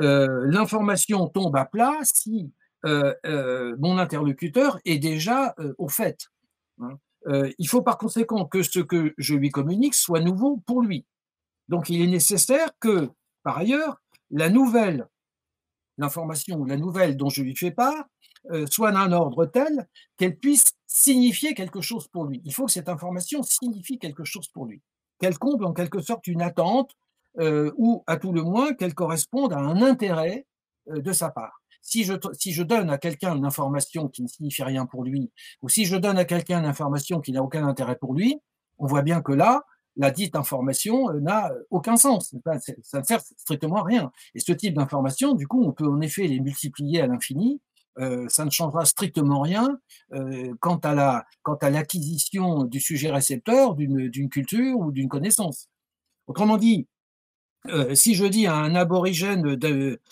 Euh, 0.00 0.46
l'information 0.46 1.28
tombe 1.28 1.54
à 1.56 1.66
plat 1.66 1.98
si 2.02 2.44
euh, 2.44 2.61
mon 2.84 3.98
interlocuteur 3.98 4.78
est 4.84 4.98
déjà 4.98 5.54
au 5.78 5.88
fait. 5.88 6.26
Hein. 6.80 6.98
il 7.58 7.68
faut 7.68 7.82
par 7.82 7.98
conséquent 7.98 8.46
que 8.46 8.62
ce 8.62 8.80
que 8.80 9.14
je 9.18 9.34
lui 9.34 9.50
communique 9.50 9.94
soit 9.94 10.20
nouveau 10.20 10.62
pour 10.66 10.82
lui. 10.82 11.06
Donc 11.68 11.88
il 11.90 12.02
est 12.02 12.06
nécessaire 12.08 12.70
que, 12.80 13.10
par 13.42 13.58
ailleurs, 13.58 14.02
la 14.30 14.48
nouvelle, 14.48 15.06
l'information 15.98 16.56
ou 16.56 16.64
la 16.64 16.76
nouvelle 16.76 17.16
dont 17.16 17.28
je 17.28 17.42
lui 17.42 17.54
fais 17.54 17.70
part, 17.70 18.04
soit 18.68 18.90
d'un 18.90 19.12
ordre 19.12 19.46
tel 19.46 19.86
qu'elle 20.16 20.36
puisse 20.36 20.64
signifier 20.92 21.54
quelque 21.54 21.80
chose 21.80 22.06
pour 22.08 22.26
lui. 22.26 22.42
Il 22.44 22.52
faut 22.52 22.66
que 22.66 22.72
cette 22.72 22.88
information 22.88 23.42
signifie 23.42 23.98
quelque 23.98 24.24
chose 24.24 24.48
pour 24.48 24.66
lui, 24.66 24.82
qu'elle 25.18 25.38
comble 25.38 25.64
en 25.64 25.72
quelque 25.72 26.00
sorte 26.00 26.26
une 26.26 26.42
attente 26.42 26.90
euh, 27.38 27.72
ou 27.76 28.04
à 28.06 28.18
tout 28.18 28.32
le 28.32 28.42
moins 28.42 28.74
qu'elle 28.74 28.94
corresponde 28.94 29.54
à 29.54 29.58
un 29.58 29.80
intérêt 29.80 30.46
euh, 30.90 31.00
de 31.00 31.12
sa 31.12 31.30
part. 31.30 31.61
Si 31.92 32.04
je, 32.04 32.62
donne 32.62 32.88
à 32.88 32.96
quelqu'un 32.96 33.36
une 33.36 33.44
information 33.44 34.08
qui 34.08 34.22
ne 34.22 34.28
signifie 34.28 34.62
rien 34.62 34.86
pour 34.86 35.04
lui, 35.04 35.30
ou 35.60 35.68
si 35.68 35.84
je 35.84 35.96
donne 35.96 36.16
à 36.16 36.24
quelqu'un 36.24 36.60
une 36.60 36.66
information 36.66 37.20
qui 37.20 37.32
n'a 37.32 37.42
aucun 37.42 37.66
intérêt 37.66 37.96
pour 37.96 38.14
lui, 38.14 38.38
on 38.78 38.86
voit 38.86 39.02
bien 39.02 39.20
que 39.20 39.32
là, 39.32 39.64
la 39.96 40.10
dite 40.10 40.34
information 40.34 41.10
euh, 41.10 41.20
n'a 41.20 41.52
aucun 41.68 41.96
sens. 41.96 42.34
Ça 42.82 43.00
ne 43.00 43.04
sert 43.04 43.20
strictement 43.20 43.76
à 43.76 43.84
rien. 43.84 44.10
Et 44.34 44.40
ce 44.40 44.52
type 44.52 44.74
d'information, 44.74 45.34
du 45.34 45.46
coup, 45.46 45.62
on 45.62 45.72
peut 45.72 45.86
en 45.86 46.00
effet 46.00 46.26
les 46.26 46.40
multiplier 46.40 47.02
à 47.02 47.06
l'infini 47.06 47.60
euh, 47.98 48.26
ça 48.28 48.46
ne 48.46 48.50
changera 48.50 48.86
strictement 48.86 49.42
rien 49.42 49.78
euh, 50.14 50.54
quant 50.60 50.76
à 50.76 51.70
l'acquisition 51.70 52.64
du 52.64 52.80
sujet 52.80 53.10
récepteur 53.10 53.74
d'une 53.74 54.30
culture 54.30 54.78
ou 54.78 54.92
d'une 54.92 55.08
connaissance. 55.08 55.68
Autrement 56.26 56.56
dit, 56.56 56.88
euh, 57.68 57.94
si 57.94 58.14
je 58.14 58.24
dis 58.24 58.46
à 58.46 58.56
un 58.56 58.74
aborigène, 58.74 59.56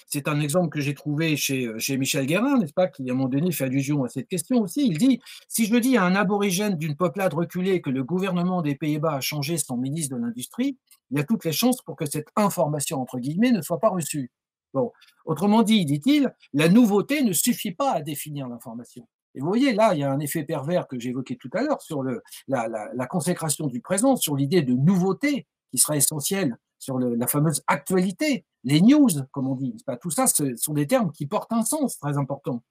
c'est 0.06 0.28
un 0.28 0.40
exemple 0.40 0.68
que 0.68 0.80
j'ai 0.80 0.94
trouvé 0.94 1.36
chez, 1.36 1.68
Michel 1.98 2.26
Guérin, 2.26 2.58
n'est-ce 2.58 2.72
pas, 2.72 2.86
qui 2.86 3.08
à 3.08 3.12
un 3.12 3.16
moment 3.16 3.28
donné 3.28 3.50
fait 3.50 3.64
allusion 3.64 4.04
à 4.04 4.08
cette 4.08 4.28
question 4.28 4.60
aussi, 4.60 4.86
il 4.86 4.98
dit, 4.98 5.20
si 5.48 5.66
je 5.66 5.74
dis 5.76 5.96
à 5.96 6.04
un 6.04 6.14
aborigène 6.14 6.76
d'une 6.76 6.96
peuplade 6.96 7.34
reculée 7.34 7.80
que 7.80 7.90
le 7.90 8.04
gouvernement 8.04 8.62
des 8.62 8.76
Pays-Bas 8.76 9.14
a 9.14 9.20
changé 9.20 9.56
son 9.58 9.76
ministre 9.76 10.16
de 10.16 10.22
l'Industrie, 10.22 10.78
il 11.10 11.18
y 11.18 11.20
a 11.20 11.24
toutes 11.24 11.44
les 11.44 11.52
chances 11.52 11.82
pour 11.82 11.96
que 11.96 12.06
cette 12.06 12.28
information, 12.36 13.00
entre 13.00 13.18
guillemets, 13.18 13.50
ne 13.50 13.62
soit 13.62 13.80
pas 13.80 13.88
reçue. 13.88 14.30
Bon, 14.72 14.92
autrement 15.24 15.64
dit, 15.64 15.84
dit-il, 15.84 16.32
la 16.52 16.68
nouveauté 16.68 17.22
ne 17.22 17.32
suffit 17.32 17.72
pas 17.72 17.92
à 17.92 18.02
définir 18.02 18.48
l'information. 18.48 19.08
Et 19.34 19.40
vous 19.40 19.46
voyez, 19.46 19.72
là, 19.72 19.94
il 19.94 20.00
y 20.00 20.04
a 20.04 20.10
un 20.10 20.20
effet 20.20 20.44
pervers 20.44 20.86
que 20.86 20.98
j'évoquais 20.98 21.36
tout 21.36 21.50
à 21.52 21.62
l'heure 21.62 21.82
sur 21.82 22.02
la, 22.02 22.68
la, 22.68 23.06
consécration 23.06 23.66
du 23.66 23.80
présent, 23.80 24.16
sur 24.16 24.36
l'idée 24.36 24.62
de 24.62 24.74
nouveauté 24.74 25.46
qui 25.70 25.78
sera 25.78 25.96
essentielle, 25.96 26.56
sur 26.81 26.99
la 26.99 27.27
fameuse 27.27 27.62
actualité, 27.69 28.45
les 28.64 28.81
news, 28.81 29.11
comme 29.31 29.47
on 29.47 29.55
dit. 29.55 29.77
Pas 29.87 29.97
tout 29.97 30.11
ça, 30.11 30.27
ce 30.27 30.57
sont 30.57 30.73
des 30.73 30.87
termes 30.87 31.12
qui 31.12 31.27
portent 31.27 31.53
un 31.53 31.62
sens 31.62 31.99
très 31.99 32.16
important. 32.16 32.64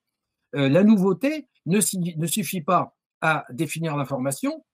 Euh, 0.56 0.68
la 0.68 0.82
nouveauté 0.82 1.48
ne, 1.64 1.80
suffit 1.80 2.60
pas 2.60 2.96
à 3.20 3.46
définir 3.50 3.96
l'information. 3.96 4.64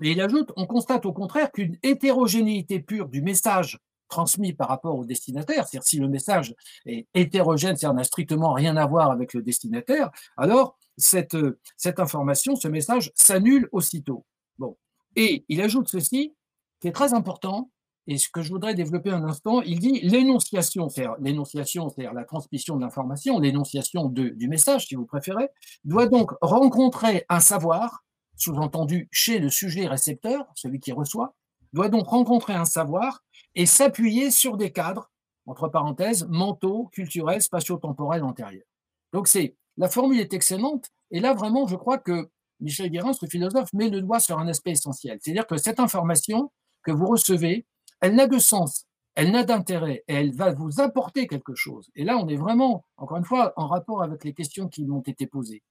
Et 0.00 0.12
il 0.12 0.20
ajoute, 0.20 0.52
on 0.56 0.66
constate 0.66 1.06
au 1.06 1.12
contraire 1.12 1.50
qu'une 1.50 1.76
hétérogénéité 1.82 2.78
pure 2.78 3.08
du 3.08 3.20
message 3.20 3.78
transmis 4.08 4.52
par 4.52 4.68
rapport 4.68 4.96
au 4.96 5.04
destinataire, 5.04 5.66
c'est-à-dire 5.66 5.86
si 5.86 5.98
le 5.98 6.08
message 6.08 6.54
est 6.86 7.06
hétérogène, 7.14 7.76
c'est-à-dire 7.76 7.94
n'a 7.94 8.04
strictement 8.04 8.52
rien 8.52 8.76
à 8.76 8.86
voir 8.86 9.10
avec 9.10 9.34
le 9.34 9.42
destinataire, 9.42 10.10
alors 10.36 10.78
cette, 10.96 11.36
cette 11.76 12.00
information, 12.00 12.56
ce 12.56 12.68
message 12.68 13.12
s'annule 13.14 13.68
aussitôt. 13.70 14.24
Bon. 14.56 14.78
Et 15.14 15.44
il 15.48 15.60
ajoute 15.60 15.88
ceci, 15.88 16.34
qui 16.80 16.88
est 16.88 16.92
très 16.92 17.12
important, 17.12 17.70
et 18.10 18.16
ce 18.16 18.30
que 18.30 18.40
je 18.40 18.48
voudrais 18.48 18.74
développer 18.74 19.10
un 19.10 19.22
instant, 19.24 19.60
il 19.60 19.80
dit 19.80 20.00
l'énonciation, 20.00 20.88
c'est-à-dire 20.88 21.14
l'énonciation, 21.20 21.92
la 21.98 22.24
transmission 22.24 22.76
de 22.76 22.80
l'information, 22.80 23.38
l'énonciation 23.38 24.08
du 24.08 24.48
message, 24.48 24.86
si 24.86 24.94
vous 24.94 25.04
préférez, 25.04 25.50
doit 25.84 26.06
donc 26.06 26.32
rencontrer 26.40 27.26
un 27.28 27.40
savoir, 27.40 28.02
sous-entendu 28.36 29.08
chez 29.12 29.38
le 29.38 29.50
sujet 29.50 29.86
récepteur, 29.86 30.46
celui 30.54 30.80
qui 30.80 30.90
reçoit, 30.90 31.34
doit 31.74 31.90
donc 31.90 32.06
rencontrer 32.06 32.54
un 32.54 32.64
savoir 32.64 33.22
et 33.54 33.66
s'appuyer 33.66 34.30
sur 34.30 34.56
des 34.56 34.72
cadres, 34.72 35.10
entre 35.44 35.68
parenthèses, 35.68 36.26
mentaux, 36.30 36.88
culturels, 36.92 37.42
spatio-temporels 37.42 38.22
antérieurs. 38.22 38.64
Donc 39.12 39.28
c'est 39.28 39.54
la 39.76 39.90
formule 39.90 40.18
est 40.18 40.32
excellente, 40.32 40.86
et 41.10 41.20
là 41.20 41.34
vraiment, 41.34 41.66
je 41.66 41.76
crois 41.76 41.98
que 41.98 42.30
Michel 42.60 42.90
Guérin, 42.90 43.12
ce 43.12 43.26
philosophe, 43.26 43.70
met 43.74 43.90
le 43.90 44.00
doigt 44.00 44.18
sur 44.18 44.38
un 44.38 44.48
aspect 44.48 44.70
essentiel. 44.70 45.18
C'est-à-dire 45.20 45.46
que 45.46 45.58
cette 45.58 45.78
information 45.78 46.50
que 46.82 46.90
vous 46.90 47.06
recevez, 47.06 47.66
elle 48.00 48.14
n'a 48.14 48.26
de 48.26 48.38
sens, 48.38 48.86
elle 49.14 49.32
n'a 49.32 49.44
d'intérêt, 49.44 50.04
elle 50.06 50.32
va 50.32 50.52
vous 50.52 50.80
apporter 50.80 51.26
quelque 51.26 51.54
chose. 51.54 51.90
Et 51.94 52.04
là, 52.04 52.18
on 52.18 52.28
est 52.28 52.36
vraiment, 52.36 52.84
encore 52.96 53.18
une 53.18 53.24
fois, 53.24 53.52
en 53.56 53.66
rapport 53.66 54.02
avec 54.02 54.24
les 54.24 54.32
questions 54.32 54.68
qui 54.68 54.84
m'ont 54.84 55.00
été 55.00 55.26
posées. 55.26 55.62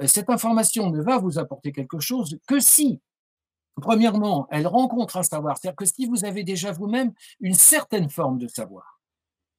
Euh, 0.00 0.06
cette 0.06 0.30
information 0.30 0.90
ne 0.90 1.02
va 1.02 1.18
vous 1.18 1.38
apporter 1.38 1.72
quelque 1.72 2.00
chose 2.00 2.38
que 2.46 2.60
si 2.60 3.00
Premièrement, 3.80 4.46
elle 4.50 4.66
rencontre 4.66 5.16
un 5.16 5.22
savoir, 5.22 5.56
c'est-à-dire 5.56 5.76
que 5.76 5.86
si 5.86 6.06
vous 6.06 6.24
avez 6.24 6.44
déjà 6.44 6.72
vous-même 6.72 7.12
une 7.40 7.54
certaine 7.54 8.10
forme 8.10 8.38
de 8.38 8.46
savoir, 8.46 9.00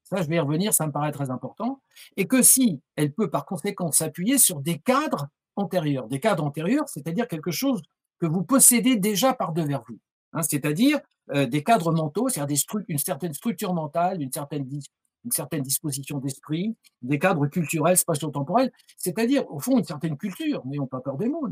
ça 0.03 0.21
je 0.21 0.27
vais 0.27 0.35
y 0.35 0.39
revenir, 0.39 0.73
ça 0.73 0.85
me 0.85 0.91
paraît 0.91 1.11
très 1.11 1.31
important, 1.31 1.81
et 2.15 2.27
que 2.27 2.43
si 2.43 2.79
elle 2.95 3.11
peut 3.11 3.31
par 3.31 3.45
conséquent 3.45 3.91
s'appuyer 3.91 4.37
sur 4.37 4.59
des 4.61 4.77
cadres 4.77 5.29
antérieurs, 5.55 6.07
des 6.07 6.19
cadres 6.19 6.43
antérieurs, 6.43 6.87
c'est-à-dire 6.89 7.27
quelque 7.27 7.51
chose 7.51 7.81
que 8.19 8.27
vous 8.27 8.43
possédez 8.43 8.97
déjà 8.97 9.33
par 9.33 9.51
devers 9.51 9.81
vous, 9.87 9.99
hein, 10.33 10.43
c'est-à-dire 10.43 10.99
euh, 11.31 11.45
des 11.45 11.63
cadres 11.63 11.91
mentaux, 11.91 12.29
c'est-à-dire 12.29 12.59
une 12.87 12.97
certaine 12.97 13.33
structure 13.33 13.73
mentale, 13.73 14.21
une 14.21 14.31
certaine, 14.31 15.63
disposition 15.63 16.19
d'esprit, 16.19 16.75
des 17.01 17.17
cadres 17.17 17.47
culturels, 17.47 17.97
spatio-temporels, 17.97 18.71
c'est-à-dire 18.97 19.49
au 19.49 19.59
fond 19.59 19.77
une 19.77 19.85
certaine 19.85 20.17
culture, 20.17 20.65
n'ayons 20.65 20.87
pas 20.87 20.99
peur 20.99 21.17
des 21.17 21.29
mots, 21.29 21.47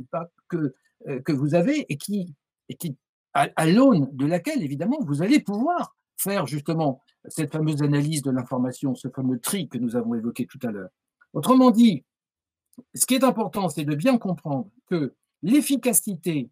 euh, 0.53 1.19
que 1.21 1.31
vous 1.31 1.55
avez 1.55 1.85
et 1.91 1.97
qui 1.97 2.35
et 2.69 2.75
qui, 2.75 2.95
à, 3.33 3.65
l'aune 3.65 4.09
de 4.13 4.25
laquelle, 4.25 4.63
évidemment, 4.63 4.97
vous 5.01 5.21
allez 5.21 5.39
pouvoir 5.39 5.95
faire 6.17 6.47
justement 6.47 7.01
cette 7.27 7.51
fameuse 7.51 7.81
analyse 7.81 8.21
de 8.21 8.31
l'information, 8.31 8.95
ce 8.95 9.09
fameux 9.09 9.39
tri 9.39 9.67
que 9.67 9.77
nous 9.77 9.95
avons 9.95 10.15
évoqué 10.15 10.45
tout 10.45 10.59
à 10.63 10.71
l'heure. 10.71 10.89
Autrement 11.33 11.71
dit, 11.71 12.03
ce 12.93 13.05
qui 13.05 13.15
est 13.15 13.23
important, 13.23 13.69
c'est 13.69 13.83
de 13.83 13.95
bien 13.95 14.17
comprendre 14.17 14.69
que 14.87 15.13
l'efficacité 15.43 16.49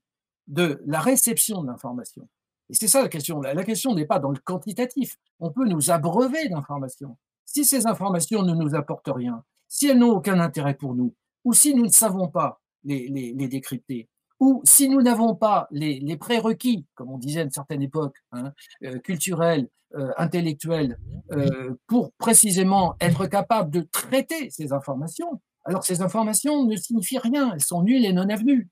de 0.50 0.82
la 0.86 1.00
réception 1.00 1.62
de 1.62 1.68
l'information, 1.68 2.28
Et 2.70 2.74
c'est 2.74 2.88
ça 2.88 3.02
la 3.02 3.08
question. 3.08 3.40
La 3.40 3.64
question 3.64 3.96
n'est 3.96 4.06
pas 4.06 4.20
dans 4.20 4.32
le 4.32 4.40
quantitatif. 4.40 5.16
On 5.40 5.52
peut 5.52 5.68
nous 5.68 5.92
abreuver 5.92 6.50
d'informations. 6.50 7.18
Si 7.46 7.64
ces 7.66 7.88
informations 7.88 8.44
ne 8.44 8.54
nous 8.54 8.76
apportent 8.76 9.12
rien, 9.14 9.44
si 9.68 9.88
elles 9.88 10.00
n'ont 10.00 10.12
aucun 10.12 10.40
intérêt 10.40 10.74
pour 10.74 10.96
nous, 10.96 11.16
ou 11.46 11.54
si 11.54 11.74
nous 11.74 11.86
ne 11.86 11.92
savons 11.92 12.28
pas 12.28 12.62
les, 12.84 13.08
les, 13.08 13.48
décrypter, 13.48 14.10
ou 14.40 14.62
si 14.66 14.90
nous 14.90 15.02
n'avons 15.02 15.36
pas 15.36 15.68
les, 15.72 16.00
les, 16.00 16.18
prérequis, 16.18 16.86
comme 16.96 17.12
on 17.12 17.18
disait 17.18 17.42
à 17.42 17.44
une 17.44 17.52
certaine 17.52 17.82
époque, 17.82 18.16
hein, 18.32 18.54
euh, 18.84 19.00
culturels, 19.00 19.68
euh, 19.96 20.12
intellectuels, 20.18 20.98
euh, 21.32 21.76
pour 21.88 22.12
précisément 22.14 22.96
être 23.02 23.26
capable 23.28 23.72
de 23.72 23.82
traiter 23.82 24.50
ces 24.50 24.74
informations, 24.74 25.42
alors 25.66 25.84
ces 25.84 26.02
informations 26.02 26.66
ne 26.66 26.76
signifient 26.76 27.20
rien, 27.20 27.54
elles 27.54 27.64
sont 27.64 27.84
nulles 27.84 28.06
et 28.06 28.14
non 28.14 28.30
avenues. 28.30 28.70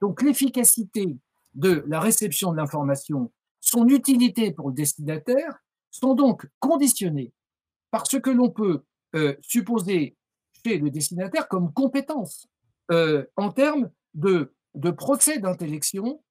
Donc 0.00 0.22
l'efficacité 0.22 1.16
de 1.54 1.84
la 1.86 2.00
réception 2.00 2.52
de 2.52 2.56
l'information, 2.56 3.32
son 3.60 3.88
utilité 3.88 4.52
pour 4.52 4.68
le 4.68 4.74
destinataire, 4.74 5.58
sont 5.90 6.14
donc 6.14 6.46
conditionnées 6.58 7.32
par 7.90 8.06
ce 8.06 8.16
que 8.16 8.30
l'on 8.30 8.50
peut 8.50 8.82
euh, 9.14 9.36
supposer 9.40 10.16
chez 10.64 10.78
le 10.78 10.90
destinataire 10.90 11.46
comme 11.48 11.72
compétence 11.72 12.48
euh, 12.90 13.24
en 13.36 13.52
termes 13.52 13.90
de, 14.14 14.52
de 14.74 14.90
procès 14.90 15.38
d'intellection 15.38 16.22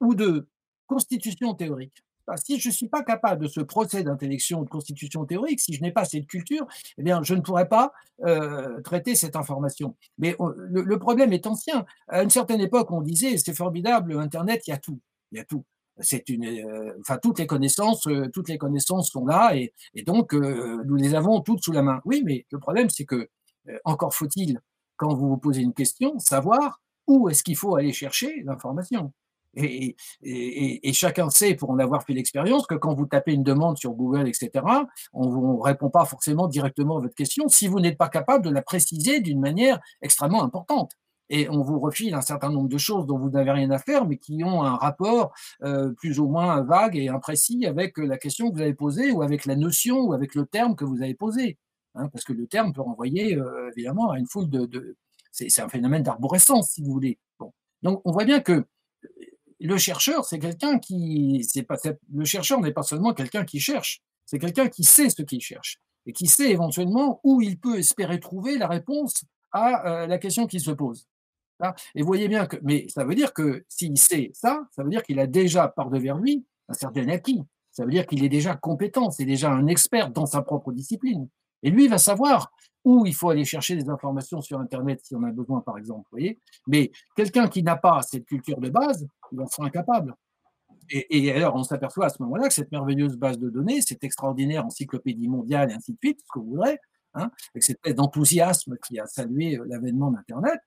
ou 0.00 0.14
de 0.14 0.48
constitution 0.86 1.54
théorique. 1.54 2.05
Si 2.36 2.58
je 2.58 2.68
ne 2.68 2.72
suis 2.74 2.88
pas 2.88 3.02
capable 3.02 3.42
de 3.42 3.48
ce 3.48 3.60
procès 3.60 4.02
d'intellection 4.02 4.60
ou 4.60 4.64
de 4.64 4.70
constitution 4.70 5.24
théorique, 5.24 5.60
si 5.60 5.72
je 5.74 5.82
n'ai 5.82 5.92
pas 5.92 6.04
cette 6.04 6.26
culture, 6.26 6.66
eh 6.98 7.02
bien, 7.02 7.22
je 7.22 7.34
ne 7.34 7.40
pourrais 7.40 7.68
pas 7.68 7.92
euh, 8.24 8.80
traiter 8.82 9.14
cette 9.14 9.36
information. 9.36 9.96
Mais 10.18 10.36
le, 10.38 10.82
le, 10.82 10.98
problème 10.98 11.32
est 11.32 11.46
ancien. 11.46 11.86
À 12.08 12.22
une 12.22 12.30
certaine 12.30 12.60
époque, 12.60 12.90
on 12.90 13.02
disait 13.02 13.38
c'est 13.38 13.54
formidable, 13.54 14.18
Internet, 14.18 14.62
il 14.66 14.70
y 14.70 14.74
a 14.74 14.78
tout. 14.78 15.00
Il 15.32 15.38
y 15.38 15.40
a 15.40 15.44
tout 15.44 15.64
c'est 16.00 16.28
une, 16.28 16.44
euh, 16.44 16.92
enfin 17.00 17.16
toutes 17.16 17.38
les 17.38 17.46
connaissances, 17.46 18.06
euh, 18.06 18.28
toutes 18.28 18.50
les 18.50 18.58
connaissances 18.58 19.10
sont 19.10 19.24
là 19.24 19.56
et, 19.56 19.72
et 19.94 20.02
donc 20.02 20.34
nous 20.34 20.94
les 20.94 21.14
avons 21.14 21.40
toutes 21.40 21.64
sous 21.64 21.72
la 21.72 21.80
main. 21.80 22.02
Oui, 22.04 22.22
mais 22.22 22.44
le 22.50 22.58
problème 22.58 22.90
c'est 22.90 23.06
que 23.06 23.30
encore 23.84 24.14
faut-il 24.14 24.60
quand 24.96 25.14
vous 25.14 25.28
vous 25.28 25.38
posez 25.38 25.62
une 25.62 25.72
question 25.72 26.18
savoir 26.18 26.82
où 27.06 27.28
est-ce 27.28 27.42
qu'il 27.42 27.56
faut 27.56 27.76
aller 27.76 27.92
chercher 27.92 28.42
l'information. 28.44 29.12
Et, 29.56 30.92
chacun 30.92 31.30
sait, 31.30 31.54
pour 31.54 31.70
en 31.70 31.78
avoir 31.78 32.04
fait 32.04 32.12
l'expérience, 32.12 32.66
que 32.66 32.74
quand 32.74 32.94
vous 32.94 33.06
tapez 33.06 33.32
une 33.32 33.42
demande 33.42 33.78
sur 33.78 33.92
Google, 33.92 34.28
etc., 34.28 34.50
on 35.12 35.56
ne 35.56 35.62
répond 35.62 35.90
pas 35.90 36.04
forcément 36.04 36.46
directement 36.46 36.98
à 36.98 37.00
votre 37.00 37.14
question 37.14 37.48
si 37.48 37.66
vous 37.66 37.80
n'êtes 37.80 37.98
pas 37.98 38.08
capable 38.08 38.44
de 38.44 38.50
la 38.50 38.62
préciser 38.62 39.20
d'une 39.20 39.40
manière 39.40 39.80
extrêmement 40.02 40.42
importante 40.42 40.92
et 41.28 41.48
on 41.50 41.62
vous 41.62 41.78
refile 41.78 42.14
un 42.14 42.20
certain 42.20 42.50
nombre 42.50 42.68
de 42.68 42.78
choses 42.78 43.06
dont 43.06 43.18
vous 43.18 43.30
n'avez 43.30 43.50
rien 43.50 43.70
à 43.70 43.78
faire, 43.78 44.06
mais 44.06 44.16
qui 44.16 44.44
ont 44.44 44.62
un 44.62 44.76
rapport 44.76 45.32
euh, 45.62 45.92
plus 45.92 46.20
ou 46.20 46.28
moins 46.28 46.62
vague 46.62 46.96
et 46.96 47.08
imprécis 47.08 47.66
avec 47.66 47.98
la 47.98 48.16
question 48.18 48.50
que 48.50 48.56
vous 48.56 48.62
avez 48.62 48.74
posée, 48.74 49.10
ou 49.10 49.22
avec 49.22 49.46
la 49.46 49.56
notion, 49.56 50.00
ou 50.00 50.12
avec 50.12 50.34
le 50.34 50.46
terme 50.46 50.76
que 50.76 50.84
vous 50.84 51.02
avez 51.02 51.14
posé. 51.14 51.58
Hein, 51.94 52.08
parce 52.12 52.24
que 52.24 52.32
le 52.32 52.46
terme 52.46 52.72
peut 52.72 52.82
renvoyer 52.82 53.36
euh, 53.36 53.70
évidemment 53.72 54.10
à 54.10 54.18
une 54.18 54.26
foule 54.26 54.48
de. 54.48 54.96
c'est 55.32 55.60
un 55.60 55.68
phénomène 55.68 56.02
d'arborescence, 56.02 56.70
si 56.70 56.82
vous 56.82 56.92
voulez. 56.92 57.18
Donc 57.82 58.00
on 58.04 58.12
voit 58.12 58.24
bien 58.24 58.40
que 58.40 58.64
le 59.60 59.78
chercheur, 59.78 60.24
c'est 60.24 60.38
quelqu'un 60.38 60.78
qui. 60.78 61.44
c'est 61.48 61.62
Pas, 61.62 61.76
le 62.12 62.24
chercheur 62.24 62.60
n'est 62.60 62.72
pas 62.72 62.82
seulement 62.82 63.14
quelqu'un 63.14 63.44
qui 63.44 63.60
cherche, 63.60 64.02
c'est 64.24 64.38
quelqu'un 64.38 64.68
qui 64.68 64.84
sait 64.84 65.08
ce 65.08 65.22
qu'il 65.22 65.40
cherche 65.40 65.78
et 66.06 66.12
qui 66.12 66.26
sait 66.26 66.50
éventuellement 66.50 67.20
où 67.24 67.40
il 67.42 67.58
peut 67.58 67.78
espérer 67.78 68.20
trouver 68.20 68.58
la 68.58 68.68
réponse 68.68 69.24
à 69.52 69.86
euh, 69.86 70.06
la 70.06 70.18
question 70.18 70.46
qui 70.46 70.60
se 70.60 70.70
pose. 70.70 71.06
Et 71.94 72.02
vous 72.02 72.06
voyez 72.06 72.28
bien 72.28 72.46
que, 72.46 72.56
mais 72.62 72.86
ça 72.88 73.04
veut 73.04 73.14
dire 73.14 73.32
que 73.32 73.64
s'il 73.68 73.96
sait 73.96 74.30
ça, 74.34 74.66
ça 74.72 74.82
veut 74.82 74.90
dire 74.90 75.02
qu'il 75.02 75.18
a 75.18 75.26
déjà 75.26 75.68
par 75.68 75.90
devers 75.90 76.18
lui 76.18 76.44
un 76.68 76.74
certain 76.74 77.08
acquis. 77.08 77.42
Ça 77.70 77.84
veut 77.84 77.90
dire 77.90 78.06
qu'il 78.06 78.24
est 78.24 78.28
déjà 78.28 78.56
compétent, 78.56 79.10
c'est 79.10 79.24
déjà 79.24 79.50
un 79.50 79.66
expert 79.66 80.10
dans 80.10 80.26
sa 80.26 80.42
propre 80.42 80.72
discipline. 80.72 81.28
Et 81.62 81.70
lui 81.70 81.88
va 81.88 81.98
savoir 81.98 82.52
où 82.84 83.04
il 83.04 83.14
faut 83.14 83.30
aller 83.30 83.44
chercher 83.44 83.74
des 83.74 83.88
informations 83.90 84.40
sur 84.40 84.60
Internet 84.60 85.00
si 85.02 85.14
on 85.16 85.22
a 85.24 85.32
besoin, 85.32 85.60
par 85.60 85.76
exemple. 85.76 86.06
Voyez 86.12 86.38
Mais 86.68 86.92
quelqu'un 87.16 87.48
qui 87.48 87.62
n'a 87.62 87.76
pas 87.76 88.02
cette 88.02 88.24
culture 88.24 88.60
de 88.60 88.68
base, 88.68 89.06
il 89.32 89.40
en 89.40 89.46
sera 89.48 89.66
incapable. 89.66 90.14
Et, 90.88 91.26
et 91.26 91.32
alors, 91.32 91.56
on 91.56 91.64
s'aperçoit 91.64 92.06
à 92.06 92.08
ce 92.10 92.22
moment-là 92.22 92.46
que 92.46 92.54
cette 92.54 92.70
merveilleuse 92.70 93.16
base 93.16 93.38
de 93.38 93.50
données, 93.50 93.80
cette 93.80 94.04
extraordinaire 94.04 94.64
encyclopédie 94.64 95.28
mondiale 95.28 95.70
et 95.70 95.74
ainsi 95.74 95.94
de 95.94 95.98
suite, 95.98 96.20
ce 96.20 96.32
que 96.32 96.38
vous 96.38 96.50
voudrez, 96.50 96.78
hein, 97.14 97.30
avec 97.54 97.64
cette 97.64 97.76
espèce 97.76 97.96
d'enthousiasme 97.96 98.76
qui 98.86 99.00
a 99.00 99.06
salué 99.06 99.58
euh, 99.58 99.64
l'avènement 99.68 100.12
d'Internet, 100.12 100.60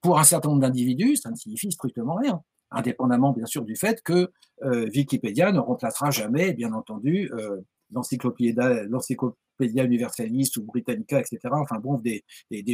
pour 0.00 0.18
un 0.18 0.24
certain 0.24 0.50
nombre 0.50 0.60
d'individus, 0.60 1.16
ça 1.16 1.30
ne 1.30 1.36
signifie 1.36 1.72
strictement 1.72 2.14
rien, 2.14 2.42
indépendamment 2.70 3.32
bien 3.32 3.46
sûr 3.46 3.64
du 3.64 3.76
fait 3.76 4.02
que 4.02 4.30
euh, 4.62 4.88
Wikipédia 4.94 5.52
ne 5.52 5.58
remplacera 5.58 6.10
jamais, 6.10 6.52
bien 6.52 6.72
entendu, 6.72 7.30
euh, 7.32 7.60
l'encyclopédia 7.94 9.84
universaliste 9.84 10.56
ou 10.58 10.64
Britannica, 10.64 11.20
etc. 11.20 11.38
Enfin 11.52 11.78
bon, 11.78 11.98
des, 11.98 12.24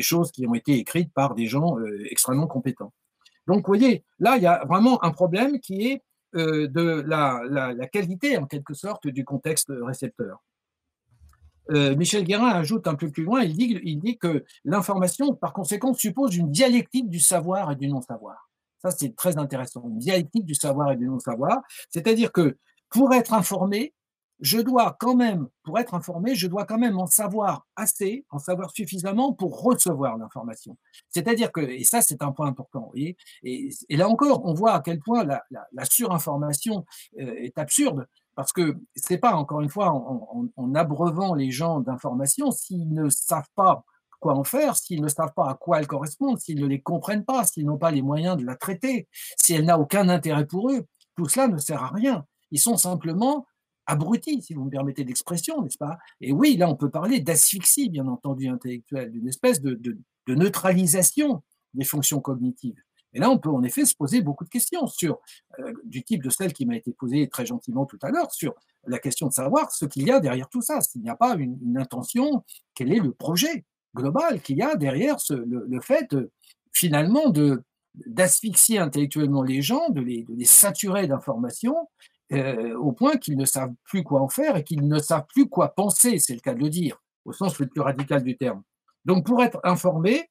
choses 0.03 0.33
qui 0.33 0.47
ont 0.47 0.55
été 0.55 0.73
écrites 0.79 1.13
par 1.13 1.35
des 1.35 1.47
gens 1.47 1.79
euh, 1.79 2.07
extrêmement 2.11 2.47
compétents. 2.47 2.93
Donc, 3.47 3.67
vous 3.67 3.73
voyez, 3.73 4.05
là, 4.19 4.37
il 4.37 4.43
y 4.43 4.47
a 4.47 4.65
vraiment 4.65 5.03
un 5.05 5.11
problème 5.11 5.59
qui 5.61 5.89
est 5.89 6.03
euh, 6.37 6.69
de 6.69 7.03
la, 7.07 7.75
qualité, 7.93 8.39
en 8.39 8.47
quelque 8.47 8.75
sorte, 8.75 9.09
du 9.09 9.25
contexte 9.25 9.73
récepteur. 9.83 10.43
Euh, 11.71 11.95
Michel 11.97 12.25
Guérin 12.25 12.49
ajoute 12.49 12.87
un 12.87 12.95
peu 12.95 13.11
plus 13.11 13.25
loin, 13.25 13.43
il 13.43 13.57
dit, 13.57 13.81
il 13.85 13.99
dit 14.01 14.19
que 14.19 14.45
l'information, 14.65 15.35
par 15.35 15.53
conséquent, 15.53 15.95
suppose 15.95 16.37
une 16.37 16.51
dialectique 16.51 17.09
du 17.09 17.21
savoir 17.21 17.71
et 17.71 17.77
du 17.77 17.89
non-savoir. 17.89 18.51
Ça, 18.83 18.91
c'est 18.91 19.15
très 19.15 19.39
intéressant. 19.39 19.83
Une 19.89 19.99
dialectique 19.99 20.45
du 20.45 20.55
savoir 20.55 20.93
et 20.93 20.97
du 20.97 21.07
non-savoir. 21.07 21.59
C'est-à-dire 21.91 22.33
que 22.33 22.57
pour 22.89 23.13
être 23.15 23.35
informé, 23.35 23.93
je 24.41 24.59
dois 24.59 24.97
quand 24.99 25.15
même, 25.15 25.49
pour 25.63 25.79
être 25.79 25.95
informé, 25.95 26.35
je 26.35 26.47
dois 26.47 26.65
quand 26.65 26.79
même 26.79 26.99
en 26.99 27.07
savoir 27.07 27.67
assez, 27.77 28.25
en 28.31 28.39
savoir 28.39 28.71
suffisamment 28.71 29.33
pour 29.33 29.63
recevoir 29.63 30.17
l'information. 30.17 30.77
C'est-à-dire 31.11 31.53
que, 31.53 31.61
et 31.61 31.85
ça 31.85 32.01
c'est 32.03 32.23
un 32.23 32.33
point 32.33 32.47
important, 32.47 32.91
et, 32.95 33.17
et, 33.43 33.97
là 33.97 34.09
encore, 34.09 34.45
on 34.45 34.55
voit 34.55 34.73
à 34.73 34.81
quel 34.81 34.99
point 35.01 35.25
la, 35.25 35.85
surinformation 35.85 36.85
euh, 37.19 37.35
est 37.37 37.59
absurde, 37.59 38.07
parce 38.35 38.53
que 38.53 38.79
c'est 38.95 39.19
pas, 39.19 39.35
encore 39.35 39.61
une 39.61 39.69
fois, 39.69 39.91
en, 39.91 40.49
en, 40.57 40.75
abreuvant 40.75 41.35
les 41.35 41.51
gens 41.51 41.81
d'informations, 41.81 42.51
s'ils 42.51 42.93
ne 42.93 43.09
savent 43.09 43.51
pas 43.55 43.85
quoi 44.21 44.35
en 44.35 44.45
faire, 44.45 44.77
s'ils 44.77 45.03
ne 45.03 45.09
savent 45.09 45.33
pas 45.35 45.51
à 45.51 45.55
quoi 45.55 45.81
elle 45.81 45.87
correspond, 45.87 46.37
s'ils 46.37 46.61
ne 46.61 46.67
les 46.67 46.81
comprennent 46.81 47.25
pas, 47.25 47.45
s'ils 47.45 47.67
n'ont 47.67 47.79
pas 47.79 47.91
les 47.91 48.03
moyens 48.03 48.37
de 48.37 48.45
la 48.45 48.55
traiter, 48.55 49.09
si 49.43 49.55
elle 49.55 49.65
n'a 49.65 49.79
aucun 49.79 50.09
intérêt 50.09 50.47
pour 50.47 50.71
eux, 50.71 50.87
tout 51.17 51.27
cela 51.29 51.49
ne 51.49 51.59
sert 51.59 51.83
à 51.83 51.89
rien. 51.89 52.25
Ils 52.51 52.61
sont 52.61 52.77
simplement 52.77 53.47
abrutis, 53.91 54.43
si 54.43 54.55
vous 54.55 54.65
me 54.65 54.71
permettez 54.71 55.05
l'expression, 55.05 55.63
n'est-ce 55.63 55.79
pas? 55.79 55.99
Et 56.21 56.33
oui, 56.33 56.57
là, 56.57 56.69
on 56.69 56.77
peut 56.77 56.91
parler 56.91 57.21
d'asphyxie, 57.21 57.91
bien 57.91 58.07
entendu, 58.07 58.49
intellectuelle, 58.49 59.11
d'une 59.11 59.29
espèce 59.29 59.61
de, 59.61 59.75
de, 59.75 59.99
neutralisation 60.29 61.43
des 61.75 61.85
fonctions 61.85 62.21
cognitives. 62.21 62.81
Et 63.13 63.19
là, 63.19 63.29
on 63.31 63.39
peut 63.39 63.51
en 63.51 63.65
effet 63.65 63.85
se 63.85 63.97
poser 63.97 64.23
beaucoup 64.23 64.45
de 64.45 64.49
questions 64.49 64.87
sur, 64.87 65.19
euh, 65.59 65.73
du 65.83 66.05
type 66.05 66.23
de 66.23 66.31
celle 66.31 66.53
qui 66.53 66.67
m'a 66.67 66.77
été 66.77 66.93
posée 66.93 67.29
très 67.29 67.45
gentiment 67.45 67.85
tout 67.85 67.99
à 68.03 68.11
l'heure, 68.11 68.31
sur 68.33 68.55
la 68.87 69.01
question 69.01 69.27
de 69.27 69.33
savoir 69.33 69.73
ce 69.73 69.87
qu'il 69.87 70.07
y 70.07 70.13
a 70.13 70.21
derrière 70.21 70.49
tout 70.49 70.63
ça, 70.63 70.81
s'il 70.81 71.03
n'y 71.03 71.11
a 71.11 71.17
pas 71.17 71.35
une, 71.35 71.77
intention, 71.77 72.45
quel 72.75 72.93
est 72.93 73.01
le 73.01 73.11
projet 73.11 73.65
global 73.97 74.41
qu'il 74.41 74.59
y 74.59 74.63
a 74.63 74.77
derrière 74.77 75.17
le, 75.31 75.81
fait 75.81 76.09
de, 76.13 76.31
finalement 76.73 77.33
d'asphyxier 78.07 78.79
intellectuellement 78.79 79.43
les 79.43 79.63
gens, 79.63 79.89
de 79.89 80.01
les, 80.01 80.23
de 80.23 80.35
les 80.35 80.45
saturer 80.45 81.09
d'informations, 81.09 81.89
euh, 82.33 82.77
au 82.79 82.93
point 82.93 83.17
qu'ils 83.17 83.37
ne 83.37 83.45
savent 83.45 83.75
plus 83.85 84.03
quoi 84.03 84.21
en 84.21 84.29
faire 84.29 84.57
et 84.57 84.65
qu'ils 84.65 84.87
ne 84.87 84.99
savent 84.99 85.27
plus 85.29 85.49
quoi 85.49 85.75
penser, 85.75 86.19
c'est 86.19 86.35
le 86.35 86.41
cas 86.41 86.55
de 86.55 86.61
le 86.61 86.69
dire, 86.69 87.03
au 87.25 87.33
sens 87.33 87.59
le 87.59 87.67
plus 87.67 87.81
radical 87.81 88.23
du 88.23 88.37
terme. 88.37 88.63
Donc 89.05 89.27
pour 89.27 89.43
être 89.43 89.61
informé, 89.65 90.31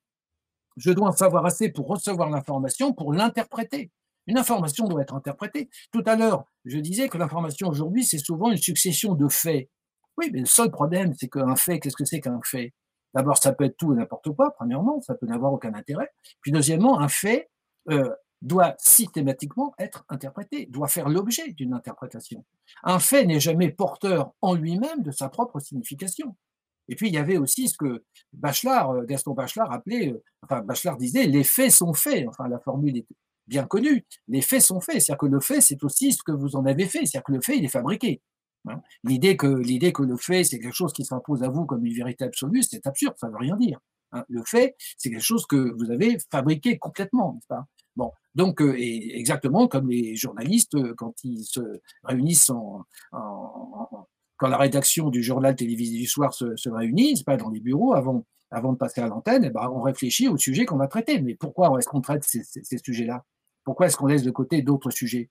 je 0.78 0.92
dois 0.92 1.10
en 1.10 1.12
savoir 1.12 1.46
assez 1.46 1.70
pour 1.70 1.88
recevoir 1.88 2.30
l'information, 2.30 2.94
pour 2.94 3.14
l'interpréter. 3.14 3.92
Une 4.28 4.38
information 4.38 4.88
doit 4.88 5.02
être 5.02 5.16
interprétée. 5.16 5.70
Tout 5.92 6.04
à 6.06 6.16
l'heure, 6.16 6.46
je 6.64 6.78
disais 6.78 7.10
que 7.10 7.18
l'information 7.18 7.68
aujourd'hui, 7.68 8.06
c'est 8.06 8.20
souvent 8.20 8.52
une 8.52 8.58
succession 8.58 9.16
de 9.16 9.28
faits. 9.28 9.70
Oui, 10.18 10.30
mais 10.32 10.42
le 10.42 10.46
seul 10.46 10.70
problème, 10.70 11.14
c'est 11.18 11.30
qu'un 11.30 11.56
fait, 11.56 11.80
qu'est-ce 11.80 11.96
que 11.96 12.06
c'est 12.06 12.22
qu'un 12.22 12.40
fait? 12.44 12.74
D'abord, 13.14 13.38
ça 13.38 13.54
peut 13.54 13.64
être 13.64 13.78
tout 13.78 13.92
et 13.94 13.96
n'importe 13.96 14.30
quoi, 14.36 14.52
premièrement, 14.52 15.02
ça 15.02 15.16
peut 15.16 15.26
n'avoir 15.26 15.52
aucun 15.52 15.74
intérêt. 15.74 16.10
Puis 16.42 16.52
deuxièmement, 16.52 17.00
un 17.00 17.08
fait 17.08 17.50
euh, 17.90 18.10
doit 18.42 18.76
systématiquement 18.78 19.74
être 19.78 20.06
interprété, 20.10 20.66
doit 20.68 20.88
faire 20.88 21.10
l'objet 21.10 21.52
d'une 21.54 21.74
interprétation. 21.74 22.46
Un 22.84 23.00
fait 23.00 23.26
n'est 23.26 23.40
jamais 23.40 23.70
porteur 23.70 24.32
en 24.42 24.54
lui-même 24.54 25.02
de 25.04 25.12
sa 25.12 25.30
propre 25.30 25.60
signification. 25.60 26.36
Et 26.90 26.96
puis, 26.96 27.08
il 27.08 27.14
y 27.14 27.18
avait 27.18 27.38
aussi 27.38 27.70
ce 27.70 27.78
que 27.78 28.04
Bachelard, 28.34 28.92
euh, 28.92 29.06
Gaston 29.06 29.34
Bachelard 29.34 29.72
appelait, 29.72 30.12
euh, 30.12 30.24
enfin, 30.44 30.62
Bachelard 30.62 30.98
disait, 30.98 31.28
les 31.28 31.44
faits 31.44 31.72
sont 31.72 31.94
faits. 31.94 32.28
Enfin, 32.28 32.48
la 32.48 32.60
formule 32.60 32.98
est 32.98 33.06
bien 33.48 33.66
connue. 33.66 34.06
Les 34.28 34.42
faits 34.42 34.62
sont 34.62 34.82
faits. 34.82 35.02
C'est-à-dire 35.02 35.20
que 35.20 35.26
le 35.28 35.40
fait, 35.40 35.62
c'est 35.62 35.84
aussi 35.84 36.14
ce 36.14 36.24
que 36.24 36.32
vous 36.32 36.56
en 36.56 36.66
avez 36.66 36.86
fait. 36.86 37.06
C'est-à-dire 37.06 37.24
que 37.24 37.32
le 37.34 37.42
fait, 37.42 37.58
il 37.58 37.66
est 37.66 37.70
fabriqué. 37.70 38.22
Hein. 38.68 38.82
L'idée 39.04 39.38
que, 39.38 39.48
l'idée 39.48 39.94
que 39.94 40.02
le 40.02 40.18
fait, 40.18 40.44
c'est 40.44 40.60
quelque 40.60 40.76
chose 40.76 40.92
qui 40.92 41.06
s'impose 41.06 41.44
à 41.44 41.50
vous 41.50 41.66
comme 41.66 41.86
une 41.86 41.94
vérité 41.94 42.26
absolue, 42.26 42.64
c'est 42.64 42.86
absurde. 42.88 43.14
Ça 43.18 43.28
ne 43.28 43.34
veut 43.34 43.38
rien 43.38 43.56
dire. 43.56 43.80
Hein. 44.12 44.26
Le 44.28 44.44
fait, 44.44 44.76
c'est 44.98 45.12
quelque 45.12 45.24
chose 45.24 45.46
que 45.46 45.74
vous 45.78 45.92
avez 45.92 46.18
fabriqué 46.32 46.80
complètement, 46.80 47.34
n'est-ce 47.36 47.48
pas? 47.48 47.68
Donc 48.36 48.62
exactement 48.62 49.68
comme 49.68 49.90
les 49.90 50.16
journalistes 50.16 50.78
quand 50.96 51.14
ils 51.24 51.44
se 51.44 51.62
réunissent 52.04 52.52
en, 52.52 52.86
quand 54.40 54.48
la 54.48 54.58
rédaction 54.58 55.10
du 55.10 55.22
journal 55.22 55.56
télévisé 55.56 55.98
du 55.98 56.08
soir 56.08 56.34
se, 56.34 56.70
réunit, 56.70 57.22
pas 57.26 57.38
dans 57.38 57.50
les 57.50 57.60
bureaux 57.60 57.94
avant, 57.94 58.24
de 58.52 58.78
passer 58.78 59.02
à 59.02 59.08
l'antenne, 59.08 59.44
eh 59.44 59.50
ben, 59.50 59.70
on 59.72 59.82
réfléchit 59.82 60.30
au 60.30 60.38
sujet 60.38 60.66
qu'on 60.66 60.78
va 60.78 60.88
traiter. 60.88 61.22
Mais 61.22 61.36
pourquoi 61.36 61.78
est-ce 61.78 61.88
qu'on 61.88 62.02
traite 62.02 62.24
ces, 62.24 62.78
sujets-là? 62.78 63.26
Pourquoi 63.66 63.88
est-ce 63.88 63.98
qu'on 63.98 64.08
laisse 64.08 64.24
de 64.24 64.32
côté 64.32 64.62
d'autres 64.62 64.92
sujets? 64.92 65.30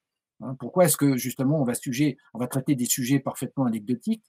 Pourquoi 0.59 0.85
est-ce 0.85 0.97
que 0.97 1.17
justement 1.17 1.61
on 1.61 1.65
va, 1.65 2.47
traiter 2.47 2.75
des 2.75 2.85
sujets 2.85 3.19
parfaitement 3.19 3.65
anecdotiques, 3.65 4.23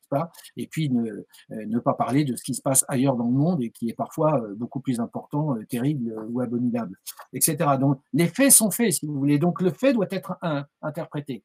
et 0.58 0.68
puis 0.68 0.90
ne, 0.90 1.04
euh, 1.04 1.26
ne, 1.52 1.80
pas 1.80 1.94
parler 1.94 2.24
de 2.24 2.36
ce 2.36 2.44
qui 2.44 2.56
se 2.56 2.62
passe 2.62 2.84
ailleurs 2.88 3.16
dans 3.16 3.26
le 3.26 3.34
monde 3.34 3.62
et 3.62 3.70
qui 3.70 3.90
est 3.90 3.94
parfois 3.94 4.42
euh, 4.42 4.56
beaucoup 4.56 4.80
plus 4.80 5.00
important, 5.00 5.56
euh, 5.56 5.66
terrible 5.66 6.14
ou 6.30 6.42
abominable, 6.42 6.98
etc. 7.34 7.58
Donc 7.80 8.02
les 8.14 8.28
faits 8.28 8.52
sont 8.52 8.72
faits, 8.72 8.94
si 8.94 9.06
vous 9.06 9.14
voulez. 9.14 9.38
Donc 9.38 9.62
le 9.62 9.72
fait 9.72 9.94
doit 9.94 10.08
être 10.10 10.38
un, 10.42 10.66
interprété. 10.82 11.44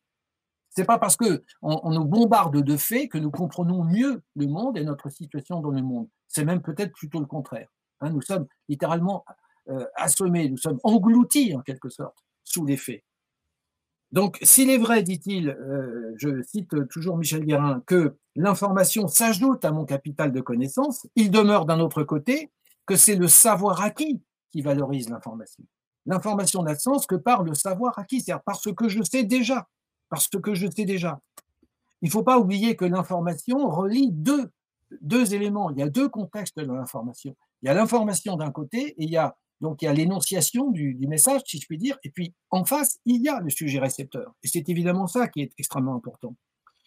C'est 0.70 0.84
pas 0.84 0.98
parce 0.98 1.16
que 1.16 1.44
on, 1.62 1.90
nous 1.90 2.04
bombarde 2.04 2.60
de 2.60 2.76
faits 2.76 3.10
que 3.10 3.18
nous 3.18 3.30
comprenons 3.30 3.84
mieux 3.84 4.22
le 4.34 4.46
monde 4.46 4.76
et 4.76 4.84
notre 4.84 5.08
situation 5.08 5.60
dans 5.60 5.70
le 5.70 5.82
monde. 5.82 6.08
C'est 6.26 6.44
même 6.44 6.62
peut-être 6.62 6.92
plutôt 6.92 7.20
le 7.20 7.26
contraire. 7.26 7.68
Hein. 8.00 8.10
nous 8.10 8.22
sommes 8.22 8.46
littéralement 8.68 9.24
assommés, 9.94 10.50
nous 10.50 10.58
sommes 10.58 10.80
engloutis 10.82 11.54
en 11.54 11.60
quelque 11.60 11.88
sorte 11.88 12.18
sous 12.42 12.66
les 12.66 12.76
faits. 12.76 13.04
Donc, 14.14 14.38
s'il 14.42 14.70
est 14.70 14.78
vrai, 14.78 15.02
dit-il, 15.02 15.48
euh, 15.48 16.14
je 16.18 16.40
cite 16.42 16.86
toujours 16.88 17.16
Michel 17.16 17.44
Guérin, 17.44 17.82
que 17.84 18.16
l'information 18.36 19.08
s'ajoute 19.08 19.64
à 19.64 19.72
mon 19.72 19.84
capital 19.84 20.30
de 20.30 20.40
connaissances, 20.40 21.08
il 21.16 21.32
demeure 21.32 21.64
d'un 21.64 21.80
autre 21.80 22.04
côté 22.04 22.52
que 22.86 22.94
c'est 22.94 23.16
le 23.16 23.26
savoir 23.26 23.82
acquis 23.82 24.22
qui 24.52 24.62
valorise 24.62 25.08
l'information. 25.08 25.64
L'information 26.06 26.62
n'a 26.62 26.76
de 26.76 26.78
sens 26.78 27.08
que 27.08 27.16
par 27.16 27.42
le 27.42 27.54
savoir 27.54 27.98
acquis, 27.98 28.20
c'est-à-dire 28.20 28.44
par 28.44 28.54
ce 28.54 28.70
que 28.70 28.88
je 28.88 29.02
sais 29.02 29.24
déjà, 29.24 29.66
parce 30.08 30.28
que 30.28 30.54
je 30.54 30.68
sais 30.70 30.84
déjà. 30.84 31.18
Il 32.00 32.06
ne 32.06 32.12
faut 32.12 32.22
pas 32.22 32.38
oublier 32.38 32.76
que 32.76 32.84
l'information 32.84 33.68
relie 33.68 34.12
deux, 34.12 34.48
deux 35.00 35.34
éléments. 35.34 35.70
Il 35.70 35.78
y 35.78 35.82
a 35.82 35.88
deux 35.88 36.08
contextes 36.08 36.60
dans 36.60 36.74
l'information. 36.74 37.34
Il 37.62 37.66
y 37.66 37.68
a 37.68 37.74
l'information 37.74 38.36
d'un 38.36 38.52
côté 38.52 38.90
et 38.90 39.02
il 39.02 39.10
y 39.10 39.16
a 39.16 39.34
donc 39.64 39.80
il 39.80 39.86
y 39.86 39.88
a 39.88 39.94
l'énonciation 39.94 40.70
du, 40.70 40.94
message, 41.08 41.40
si 41.46 41.58
je 41.58 41.66
puis 41.66 41.78
dire, 41.78 41.96
et 42.04 42.10
puis 42.10 42.34
en 42.50 42.66
face, 42.66 42.98
il 43.06 43.22
y 43.22 43.28
a 43.30 43.40
le 43.40 43.48
sujet 43.48 43.78
récepteur. 43.78 44.34
Et 44.42 44.48
c'est 44.48 44.68
évidemment 44.68 45.06
ça 45.06 45.26
qui 45.26 45.40
est 45.40 45.52
extrêmement 45.56 45.96
important. 45.96 46.36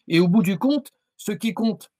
Et 0.07 0.19
au 0.19 0.27
bout 0.27 0.43
du 0.43 0.59
compte, 0.59 0.91
ce 1.17 1.31
qui 1.31 1.55
compte, 1.55 1.91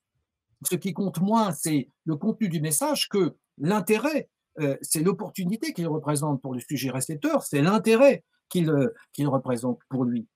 ce 0.69 0.75
qui 0.75 0.93
compte 0.93 1.19
moins, 1.19 1.51
c'est 1.51 1.89
le 2.05 2.15
contenu 2.15 2.47
du 2.47 2.61
message 2.61 3.09
que 3.09 3.35
l'intérêt, 3.57 4.29
euh, 4.59 4.77
c'est 4.83 5.01
l'opportunité 5.01 5.73
qu'il 5.73 5.87
représente 5.87 6.43
pour 6.43 6.53
le 6.53 6.59
sujet 6.59 6.91
récepteur, 6.91 7.41
c'est 7.41 7.63
l'intérêt 7.63 8.23
qu'il 8.47 8.69
euh, 8.69 8.93
représente 9.25 9.79
pour 9.89 10.05
lui. 10.05 10.27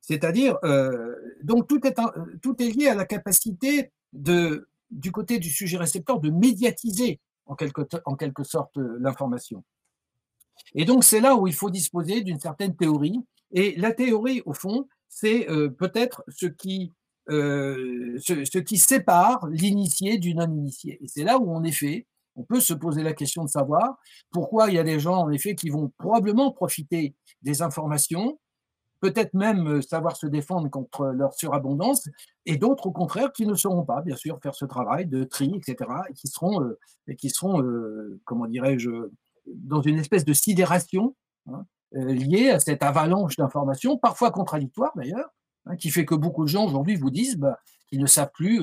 C'est-à-dire, 0.00 0.56
euh, 0.64 1.14
donc 1.42 1.68
tout 1.68 1.86
est, 1.86 2.00
tout 2.40 2.62
est 2.62 2.70
lié 2.70 2.88
à 2.88 2.94
la 2.94 3.04
capacité 3.04 3.92
de, 4.14 4.70
du 4.90 5.12
côté 5.12 5.38
du 5.38 5.50
sujet 5.50 5.76
récepteur 5.76 6.18
de 6.18 6.30
médiatiser 6.30 7.20
en 7.46 7.54
quelque, 7.54 7.82
en 8.04 8.16
quelque 8.16 8.44
sorte 8.44 8.76
euh, 8.76 8.98
l'information. 9.00 9.64
Et 10.74 10.84
donc 10.84 11.04
c'est 11.04 11.20
là 11.20 11.36
où 11.36 11.46
il 11.46 11.54
faut 11.54 11.70
disposer 11.70 12.22
d'une 12.22 12.40
certaine 12.40 12.76
théorie. 12.76 13.18
Et 13.52 13.74
la 13.76 13.92
théorie, 13.92 14.42
au 14.44 14.52
fond, 14.52 14.88
c'est 15.08 15.48
euh, 15.50 15.68
peut-être 15.68 16.24
ce 16.28 16.46
euh, 17.28 18.18
ce, 18.18 18.58
qui 18.58 18.78
sépare 18.78 19.46
l'initié 19.48 20.18
du 20.18 20.34
non-initié. 20.34 20.98
Et 21.02 21.08
c'est 21.08 21.24
là 21.24 21.38
où, 21.38 21.52
en 21.52 21.64
effet, 21.64 22.06
on 22.36 22.44
peut 22.44 22.60
se 22.60 22.74
poser 22.74 23.02
la 23.02 23.14
question 23.14 23.44
de 23.44 23.48
savoir 23.48 23.98
pourquoi 24.30 24.68
il 24.68 24.74
y 24.74 24.78
a 24.78 24.84
des 24.84 25.00
gens, 25.00 25.22
en 25.22 25.30
effet, 25.30 25.54
qui 25.54 25.70
vont 25.70 25.92
probablement 25.98 26.52
profiter 26.52 27.14
des 27.42 27.62
informations 27.62 28.38
peut-être 29.00 29.34
même 29.34 29.66
euh, 29.68 29.82
savoir 29.82 30.16
se 30.16 30.26
défendre 30.26 30.68
contre 30.68 31.06
leur 31.06 31.34
surabondance, 31.34 32.08
et 32.44 32.56
d'autres, 32.56 32.86
au 32.86 32.92
contraire, 32.92 33.32
qui 33.32 33.46
ne 33.46 33.54
sauront 33.54 33.84
pas, 33.84 34.02
bien 34.02 34.16
sûr, 34.16 34.38
faire 34.42 34.54
ce 34.54 34.64
travail 34.64 35.06
de 35.06 35.24
tri, 35.24 35.52
etc., 35.54 35.90
et 36.08 36.14
qui 36.14 36.28
seront, 36.28 36.62
euh, 36.62 36.78
euh, 37.08 38.20
comment 38.24 38.46
dirais-je, 38.46 38.90
dans 39.46 39.82
une 39.82 39.98
espèce 39.98 40.24
de 40.24 40.32
sidération 40.32 41.14
hein, 41.48 41.64
liée 41.92 42.50
à 42.50 42.58
cette 42.58 42.82
avalanche 42.82 43.36
d'informations, 43.36 43.96
parfois 43.96 44.30
contradictoires 44.30 44.92
d'ailleurs, 44.96 45.28
hein, 45.66 45.76
qui 45.76 45.90
fait 45.90 46.04
que 46.04 46.14
beaucoup 46.14 46.44
de 46.44 46.48
gens 46.48 46.66
aujourd'hui 46.66 46.96
vous 46.96 47.10
disent 47.10 47.36
bah, 47.36 47.58
qu'ils 47.88 48.00
ne 48.00 48.06
savent 48.06 48.32
plus 48.34 48.60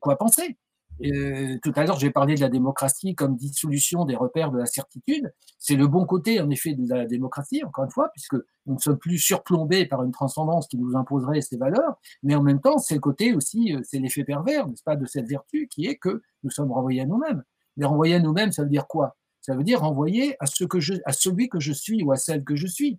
quoi 0.00 0.16
penser. 0.16 0.58
Euh, 1.04 1.58
tout 1.62 1.72
à 1.76 1.84
l'heure, 1.84 1.98
j'ai 1.98 2.10
parlé 2.10 2.34
de 2.34 2.40
la 2.40 2.48
démocratie 2.48 3.14
comme 3.14 3.36
dissolution 3.36 4.04
des 4.04 4.16
repères 4.16 4.50
de 4.50 4.58
la 4.58 4.66
certitude. 4.66 5.32
C'est 5.58 5.76
le 5.76 5.86
bon 5.86 6.06
côté, 6.06 6.40
en 6.40 6.48
effet, 6.50 6.74
de 6.74 6.88
la 6.88 7.04
démocratie, 7.06 7.62
encore 7.64 7.84
une 7.84 7.90
fois, 7.90 8.10
puisque 8.12 8.34
nous 8.66 8.74
ne 8.74 8.78
sommes 8.78 8.98
plus 8.98 9.18
surplombés 9.18 9.86
par 9.86 10.02
une 10.02 10.12
transcendance 10.12 10.68
qui 10.68 10.78
nous 10.78 10.96
imposerait 10.96 11.42
ces 11.42 11.56
valeurs, 11.56 12.00
mais 12.22 12.34
en 12.34 12.42
même 12.42 12.60
temps, 12.60 12.78
c'est 12.78 12.94
le 12.94 13.00
côté 13.00 13.34
aussi, 13.34 13.74
euh, 13.74 13.80
c'est 13.84 13.98
l'effet 13.98 14.24
pervers, 14.24 14.66
n'est-ce 14.66 14.82
pas, 14.82 14.96
de 14.96 15.06
cette 15.06 15.28
vertu 15.28 15.68
qui 15.68 15.86
est 15.86 15.96
que 15.96 16.22
nous 16.42 16.50
sommes 16.50 16.72
renvoyés 16.72 17.02
à 17.02 17.06
nous-mêmes. 17.06 17.42
Mais 17.76 17.84
renvoyer 17.84 18.14
à 18.14 18.20
nous-mêmes, 18.20 18.52
ça 18.52 18.62
veut 18.62 18.70
dire 18.70 18.86
quoi? 18.86 19.16
Ça 19.42 19.54
veut 19.54 19.64
dire 19.64 19.80
renvoyer 19.80 20.36
à, 20.40 20.46
ce 20.46 20.64
que 20.64 20.80
je, 20.80 20.94
à 21.04 21.12
celui 21.12 21.48
que 21.48 21.60
je 21.60 21.72
suis 21.72 22.02
ou 22.02 22.12
à 22.12 22.16
celle 22.16 22.42
que 22.42 22.56
je 22.56 22.66
suis. 22.66 22.98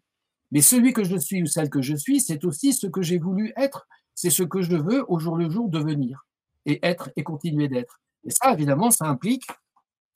Mais 0.52 0.62
celui 0.62 0.94
que 0.94 1.04
je 1.04 1.18
suis 1.18 1.42
ou 1.42 1.46
celle 1.48 1.70
que 1.70 1.82
je 1.82 1.96
suis, 1.96 2.22
c'est 2.22 2.46
aussi 2.46 2.74
ce 2.74 2.88
que 2.88 3.02
j'ai 3.02 3.18
voulu 3.18 3.54
être. 3.58 3.88
C'est 4.16 4.30
ce 4.30 4.44
que 4.44 4.62
je 4.62 4.76
veux 4.76 5.04
au 5.12 5.20
jour 5.20 5.36
le 5.36 5.50
jour 5.50 5.68
devenir 5.68 6.27
et 6.68 6.80
être 6.86 7.10
et 7.16 7.24
continuer 7.24 7.68
d'être. 7.68 8.00
Et 8.24 8.30
ça, 8.30 8.54
évidemment, 8.54 8.92
ça 8.92 9.06
implique, 9.06 9.48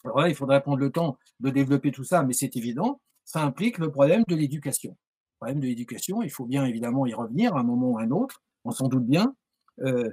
alors 0.04 0.20
là, 0.20 0.30
il 0.30 0.36
faudrait 0.36 0.62
prendre 0.62 0.78
le 0.78 0.92
temps 0.92 1.18
de 1.40 1.50
développer 1.50 1.92
tout 1.92 2.04
ça, 2.04 2.22
mais 2.24 2.34
c'est 2.34 2.56
évident, 2.56 3.02
ça 3.26 3.42
implique 3.42 3.78
le 3.78 3.90
problème 3.90 4.24
de 4.28 4.36
l'éducation. 4.36 4.92
Le 4.92 5.46
problème 5.46 5.60
de 5.60 5.68
l'éducation, 5.68 6.22
il 6.22 6.30
faut 6.30 6.46
bien 6.46 6.66
évidemment 6.66 7.06
y 7.08 7.14
revenir 7.14 7.56
à 7.56 7.62
un 7.62 7.64
moment 7.64 7.92
ou 7.92 7.98
à 7.98 8.04
un 8.04 8.12
autre, 8.12 8.44
on 8.66 8.72
s'en 8.72 8.88
doute 8.88 9.06
bien, 9.06 9.34
euh, 9.82 10.10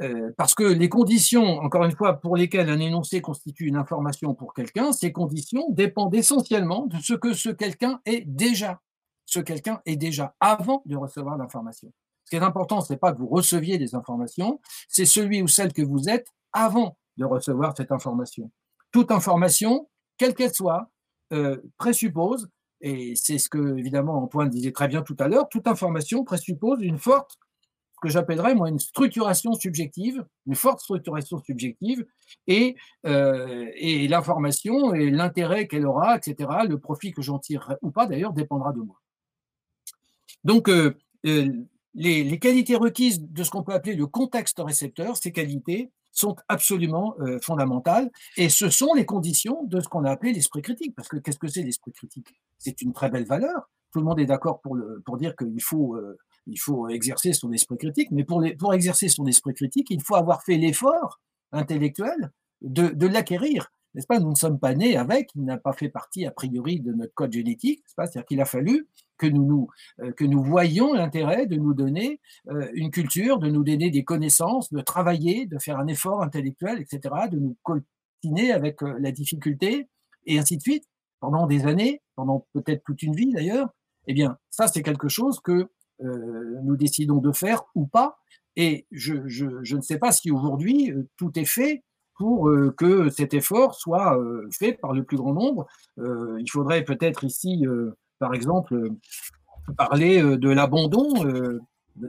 euh, 0.00 0.30
parce 0.36 0.54
que 0.54 0.62
les 0.62 0.88
conditions, 0.88 1.58
encore 1.60 1.84
une 1.84 1.96
fois, 1.96 2.20
pour 2.20 2.36
lesquelles 2.36 2.68
un 2.68 2.78
énoncé 2.78 3.20
constitue 3.20 3.66
une 3.66 3.76
information 3.76 4.34
pour 4.34 4.54
quelqu'un, 4.54 4.92
ces 4.92 5.12
conditions 5.12 5.66
dépendent 5.70 6.14
essentiellement 6.14 6.86
de 6.86 6.98
ce 6.98 7.14
que 7.14 7.32
ce 7.32 7.48
quelqu'un 7.48 8.00
est 8.04 8.24
déjà. 8.26 8.80
Ce 9.24 9.40
quelqu'un 9.40 9.80
est 9.86 9.96
déjà 9.96 10.34
avant 10.40 10.82
de 10.86 10.96
recevoir 10.96 11.36
l'information. 11.36 11.92
Ce 12.28 12.36
qui 12.36 12.36
est 12.36 12.44
important, 12.44 12.82
ce 12.82 12.92
n'est 12.92 12.98
pas 12.98 13.14
que 13.14 13.16
vous 13.16 13.26
receviez 13.26 13.78
des 13.78 13.94
informations, 13.94 14.60
c'est 14.86 15.06
celui 15.06 15.40
ou 15.40 15.48
celle 15.48 15.72
que 15.72 15.80
vous 15.80 16.10
êtes 16.10 16.26
avant 16.52 16.98
de 17.16 17.24
recevoir 17.24 17.72
cette 17.74 17.90
information. 17.90 18.50
Toute 18.92 19.10
information, 19.10 19.88
quelle 20.18 20.34
qu'elle 20.34 20.52
soit, 20.52 20.90
euh, 21.32 21.56
présuppose, 21.78 22.50
et 22.82 23.14
c'est 23.16 23.38
ce 23.38 23.48
que 23.48 23.78
évidemment 23.78 24.22
Antoine 24.22 24.50
disait 24.50 24.72
très 24.72 24.88
bien 24.88 25.00
tout 25.00 25.16
à 25.20 25.26
l'heure, 25.26 25.48
toute 25.48 25.66
information 25.66 26.22
présuppose 26.22 26.82
une 26.82 26.98
forte, 26.98 27.38
ce 27.94 28.00
que 28.02 28.10
j'appellerais 28.10 28.54
moi 28.54 28.68
une 28.68 28.78
structuration 28.78 29.54
subjective, 29.54 30.22
une 30.46 30.54
forte 30.54 30.80
structuration 30.80 31.42
subjective, 31.42 32.04
et, 32.46 32.76
euh, 33.06 33.70
l'information 34.06 34.92
et 34.92 35.08
l'intérêt 35.08 35.66
qu'elle 35.66 35.86
aura, 35.86 36.18
etc., 36.18 36.50
le 36.68 36.78
profit 36.78 37.12
que 37.12 37.22
j'en 37.22 37.38
tirerai 37.38 37.76
ou 37.80 37.90
pas 37.90 38.04
d'ailleurs 38.04 38.34
dépendra 38.34 38.74
de 38.74 38.80
moi. 38.80 39.00
Donc, 40.44 40.68
euh, 40.68 40.94
les, 41.98 42.38
qualités 42.38 42.76
requises 42.76 43.20
de 43.20 43.42
ce 43.42 43.50
qu'on 43.50 43.62
peut 43.62 43.72
appeler 43.72 43.94
le 43.94 44.06
contexte 44.06 44.60
récepteur, 44.64 45.16
ces 45.16 45.32
qualités 45.32 45.90
sont 46.12 46.36
absolument 46.48 47.14
euh, 47.20 47.38
fondamentales 47.42 48.10
et 48.36 48.48
ce 48.48 48.70
sont 48.70 48.94
les 48.94 49.04
conditions 49.04 49.64
de 49.64 49.80
ce 49.80 49.88
qu'on 49.88 50.04
a 50.04 50.10
appelé 50.10 50.32
l'esprit 50.32 50.62
critique. 50.62 50.94
Parce 50.96 51.08
que 51.08 51.16
qu'est-ce 51.16 51.38
que 51.38 51.48
c'est 51.48 51.62
l'esprit 51.62 51.92
critique? 51.92 52.28
C'est 52.58 52.82
une 52.82 52.92
très 52.92 53.10
belle 53.10 53.26
valeur. 53.26 53.68
Tout 53.92 54.00
le 54.00 54.04
monde 54.04 54.20
est 54.20 54.26
d'accord 54.26 54.60
pour, 54.60 54.76
dire 55.18 55.34
qu'il 55.36 55.62
faut, 55.62 55.96
euh, 55.96 56.16
faut 56.58 56.88
exercer 56.88 57.32
son 57.32 57.52
esprit 57.52 57.78
critique, 57.78 58.10
mais 58.10 58.24
pour, 58.24 58.44
exercer 58.74 59.08
son 59.08 59.26
esprit 59.26 59.54
critique, 59.54 59.88
il 59.90 60.02
faut 60.02 60.14
avoir 60.14 60.42
fait 60.42 60.56
l'effort 60.56 61.20
intellectuel 61.52 62.30
de, 62.60 62.88
de 62.88 63.06
l'acquérir 63.06 63.70
n'est-ce 63.94 64.06
pas? 64.06 64.20
Nous 64.20 64.30
ne 64.30 64.36
sommes 64.36 64.58
pas 64.58 64.74
nés 64.74 64.96
avec, 64.96 65.30
il 65.34 65.44
n'a 65.44 65.58
pas 65.58 65.72
fait 65.72 65.88
partie 65.88 66.26
a 66.26 66.30
priori 66.30 66.80
de 66.80 66.92
notre 66.92 67.14
code 67.14 67.32
génétique, 67.32 67.82
C'est-à-dire 67.86 68.24
qu'il 68.26 68.40
a 68.40 68.44
fallu 68.44 68.86
que 69.18 69.26
nous, 69.26 69.68
euh, 70.00 70.12
que 70.12 70.24
nous 70.24 70.42
voyions 70.42 70.94
l'intérêt 70.94 71.46
de 71.46 71.56
nous 71.56 71.74
donner 71.74 72.20
euh, 72.48 72.68
une 72.72 72.90
culture, 72.90 73.38
de 73.38 73.48
nous 73.50 73.64
donner 73.64 73.90
des 73.90 74.04
connaissances, 74.04 74.72
de 74.72 74.80
travailler, 74.80 75.46
de 75.46 75.58
faire 75.58 75.78
un 75.78 75.88
effort 75.88 76.22
intellectuel, 76.22 76.80
etc., 76.80 77.14
de 77.30 77.38
nous 77.38 77.56
coltiner 77.62 78.52
avec 78.52 78.82
euh, 78.82 78.96
la 79.00 79.12
difficulté, 79.12 79.88
et 80.24 80.38
ainsi 80.38 80.56
de 80.56 80.62
suite, 80.62 80.84
pendant 81.20 81.46
des 81.46 81.66
années, 81.66 82.00
pendant 82.16 82.46
peut-être 82.54 82.82
toute 82.84 83.02
une 83.02 83.14
vie 83.14 83.32
d'ailleurs. 83.32 83.68
Eh 84.06 84.14
bien, 84.14 84.38
ça, 84.50 84.68
c'est 84.68 84.82
quelque 84.82 85.08
chose 85.08 85.40
que 85.40 85.68
nous 86.00 86.76
décidons 86.76 87.16
de 87.16 87.32
faire 87.32 87.64
ou 87.74 87.88
pas. 87.88 88.18
Et 88.54 88.86
je, 88.92 89.26
je 89.26 89.76
ne 89.76 89.80
sais 89.80 89.98
pas 89.98 90.12
si 90.12 90.30
aujourd'hui 90.30 90.92
tout 91.16 91.36
est 91.36 91.44
fait 91.44 91.82
pour 92.14 92.48
que 92.76 93.10
cet 93.10 93.34
effort 93.34 93.74
soit 93.74 94.16
fait 94.52 94.74
par 94.74 94.92
le 94.92 95.02
plus 95.02 95.16
grand 95.16 95.32
nombre. 95.32 95.66
il 95.96 96.48
faudrait 96.48 96.84
peut-être 96.84 97.24
ici 97.24 97.64
par 98.18 98.34
exemple, 98.34 98.74
euh, 98.74 98.90
parler 99.76 100.22
euh, 100.22 100.36
de 100.36 100.50
l'abandon, 100.50 101.24
euh, 101.24 101.60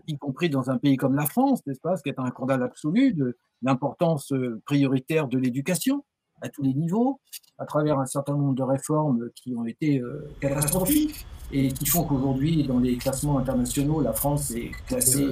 y 0.08 0.18
compris 0.18 0.50
dans 0.50 0.70
un 0.70 0.78
pays 0.78 0.98
comme 0.98 1.16
la 1.16 1.26
France, 1.26 1.66
n'est-ce 1.66 1.80
pas, 1.80 1.96
ce 1.98 2.04
qui 2.04 2.10
est 2.10 2.20
un 2.20 2.28
scandale 2.28 2.64
absolu, 2.64 3.14
de 3.14 3.38
l'importance 3.62 4.34
prioritaire 4.66 5.28
de 5.28 5.38
l'éducation 5.38 6.06
à 6.42 6.48
tous 6.48 6.62
les 6.62 6.74
niveaux, 6.74 7.20
à 7.58 7.66
travers 7.66 8.00
un 8.00 8.06
certain 8.06 8.34
nombre 8.34 8.54
de 8.54 8.64
réformes 8.64 9.30
qui 9.36 9.56
ont 9.56 9.66
été 9.66 10.02
catastrophiques. 10.40 11.26
et 11.52 11.70
qui 11.70 11.88
font 11.88 12.04
qu'aujourd'hui, 12.04 12.64
dans 12.64 12.80
les 12.80 12.96
classements 12.96 13.40
internationaux, 13.40 14.00
la 14.02 14.14
France 14.14 14.52
est 14.52 14.70
classée 14.88 15.28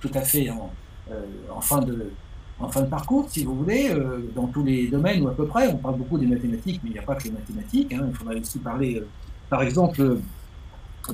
tout 0.00 0.10
à 0.14 0.22
fait 0.22 0.48
en, 0.48 1.60
fin 1.60 1.82
de, 1.82 2.12
parcours, 2.88 3.28
si 3.28 3.44
vous 3.44 3.56
voulez, 3.56 3.92
dans 4.34 4.46
tous 4.46 4.62
les 4.62 4.86
domaines 4.86 5.24
ou 5.24 5.28
à 5.28 5.34
peu 5.34 5.46
près. 5.46 5.66
On 5.66 5.76
parle 5.76 5.98
beaucoup 5.98 6.16
des 6.16 6.26
mathématiques, 6.26 6.80
mais 6.84 6.90
il 6.90 6.92
n'y 6.92 7.00
a 7.00 7.02
pas 7.02 7.16
que 7.16 7.24
les 7.24 7.32
mathématiques. 7.32 7.92
Hein. 7.92 8.06
Il 8.08 8.14
faudrait 8.14 8.40
aussi 8.40 8.60
parler, 8.60 9.02
par 9.50 9.62
exemple, 9.62 10.18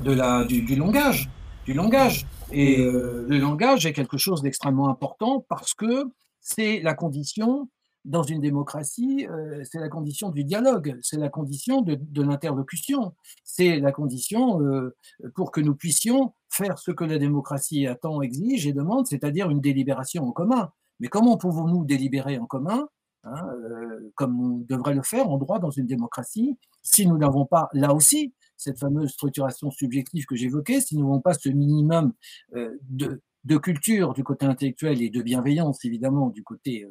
de 0.01 0.11
la, 0.11 0.43
du, 0.43 0.75
langage. 0.75 1.29
Du 1.65 1.73
langage. 1.73 2.25
Et 2.51 2.77
le 2.77 3.37
langage 3.37 3.85
est 3.85 3.93
quelque 3.93 4.17
chose 4.17 4.41
d'extrêmement 4.41 4.89
important 4.89 5.45
parce 5.49 5.73
que 5.73 6.05
c'est 6.41 6.79
la 6.81 6.93
condition 6.93 7.69
dans 8.05 8.21
une 8.21 8.39
démocratie, 8.39 9.27
euh, 9.29 9.63
c'est 9.63 9.79
la 9.79 9.89
condition 9.89 10.29
du 10.29 10.43
dialogue, 10.43 10.97
c'est 11.01 11.17
la 11.17 11.29
condition 11.29 11.81
de, 11.81 12.21
l'interlocution, 12.21 13.15
c'est 13.43 13.79
la 13.79 13.91
condition 13.91 14.61
euh, 14.61 14.95
pour 15.33 15.51
que 15.51 15.59
nous 15.59 15.75
puissions 15.75 16.33
faire 16.49 16.77
ce 16.77 16.91
que 16.91 17.03
la 17.03 17.17
démocratie 17.17 17.87
attend, 17.87 18.21
exige 18.21 18.67
et 18.67 18.73
demande, 18.73 19.07
c'est-à-dire 19.07 19.49
une 19.49 19.59
délibération 19.59 20.23
en 20.23 20.31
commun. 20.31 20.71
Mais 20.99 21.07
comment 21.07 21.37
pouvons-nous 21.37 21.83
délibérer 21.83 22.37
en 22.37 22.45
commun, 22.45 22.87
hein, 23.25 23.47
euh, 23.53 24.11
comme 24.15 24.39
on 24.39 24.57
devrait 24.59 24.93
le 24.93 25.03
faire 25.03 25.29
en 25.29 25.37
droit 25.37 25.59
dans 25.59 25.71
une 25.71 25.85
démocratie, 25.85 26.57
si 26.81 27.05
nous 27.07 27.17
n'avons 27.17 27.45
pas, 27.45 27.69
là 27.73 27.93
aussi, 27.93 28.33
cette 28.57 28.79
fameuse 28.79 29.11
structuration 29.11 29.71
subjective 29.71 30.25
que 30.25 30.35
j'évoquais, 30.35 30.79
si 30.79 30.95
nous 30.97 31.03
n'avons 31.03 31.21
pas 31.21 31.33
ce 31.33 31.49
minimum 31.49 32.13
de, 32.53 33.21
de, 33.43 33.57
culture 33.57 34.13
du 34.13 34.23
côté 34.23 34.45
intellectuel 34.45 35.01
et 35.01 35.09
de 35.09 35.21
bienveillance, 35.21 35.83
évidemment, 35.83 36.29
du 36.29 36.43
côté 36.43 36.87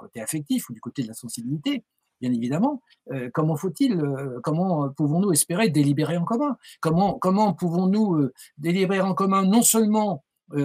côté 0.00 0.20
affectif 0.20 0.68
ou 0.70 0.72
du 0.72 0.80
côté 0.80 1.02
de 1.02 1.08
la 1.08 1.14
sensibilité, 1.14 1.84
bien 2.20 2.32
évidemment. 2.32 2.82
Euh, 3.12 3.30
comment 3.32 3.56
faut-il, 3.56 4.00
euh, 4.00 4.40
comment 4.42 4.88
pouvons-nous 4.90 5.32
espérer 5.32 5.68
délibérer 5.68 6.16
en 6.16 6.24
commun? 6.24 6.56
Comment, 6.80 7.18
comment 7.18 7.52
pouvons-nous 7.52 8.16
euh, 8.16 8.32
délibérer 8.58 9.02
en 9.02 9.14
commun 9.14 9.44
non 9.44 9.62
seulement 9.62 10.24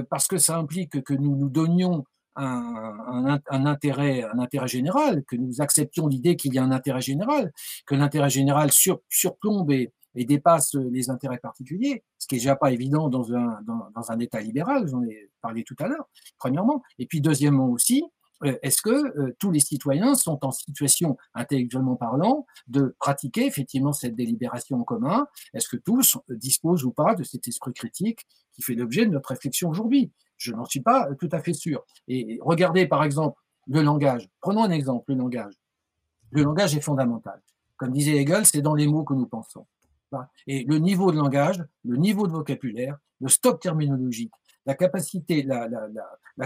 parce 0.10 0.28
que 0.28 0.40
ça 0.40 0.58
implique 0.58 1.04
que 1.04 1.14
nous 1.14 1.36
nous 1.36 1.48
donnions 1.48 2.06
un, 2.36 3.42
intérêt, 3.50 4.26
général, 4.66 5.24
que 5.26 5.36
nous 5.36 5.62
acceptions 5.62 6.08
l'idée 6.08 6.36
qu'il 6.36 6.54
y 6.54 6.58
a 6.58 6.64
un 6.64 6.72
intérêt 6.72 7.02
général, 7.02 7.52
que 7.86 7.96
l'intérêt 7.96 8.30
général 8.30 8.72
sur, 8.72 9.02
surplombe 9.10 9.72
et, 9.72 9.92
dépasse 10.16 10.76
les 10.76 11.10
intérêts 11.10 11.40
particuliers, 11.40 12.04
ce 12.20 12.28
qui 12.28 12.36
n'est 12.36 12.40
déjà 12.40 12.56
pas 12.56 12.72
évident 12.72 13.10
dans 13.10 13.34
un, 13.34 13.60
dans, 13.68 13.90
dans 13.94 14.12
un 14.12 14.20
État 14.20 14.40
libéral, 14.40 14.88
j'en 14.88 15.04
ai 15.04 15.30
parlé 15.42 15.66
tout 15.66 15.76
à 15.80 15.88
l'heure, 15.88 16.08
premièrement. 16.38 16.82
Et 17.00 17.06
puis 17.06 17.20
deuxièmement 17.20 17.68
aussi, 17.68 18.02
euh, 18.44 18.58
est-ce 18.62 18.82
que 18.82 18.90
euh, 18.90 19.36
tous 19.40 19.52
les 19.52 19.60
citoyens 19.60 20.16
sont 20.16 20.46
en 20.46 20.52
situation, 20.52 21.18
intellectuellement 21.34 21.96
parlant, 21.96 22.46
de 22.68 22.96
pratiquer 23.00 23.46
effectivement 23.46 23.94
cette 23.94 24.16
délibération 24.16 24.80
en 24.80 24.84
commun? 24.84 25.28
Est-ce 25.54 25.70
que 25.70 25.78
tous 25.78 26.18
disposent 26.30 26.84
ou 26.84 26.92
pas 26.92 27.16
de 27.16 27.24
cet 27.24 27.48
esprit 27.48 27.74
critique 27.74 28.26
qui 28.54 28.62
fait 28.62 28.76
l'objet 28.76 29.06
de 29.06 29.12
notre 29.12 29.30
réflexion 29.30 29.70
aujourd'hui? 29.70 30.12
Je 30.38 30.52
n'en 30.52 30.66
suis 30.66 30.82
pas 30.82 31.08
tout 31.20 31.30
à 31.32 31.40
fait 31.40 31.54
sûr. 31.54 31.84
Et 32.08 32.40
regardez 32.42 32.88
par 32.88 33.04
exemple 33.04 33.40
le 33.68 33.82
langage. 33.82 34.30
Prenons 34.42 34.64
un 34.64 34.72
exemple, 34.72 35.12
le 35.12 35.18
langage. 35.18 35.54
Le 36.32 36.44
langage 36.44 36.76
est 36.76 36.82
fondamental. 36.82 37.42
Comme 37.78 37.92
disait 37.92 38.18
Hegel, 38.18 38.46
c'est 38.46 38.62
dans 38.62 38.76
les 38.76 38.88
mots 38.88 39.04
que 39.04 39.14
nous 39.14 39.28
pensons. 39.28 39.66
Et 40.48 40.64
le 40.64 40.78
niveau 40.78 41.12
de 41.12 41.18
langage, 41.18 41.64
le 41.84 41.98
niveau 41.98 42.28
de 42.28 42.32
vocabulaire, 42.32 42.98
le 43.20 43.28
stock 43.28 43.62
terminologique, 43.62 44.32
la 44.66 44.74
capacité, 44.74 45.44
la, 45.44 45.68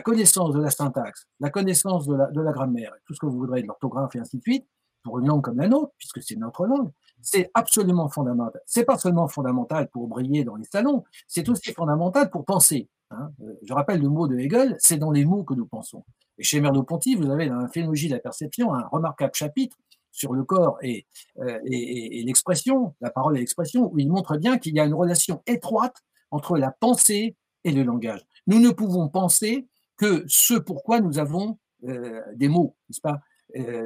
connaissance 0.01 0.53
de 0.53 0.59
la 0.61 0.71
syntaxe, 0.71 1.27
la 1.39 1.49
connaissance 1.49 2.07
de 2.07 2.15
la, 2.15 2.27
de 2.27 2.41
la 2.41 2.51
grammaire, 2.51 2.93
tout 3.05 3.13
ce 3.13 3.19
que 3.19 3.25
vous 3.25 3.37
voudrez, 3.37 3.61
de 3.61 3.67
l'orthographe 3.67 4.15
et 4.15 4.19
ainsi 4.19 4.37
de 4.37 4.41
suite, 4.41 4.67
pour 5.03 5.19
une 5.19 5.27
langue 5.27 5.43
comme 5.43 5.57
la 5.57 5.67
nôtre, 5.67 5.93
puisque 5.97 6.21
c'est 6.21 6.35
notre 6.35 6.65
langue, 6.65 6.91
c'est 7.21 7.49
absolument 7.53 8.09
fondamental. 8.09 8.61
C'est 8.65 8.83
pas 8.83 8.97
seulement 8.97 9.27
fondamental 9.27 9.87
pour 9.89 10.07
briller 10.07 10.43
dans 10.43 10.55
les 10.55 10.65
salons, 10.65 11.03
c'est 11.27 11.47
aussi 11.47 11.73
fondamental 11.73 12.29
pour 12.29 12.43
penser. 12.43 12.89
Hein. 13.11 13.31
Euh, 13.41 13.53
je 13.63 13.73
rappelle 13.73 14.01
le 14.01 14.09
mot 14.09 14.27
de 14.27 14.37
Hegel, 14.37 14.75
c'est 14.79 14.97
dans 14.97 15.11
les 15.11 15.25
mots 15.25 15.43
que 15.43 15.53
nous 15.53 15.65
pensons. 15.65 16.03
Et 16.37 16.43
chez 16.43 16.61
Merleau-Ponty, 16.61 17.15
vous 17.15 17.29
avez 17.29 17.47
dans 17.47 17.57
la 17.57 17.67
phénologie 17.67 18.07
de 18.07 18.13
la 18.13 18.19
perception 18.19 18.73
un 18.73 18.87
remarquable 18.87 19.33
chapitre 19.33 19.77
sur 20.11 20.33
le 20.33 20.43
corps 20.43 20.77
et, 20.81 21.05
euh, 21.39 21.59
et, 21.65 22.23
l'expression, 22.23 22.95
la 23.01 23.09
parole 23.09 23.37
et 23.37 23.39
l'expression, 23.39 23.91
où 23.91 23.99
il 23.99 24.09
montre 24.09 24.37
bien 24.37 24.57
qu'il 24.57 24.75
y 24.75 24.79
a 24.79 24.85
une 24.85 24.93
relation 24.93 25.41
étroite 25.47 25.95
entre 26.31 26.57
la 26.57 26.71
pensée 26.71 27.35
et 27.63 27.71
le 27.71 27.83
langage. 27.83 28.25
Nous 28.47 28.59
ne 28.59 28.69
pouvons 28.69 29.09
penser 29.09 29.67
que 29.97 30.23
ce 30.27 30.53
pourquoi 30.55 31.01
nous 31.01 31.19
avons 31.19 31.57
euh, 31.87 32.21
des 32.35 32.47
mots, 32.47 32.75
n'est-ce 32.89 33.01
pas? 33.01 33.19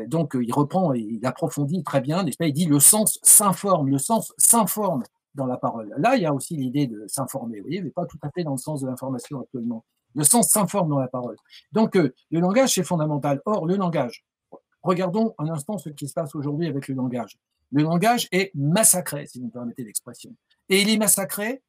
Donc 0.07 0.35
il 0.37 0.51
reprend 0.51 0.93
et 0.93 0.99
il 0.99 1.25
approfondit 1.25 1.83
très 1.83 2.01
bien, 2.01 2.23
n'est-ce 2.23 2.35
pas? 2.35 2.47
Il 2.47 2.53
dit 2.53 2.65
le 2.65 2.81
sens 2.81 3.17
s'informe, 3.23 3.87
le 3.87 3.97
sens 3.97 4.33
s'informe 4.37 5.03
dans 5.35 5.45
la 5.45 5.57
parole. 5.57 5.93
Là, 5.97 6.15
il 6.15 6.21
y 6.21 6.25
a 6.25 6.33
aussi 6.33 6.55
l'idée 6.55 6.87
de 6.87 7.05
s'informer, 7.07 7.59
vous 7.59 7.65
voyez, 7.65 7.81
mais 7.81 7.89
pas 7.89 8.05
tout 8.05 8.19
à 8.21 8.29
fait 8.31 8.43
dans 8.43 8.51
le 8.51 8.57
sens 8.57 8.81
de 8.81 8.87
l'information 8.87 9.41
actuellement. 9.41 9.83
Le 10.15 10.23
sens 10.23 10.49
s'informe 10.49 10.89
dans 10.89 10.99
la 10.99 11.07
parole. 11.07 11.35
Donc 11.71 11.95
euh, 11.95 12.13
le 12.29 12.39
langage, 12.39 12.73
c'est 12.73 12.83
fondamental. 12.83 13.41
Or, 13.45 13.65
le 13.65 13.75
langage, 13.75 14.25
regardons 14.83 15.33
un 15.39 15.49
instant 15.49 15.77
ce 15.77 15.89
qui 15.89 16.07
se 16.07 16.13
passe 16.13 16.35
aujourd'hui 16.35 16.67
avec 16.67 16.87
le 16.87 16.95
langage. 16.95 17.37
Le 17.71 17.81
langage 17.81 18.27
est 18.31 18.51
massacré, 18.53 19.25
si 19.25 19.39
vous 19.39 19.47
me 19.47 19.51
permettez 19.51 19.83
l'expression. 19.83 20.35
Et 20.69 20.81
il 20.81 20.89
est 20.89 20.97
massacré 20.97 21.63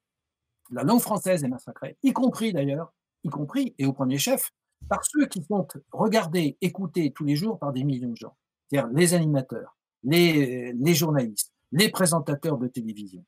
la 0.70 0.82
langue 0.82 1.00
française 1.00 1.44
est 1.44 1.48
massacrée, 1.48 1.96
y 2.02 2.12
compris 2.12 2.52
d'ailleurs, 2.52 2.92
y 3.22 3.28
compris 3.28 3.74
et 3.78 3.86
au 3.86 3.92
premier 3.92 4.18
chef, 4.18 4.52
par 4.88 5.04
ceux 5.04 5.26
qui 5.26 5.42
sont 5.42 5.66
regardés, 5.92 6.56
écoutés 6.60 7.12
tous 7.12 7.24
les 7.24 7.36
jours 7.36 7.58
par 7.58 7.72
des 7.72 7.84
millions 7.84 8.10
de 8.10 8.16
gens. 8.16 8.36
C'est-à-dire 8.68 8.90
les 8.92 9.14
animateurs, 9.14 9.76
les, 10.02 10.72
les, 10.72 10.94
journalistes, 10.94 11.52
les 11.72 11.90
présentateurs 11.90 12.58
de 12.58 12.66
télévision. 12.66 13.24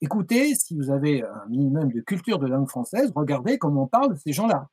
Écoutez, 0.00 0.54
si 0.54 0.74
vous 0.74 0.90
avez 0.90 1.22
un 1.22 1.46
minimum 1.48 1.90
de 1.92 2.00
culture 2.00 2.38
de 2.38 2.46
langue 2.46 2.68
française, 2.68 3.12
regardez 3.14 3.58
comment 3.58 3.84
on 3.84 3.88
parle 3.88 4.14
de 4.14 4.18
ces 4.18 4.32
gens-là. 4.32 4.68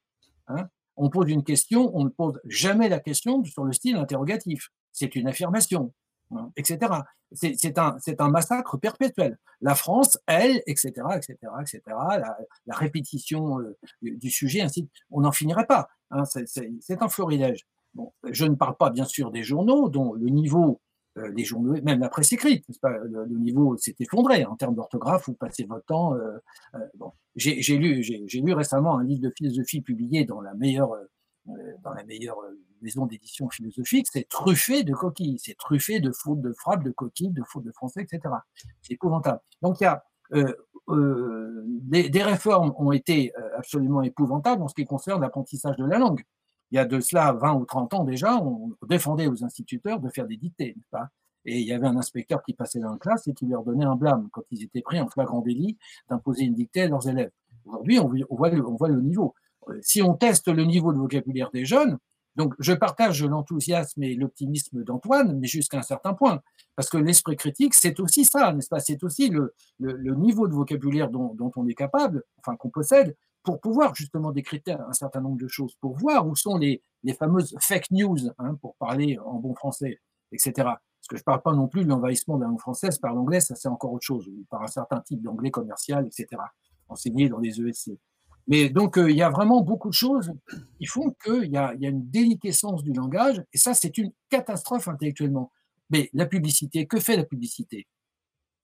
Hein. 0.48 0.68
on 0.98 1.10
pose 1.10 1.30
une 1.30 1.44
question, 1.44 1.92
on 1.94 2.04
ne 2.04 2.10
pose 2.10 2.40
jamais 2.46 2.90
la 2.90 3.00
question 3.00 3.44
sur 3.44 3.64
le 3.64 3.72
style 3.72 3.96
interrogatif. 3.96 4.70
C'est 4.92 5.16
une 5.16 5.28
affirmation. 5.28 5.94
Hein, 6.34 6.52
etc. 6.56 6.94
C'est 7.34 7.80
un, 7.80 8.30
massacre 8.30 8.78
perpétuel. 8.78 9.38
La 9.62 9.76
France, 9.76 10.18
elle, 10.28 10.62
etc., 10.66 10.92
etc., 11.16 11.38
etc., 11.62 11.82
la, 11.88 12.76
répétition 12.76 13.60
euh, 13.60 13.78
du, 14.02 14.30
sujet, 14.30 14.62
ainsi, 14.62 14.90
on 15.10 15.22
n'en 15.22 15.32
finirait 15.32 15.66
pas. 15.66 15.90
Hein, 16.10 16.24
c'est 16.26 17.02
un 17.02 17.10
florilège. 17.10 17.66
Je 18.30 18.46
ne 18.46 18.56
parle 18.56 18.76
pas, 18.78 18.90
bien 18.90 19.06
sûr, 19.06 19.32
des 19.32 19.44
journaux, 19.44 19.90
dont 19.90 20.14
le 20.14 20.30
niveau 20.30 20.82
euh, 21.18 21.32
des 21.32 21.44
journaux, 21.44 21.74
même 21.84 22.00
la 22.00 22.10
presse 22.10 22.32
écrite, 22.32 22.66
pas, 22.82 22.98
le, 22.98 23.26
niveau 23.38 23.78
s'est 23.78 23.96
effondré 24.00 24.46
en 24.46 24.56
termes 24.56 24.76
d'orthographe, 24.76 25.26
vous 25.28 25.34
passez 25.34 25.66
votre 25.66 25.86
temps. 25.86 26.16
Euh, 26.16 26.38
bon. 26.96 27.12
J'ai 27.36 27.78
lu, 27.78 28.02
lu 28.02 28.54
récemment 28.54 28.98
un 28.98 29.04
livre 29.04 29.22
de 29.22 29.30
philosophie 29.30 29.82
publié 29.82 30.26
dans 30.26 30.42
la 30.42 30.54
meilleure 30.54 30.98
euh, 31.50 31.54
dans 31.84 31.94
la 31.94 32.04
meilleure 32.04 32.40
euh, 32.40 32.60
maison 32.82 33.08
d'édition 33.08 33.50
philosophique, 33.50 34.08
c'est 34.12 34.28
truffé 34.30 34.84
de 34.84 34.94
coquilles, 34.94 35.40
c'est 35.40 35.58
truffé 35.58 36.00
de 36.00 36.12
fautes 36.12 36.42
de 36.42 36.54
frappes, 36.54 36.84
de 36.84 36.92
coquilles, 36.92 37.32
de 37.32 37.42
fautes 37.44 37.64
de 37.64 37.72
français, 37.72 38.04
etc. 38.04 38.36
C'est 38.84 38.94
épouvantable. 38.94 39.40
Donc 39.64 39.80
il 39.80 39.86
y 39.86 39.88
a 39.88 40.04
euh, 40.34 40.54
euh, 40.90 41.64
des, 41.66 42.10
des, 42.10 42.22
réformes 42.22 42.74
ont 42.78 42.92
été 42.92 43.34
absolument 43.58 44.04
épouvantables 44.04 44.62
en 44.62 44.68
ce 44.68 44.76
qui 44.76 44.86
concerne 44.86 45.22
l'apprentissage 45.22 45.76
de 45.78 45.86
la 45.86 45.98
langue. 45.98 46.22
Il 46.72 46.76
y 46.76 46.80
a 46.80 46.86
de 46.86 47.00
cela 47.00 47.34
20 47.34 47.54
ou 47.56 47.66
30 47.66 47.94
ans 47.94 48.04
déjà, 48.04 48.38
on 48.38 48.72
défendait 48.88 49.28
aux 49.28 49.44
instituteurs 49.44 50.00
de 50.00 50.10
faire 50.10 50.26
des 50.26 50.38
dictées, 50.38 50.76
pas? 50.90 51.10
Et 51.46 51.60
il 51.60 51.68
y 51.68 51.74
avait 51.74 51.88
un 51.88 51.98
inspecteur 51.98 52.44
qui 52.44 52.54
passait 52.54 52.80
dans 52.80 52.92
la 52.92 52.98
classe 52.98 53.28
et 53.28 53.34
qui 53.34 53.48
leur 53.48 53.64
donnait 53.64 53.86
un 53.86 53.96
blâme 53.96 54.30
quand 54.32 54.44
ils 54.52 54.64
étaient 54.64 54.82
pris 54.82 55.00
en 55.00 55.08
flagrant 55.08 55.42
délit 55.42 55.78
d'imposer 56.10 56.44
une 56.44 56.54
dictée 56.54 56.84
à 56.84 56.88
leurs 56.88 57.08
élèves. 57.10 57.32
Aujourd'hui, 57.66 58.00
on, 58.00 58.36
voit 58.36 58.50
le, 58.50 59.02
niveau 59.02 59.34
si 59.82 60.02
on 60.02 60.14
teste 60.14 60.48
le 60.48 60.64
niveau 60.64 60.94
de 60.94 60.98
vocabulaire 60.98 61.52
des 61.52 61.66
jeunes, 61.66 61.98
donc 62.36 62.54
je 62.60 62.74
partage 62.74 63.24
l'enthousiasme 63.24 64.04
et 64.04 64.16
l'optimisme 64.16 64.84
d'Antoine, 64.84 65.38
mais 65.38 65.48
jusqu'à 65.48 65.80
un 65.80 65.84
certain 65.84 66.14
point. 66.14 66.42
Parce 66.76 66.90
que 66.90 66.98
l'esprit 66.98 67.36
critique, 67.36 67.74
c'est 67.74 68.00
aussi 68.00 68.24
ça, 68.24 68.54
n'est-ce 68.54 68.70
pas? 68.70 68.80
C'est 68.80 69.04
aussi 69.04 69.30
le, 69.30 69.54
le, 69.80 70.16
niveau 70.16 70.48
de 70.48 70.54
vocabulaire 70.54 71.10
dont, 71.10 71.34
dont, 71.34 71.52
on 71.58 71.68
est 71.68 71.74
capable, 71.74 72.24
enfin 72.40 72.56
qu'on 72.56 72.70
possède, 72.70 73.16
pour 73.44 73.60
pouvoir 73.60 73.96
justement 73.96 74.32
décrypter 74.32 74.74
un 74.74 74.94
certain 74.94 75.22
nombre 75.22 75.38
de 75.38 75.48
choses, 75.48 75.76
pour 75.82 75.98
voir 75.98 76.28
où 76.28 76.36
sont 76.36 76.58
les, 76.58 76.84
les 77.04 77.14
fameuses 77.14 77.56
fake 77.60 77.92
news, 77.92 78.18
hein, 78.38 78.56
pour 78.62 78.76
parler 78.76 79.18
en 79.26 79.40
bon 79.40 79.56
français, 79.56 80.00
etc. 80.32 80.52
Parce 80.56 81.08
que 81.10 81.18
je 81.18 81.22
ne 81.22 81.26
parle 81.26 81.42
pas 81.42 81.54
non 81.54 81.68
plus 81.68 81.84
de 81.84 81.90
l'envahissement 81.90 82.38
de 82.38 82.44
la 82.44 82.48
langue 82.48 82.60
française 82.60 83.00
par 83.00 83.14
l'anglais, 83.14 83.40
ça 83.40 83.56
c'est 83.56 83.68
encore 83.68 83.94
autre 83.94 84.06
chose, 84.06 84.28
ou 84.28 84.46
par 84.50 84.62
un 84.62 84.68
certain 84.68 85.02
type 85.02 85.22
d'anglais 85.22 85.52
commercial, 85.52 86.06
etc., 86.06 86.42
enseigné 86.88 87.30
dans 87.30 87.40
les 87.40 87.60
ESC. 87.62 87.92
Mais 88.48 88.70
donc, 88.70 88.98
euh, 88.98 89.10
il 89.10 89.18
y 89.18 89.24
a 89.24 89.30
vraiment 89.30 89.62
beaucoup 89.62 89.90
de 89.90 89.94
choses 89.94 90.34
qui 90.78 90.86
font 90.86 91.16
qu'il 91.24 91.46
y, 91.46 91.54
y 91.54 91.58
a, 91.58 91.74
une 91.80 92.10
déliquescence 92.10 92.84
du 92.84 92.92
langage, 92.94 93.42
et 93.54 93.58
ça, 93.58 93.74
c'est 93.74 93.98
une 93.98 94.12
catastrophe 94.30 94.88
intellectuellement. 94.88 95.52
Mais 95.90 96.10
la 96.14 96.26
publicité, 96.26 96.88
que 96.88 97.00
fait 97.00 97.18
la 97.18 97.26
publicité? 97.26 97.88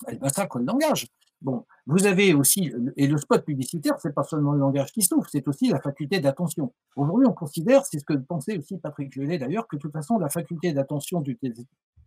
Elle 0.07 0.19
massacre 0.19 0.59
le 0.59 0.65
langage. 0.65 1.07
Bon, 1.41 1.65
vous 1.85 2.07
avez 2.07 2.33
aussi, 2.33 2.73
et 2.95 3.07
le 3.07 3.17
spot 3.17 3.45
publicitaire, 3.45 3.93
c'est 3.99 4.13
pas 4.13 4.23
seulement 4.23 4.53
le 4.53 4.59
langage 4.59 4.91
qui 4.91 5.03
souffre, 5.03 5.29
c'est 5.31 5.47
aussi 5.47 5.69
la 5.69 5.79
faculté 5.79 6.19
d'attention. 6.19 6.73
Aujourd'hui, 6.95 7.27
on 7.27 7.33
considère, 7.33 7.85
c'est 7.85 7.99
ce 7.99 8.05
que 8.05 8.13
pensait 8.13 8.57
aussi 8.57 8.77
Patrick 8.79 9.15
Lelay 9.15 9.37
d'ailleurs, 9.37 9.67
que 9.67 9.75
de 9.75 9.81
toute 9.81 9.93
façon, 9.93 10.17
la 10.17 10.29
faculté 10.29 10.73
d'attention 10.73 11.21
du 11.21 11.37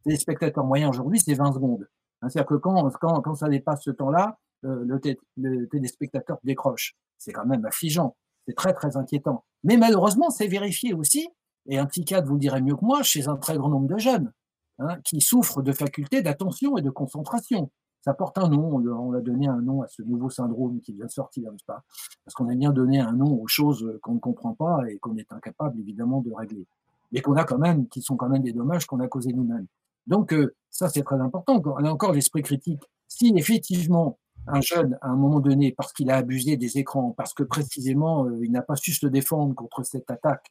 téléspectateur 0.05 0.65
moyen 0.65 0.89
aujourd'hui, 0.89 1.21
c'est 1.21 1.35
20 1.35 1.53
secondes. 1.53 1.89
Hein, 2.23 2.29
c'est-à-dire 2.29 2.49
que 2.49 2.55
quand, 2.57 2.91
quand, 2.91 3.35
ça 3.37 3.49
dépasse 3.49 3.85
ce 3.85 3.93
temps-là, 3.93 4.39
euh, 4.65 4.85
le, 4.85 5.01
le, 5.37 5.69
téléspectateur 5.69 6.39
décroche. 6.43 6.97
C'est 7.17 7.33
quand 7.33 7.47
même 7.47 7.65
affligeant. 7.65 8.17
C'est 8.47 8.55
très, 8.55 8.75
très 8.75 8.97
inquiétant. 8.97 9.45
Mais 9.63 9.77
malheureusement, 9.77 10.31
c'est 10.31 10.49
vérifié 10.49 10.93
aussi, 10.93 11.29
et 11.67 11.79
un 11.79 11.87
psychiatre 11.87 12.27
vous 12.27 12.35
le 12.35 12.41
dirait 12.41 12.61
mieux 12.61 12.75
que 12.75 12.85
moi, 12.85 13.03
chez 13.03 13.29
un 13.29 13.37
très 13.37 13.57
grand 13.57 13.69
nombre 13.69 13.89
de 13.89 13.99
jeunes 13.99 14.33
hein, 14.81 14.99
qui 15.05 15.21
souffrent 15.21 15.63
de 15.63 15.73
facultés 15.73 16.21
d'attention 16.21 16.77
et 16.77 16.83
de 16.83 16.91
concentration. 16.91 17.71
Ça 18.03 18.15
porte 18.15 18.39
un 18.39 18.49
nom, 18.49 18.77
on 18.77 19.13
a 19.13 19.21
donné 19.21 19.47
un 19.47 19.61
nom 19.61 19.83
à 19.83 19.89
ce 19.89 20.03
nouveau 20.03 20.31
syndrome 20.31 20.81
qui 20.81 20.95
vient 20.95 21.05
de 21.05 21.11
sortir, 21.11 21.53
n'est-ce 21.53 21.65
pas? 21.65 21.85
Parce 22.25 22.35
qu'on 22.35 22.49
a 22.49 22.55
bien 22.55 22.73
donné 22.73 22.99
un 22.99 23.13
nom 23.13 23.39
aux 23.41 23.47
choses 23.47 23.99
qu'on 24.03 24.15
ne 24.15 24.21
comprend 24.21 24.55
pas 24.55 24.81
et 24.89 24.99
qu'on 24.99 25.17
est 25.17 25.31
incapable 25.33 25.79
évidemment 25.81 26.23
de 26.23 26.33
régler. 26.33 26.67
Mais 27.13 27.21
qu'on 27.21 27.37
a 27.37 27.45
quand 27.45 27.59
même, 27.59 27.89
qui 27.89 28.01
sont 28.01 28.17
quand 28.17 28.29
même 28.29 28.43
des 28.43 28.53
dommages 28.53 28.87
qu'on 28.87 29.01
a 29.01 29.09
causés 29.09 29.33
nous-mêmes. 29.33 29.67
Donc 30.07 30.33
euh, 30.33 30.55
ça 30.71 30.89
c'est 30.89 31.03
très 31.03 31.21
important. 31.21 31.61
On 31.65 31.85
a 31.85 31.91
encore 31.91 32.13
l'esprit 32.13 32.43
critique. 32.43 32.83
Si 33.07 33.33
effectivement 33.37 34.19
un 34.47 34.61
jeune, 34.63 34.99
à 35.03 35.09
un 35.09 35.17
moment 35.17 35.41
donné, 35.41 35.73
parce 35.73 35.93
qu'il 35.93 36.11
a 36.11 36.17
abusé 36.17 36.57
des 36.57 36.79
écrans, 36.79 37.13
parce 37.17 37.35
que 37.35 37.43
précisément 37.43 38.25
euh, 38.25 38.45
il 38.45 38.51
n'a 38.51 38.63
pas 38.63 38.77
su 38.77 38.93
se 38.93 39.07
défendre 39.07 39.55
contre 39.55 39.83
cette 39.85 40.11
attaque 40.11 40.47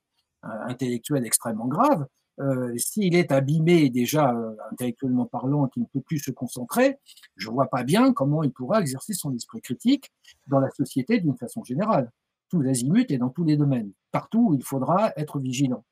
euh, 0.46 0.50
intellectuelle 0.68 1.26
extrêmement 1.26 1.68
grave, 1.68 2.06
euh, 2.40 2.74
s'il 2.78 3.16
est 3.16 3.32
abîmé 3.32 3.90
déjà 3.90 4.34
euh, 4.34 4.56
intellectuellement 4.72 5.26
parlant 5.26 5.68
et 5.68 5.70
qu'il 5.72 5.84
ne 5.84 5.88
peut 5.88 6.02
plus 6.02 6.20
se 6.20 6.32
concentrer, 6.32 6.98
je 7.36 7.50
ne 7.50 7.54
vois 7.54 7.68
pas 7.68 7.84
bien 7.84 8.14
comment 8.14 8.44
il 8.44 8.52
pourra 8.52 8.80
exercer 8.80 9.14
son 9.14 9.34
esprit 9.34 9.62
critique 9.62 10.12
dans 10.48 10.60
la 10.60 10.70
société 10.72 11.20
d'une 11.20 11.36
façon 11.38 11.64
générale, 11.64 12.12
tous 12.50 12.66
azimuts 12.66 13.06
et 13.10 13.18
dans 13.18 13.30
tous 13.30 13.44
les 13.44 13.58
domaines. 13.58 13.92
Partout 14.12 14.50
où 14.50 14.54
il 14.54 14.64
faudra 14.64 15.12
être 15.18 15.40
vigilant. 15.40 15.84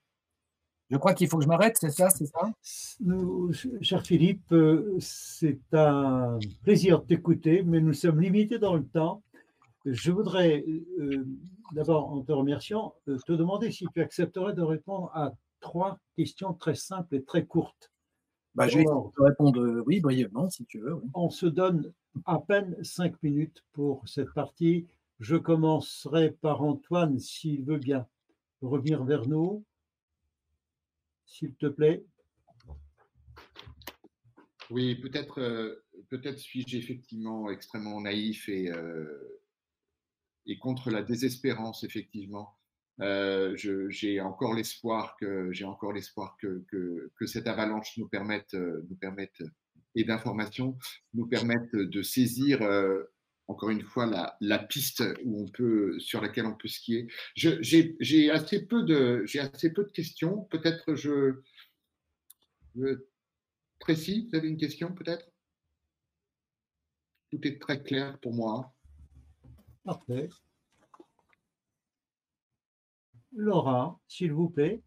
Je 0.89 0.95
crois 0.95 1.13
qu'il 1.13 1.27
faut 1.27 1.37
que 1.37 1.43
je 1.43 1.49
m'arrête, 1.49 1.75
c'est 1.77 1.89
ça, 1.89 2.09
c'est 2.09 2.27
ça? 2.27 2.49
Cher 3.81 4.01
Philippe, 4.03 4.53
euh, 4.53 4.95
c'est 4.99 5.59
un 5.73 6.39
plaisir 6.63 7.01
de 7.01 7.07
t'écouter, 7.07 7.61
mais 7.63 7.81
nous 7.81 7.91
sommes 7.91 8.21
limités 8.21 8.57
dans 8.57 8.75
le 8.75 8.85
temps. 8.85 9.21
Je 9.85 10.11
voudrais 10.11 10.63
d'abord, 11.73 12.09
en 12.11 12.21
te 12.21 12.31
remerciant, 12.31 12.93
te 13.05 13.33
demander 13.33 13.71
si 13.71 13.85
tu 13.93 14.01
accepterais 14.01 14.53
de 14.53 14.61
répondre 14.61 15.11
à 15.13 15.33
trois 15.67 15.99
questions 16.15 16.53
très 16.53 16.75
simples 16.75 17.15
et 17.17 17.23
très 17.25 17.45
courtes. 17.45 17.91
Bah, 18.55 18.69
je 18.69 18.77
vais 18.77 18.85
te 18.85 19.21
répondre 19.21 19.61
euh, 19.61 19.83
oui, 19.85 19.99
brièvement, 19.99 20.49
si 20.49 20.65
tu 20.65 20.79
veux. 20.79 20.95
On 21.13 21.29
se 21.29 21.45
donne 21.45 21.93
à 22.25 22.39
peine 22.39 22.81
cinq 22.83 23.21
minutes 23.21 23.65
pour 23.73 24.07
cette 24.07 24.33
partie. 24.33 24.87
Je 25.19 25.35
commencerai 25.35 26.31
par 26.31 26.61
Antoine, 26.63 27.19
s'il 27.19 27.65
veut 27.65 27.79
bien 27.79 28.07
revenir 28.61 29.03
vers 29.03 29.27
nous. 29.27 29.65
S'il 31.25 31.53
te 31.55 31.65
plaît. 31.65 32.05
Oui, 34.69 34.95
peut-être 34.95 35.41
euh, 35.41 35.83
peut-être 36.09 36.39
suis-je 36.39 36.77
effectivement 36.77 37.49
extrêmement 37.49 37.99
naïf 37.99 38.47
et, 38.47 38.71
euh, 38.71 39.43
et 40.45 40.57
contre 40.57 40.91
la 40.91 41.03
désespérance, 41.03 41.83
effectivement. 41.83 42.56
Euh, 43.01 43.55
j'ai 43.89 44.21
encore 44.21 44.55
l'espoir 44.55 45.15
que 45.17 45.51
j'ai 45.51 45.65
encore 45.65 45.93
l'espoir 45.93 46.35
que, 46.41 46.65
que, 46.71 47.25
cette 47.27 47.47
avalanche 47.47 47.95
nous 47.97 48.07
permette, 48.07 48.55
euh, 48.55 48.85
nous 48.89 48.95
permette 48.95 49.43
et 49.93 50.03
d'informations 50.03 50.77
nous 51.13 51.27
permette 51.27 51.71
de 51.73 52.01
saisir 52.01 52.61
euh, 52.63 53.03
encore 53.47 53.69
une 53.69 53.83
fois 53.83 54.07
la, 54.07 54.35
la, 54.41 54.57
piste 54.57 55.03
où 55.23 55.43
on 55.43 55.47
peut 55.47 55.99
sur 55.99 56.21
laquelle 56.21 56.47
on 56.47 56.55
peut 56.55 56.67
skier. 56.67 57.07
J'ai 57.35 58.31
assez 58.31 58.65
peu 58.65 58.83
de 58.83 59.23
j'ai 59.25 59.39
assez 59.39 59.71
peu 59.71 59.83
de 59.83 59.91
questions. 59.91 60.45
Peut-être 60.45 60.95
je, 60.95 61.41
je 62.75 63.05
précis. 63.79 64.27
Vous 64.29 64.37
avez 64.37 64.47
une 64.47 64.57
question 64.57 64.91
peut-être? 64.91 65.29
Tout 67.29 67.45
est 67.45 67.61
très 67.61 67.83
clair 67.83 68.17
pour 68.21 68.33
moi. 68.33 68.73
Parfait. 69.83 70.29
Laura, 73.33 73.99
s'il 74.07 74.33
vous 74.33 74.49
plaît, 74.49 74.81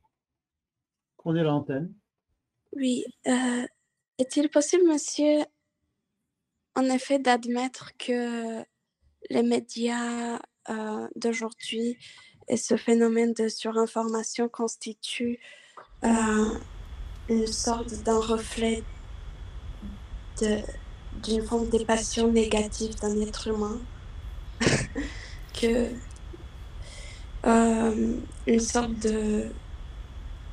prenez 1.16 1.42
l'antenne. 1.42 1.92
Oui. 2.76 3.04
Euh, 3.26 3.66
est-il 4.18 4.48
possible, 4.48 4.86
monsieur, 4.86 5.44
en 6.74 6.84
effet, 6.84 7.18
d'admettre 7.18 7.96
que 7.98 8.64
les 9.28 9.42
médias 9.42 10.40
euh, 10.68 11.08
d'aujourd'hui 11.16 11.98
et 12.48 12.56
ce 12.56 12.76
phénomène 12.76 13.32
de 13.32 13.48
surinformation 13.48 14.48
constituent 14.48 15.38
euh, 16.04 16.58
une 17.28 17.46
sorte 17.46 18.02
d'un 18.02 18.18
reflet 18.18 18.82
d'une 21.22 21.42
forme 21.42 21.68
des 21.68 21.84
passions 21.84 22.30
négatives 22.30 22.98
d'un 23.00 23.20
être 23.20 23.48
humain? 23.48 23.80
Que 25.52 25.90
euh, 27.46 28.20
une 28.46 28.60
sorte 28.60 28.92
de 29.00 29.50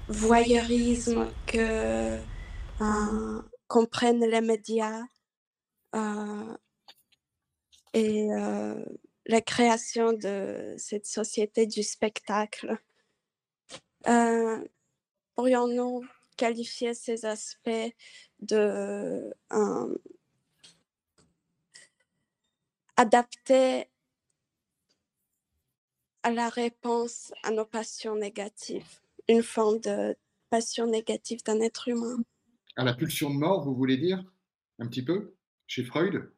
voyeurisme 0.08 1.28
que 1.46 2.18
euh, 2.82 3.42
comprennent 3.68 4.26
les 4.26 4.42
médias 4.42 5.02
euh, 5.96 6.58
et 7.94 8.28
la 9.26 9.42
création 9.42 10.14
de 10.14 10.76
cette 10.78 11.06
société 11.08 11.66
du 11.66 11.84
spectacle. 11.84 12.78
Pourrions-nous 15.36 16.06
qualifier 16.38 16.94
ces 16.94 17.26
aspects 17.26 17.94
de 18.40 19.34
adapter 22.96 23.90
à 26.28 26.32
la 26.32 26.50
réponse 26.50 27.32
à 27.44 27.52
nos 27.52 27.64
passions 27.64 28.18
négatives, 28.18 29.00
une 29.30 29.44
forme 29.44 29.80
de 29.80 30.18
passion 30.50 30.86
négative 30.86 31.42
d'un 31.46 31.62
être 31.62 31.88
humain. 31.88 32.18
À 32.76 32.84
la 32.84 32.94
pulsion 32.94 33.30
de 33.30 33.36
mort, 33.36 33.64
vous 33.64 33.74
voulez 33.74 33.96
dire 33.96 34.22
Un 34.78 34.88
petit 34.88 35.06
peu 35.06 35.36
Chez 35.68 35.86
Freud? 35.86 36.30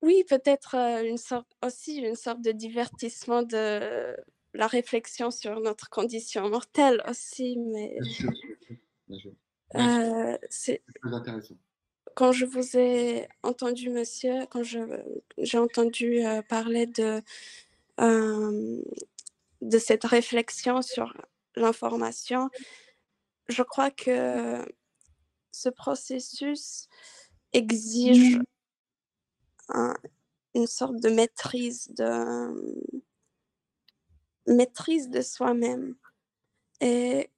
Oui, 0.00 0.24
peut-être 0.26 0.74
euh, 0.74 1.06
une 1.06 1.18
sorte, 1.18 1.54
aussi 1.62 1.98
une 1.98 2.14
sorte 2.14 2.40
de 2.40 2.52
divertissement 2.52 3.42
de 3.42 4.16
la 4.54 4.66
réflexion 4.66 5.30
sur 5.30 5.60
notre 5.60 5.90
condition 5.90 6.48
mortelle 6.48 7.02
aussi, 7.10 7.58
mais... 7.58 7.98
Euh, 9.74 10.38
c'est 10.48 10.82
intéressant. 11.02 11.56
quand 12.14 12.32
je 12.32 12.46
vous 12.46 12.76
ai 12.76 13.28
entendu, 13.42 13.90
monsieur, 13.90 14.46
quand 14.50 14.62
j'ai 14.62 15.58
entendu 15.58 16.24
euh, 16.24 16.40
parler 16.42 16.86
de 16.86 17.22
de 17.98 19.78
cette 19.78 20.04
réflexion 20.04 20.82
sur 20.82 21.14
l'information, 21.56 22.50
je 23.48 23.62
crois 23.62 23.90
que 23.90 24.64
ce 25.52 25.68
processus 25.68 26.88
exige 27.52 28.38
une 30.54 30.66
sorte 30.66 30.96
de 31.00 31.08
maîtrise 31.08 31.88
de 31.94 32.92
maîtrise 34.46 35.08
de 35.08 35.20
soi-même. 35.20 35.94
Et 36.80 37.30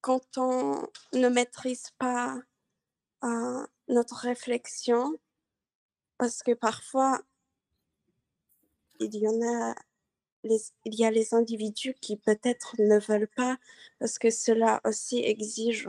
quand 0.00 0.38
on 0.38 0.86
ne 1.12 1.28
maîtrise 1.28 1.90
pas 1.98 2.38
euh, 3.24 3.66
notre 3.88 4.16
réflexion, 4.16 5.18
parce 6.18 6.42
que 6.42 6.52
parfois 6.52 7.20
il 9.00 9.14
y 9.16 9.28
en 9.28 9.40
a 9.42 9.74
les, 10.44 10.60
il 10.84 10.94
y 10.94 11.04
a 11.04 11.10
les 11.10 11.34
individus 11.34 11.94
qui 12.00 12.16
peut-être 12.16 12.76
ne 12.78 12.98
veulent 12.98 13.30
pas 13.34 13.58
parce 13.98 14.18
que 14.18 14.30
cela 14.30 14.80
aussi 14.84 15.18
exige 15.18 15.88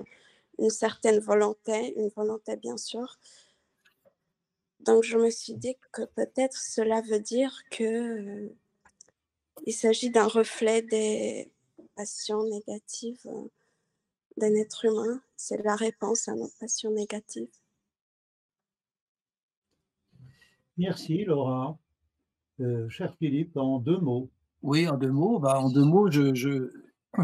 une 0.57 0.69
certaine 0.69 1.19
volonté, 1.19 1.93
une 1.99 2.09
volonté 2.09 2.55
bien 2.55 2.77
sûr. 2.77 3.19
Donc 4.79 5.03
je 5.03 5.17
me 5.17 5.29
suis 5.29 5.55
dit 5.55 5.75
que 5.91 6.03
peut-être 6.03 6.57
cela 6.57 7.01
veut 7.01 7.19
dire 7.19 7.53
que 7.71 7.83
euh, 7.83 8.49
il 9.65 9.73
s'agit 9.73 10.09
d'un 10.09 10.27
reflet 10.27 10.81
des 10.81 11.51
passions 11.95 12.43
négatives 12.43 13.21
euh, 13.25 13.47
d'un 14.37 14.53
être 14.55 14.85
humain. 14.85 15.21
C'est 15.35 15.61
la 15.63 15.75
réponse 15.75 16.27
à 16.27 16.35
nos 16.35 16.49
passions 16.59 16.91
négatives. 16.91 17.49
Merci 20.77 21.23
Laura. 21.23 21.79
Euh, 22.61 22.87
cher 22.89 23.13
Philippe, 23.19 23.57
en 23.57 23.79
deux 23.79 23.97
mots. 23.97 24.29
Oui, 24.61 24.87
en 24.87 24.97
deux 24.97 25.11
mots. 25.11 25.39
Bah, 25.39 25.59
en 25.59 25.69
deux 25.69 25.83
mots, 25.83 26.09
je, 26.09 26.33
je, 26.33 26.71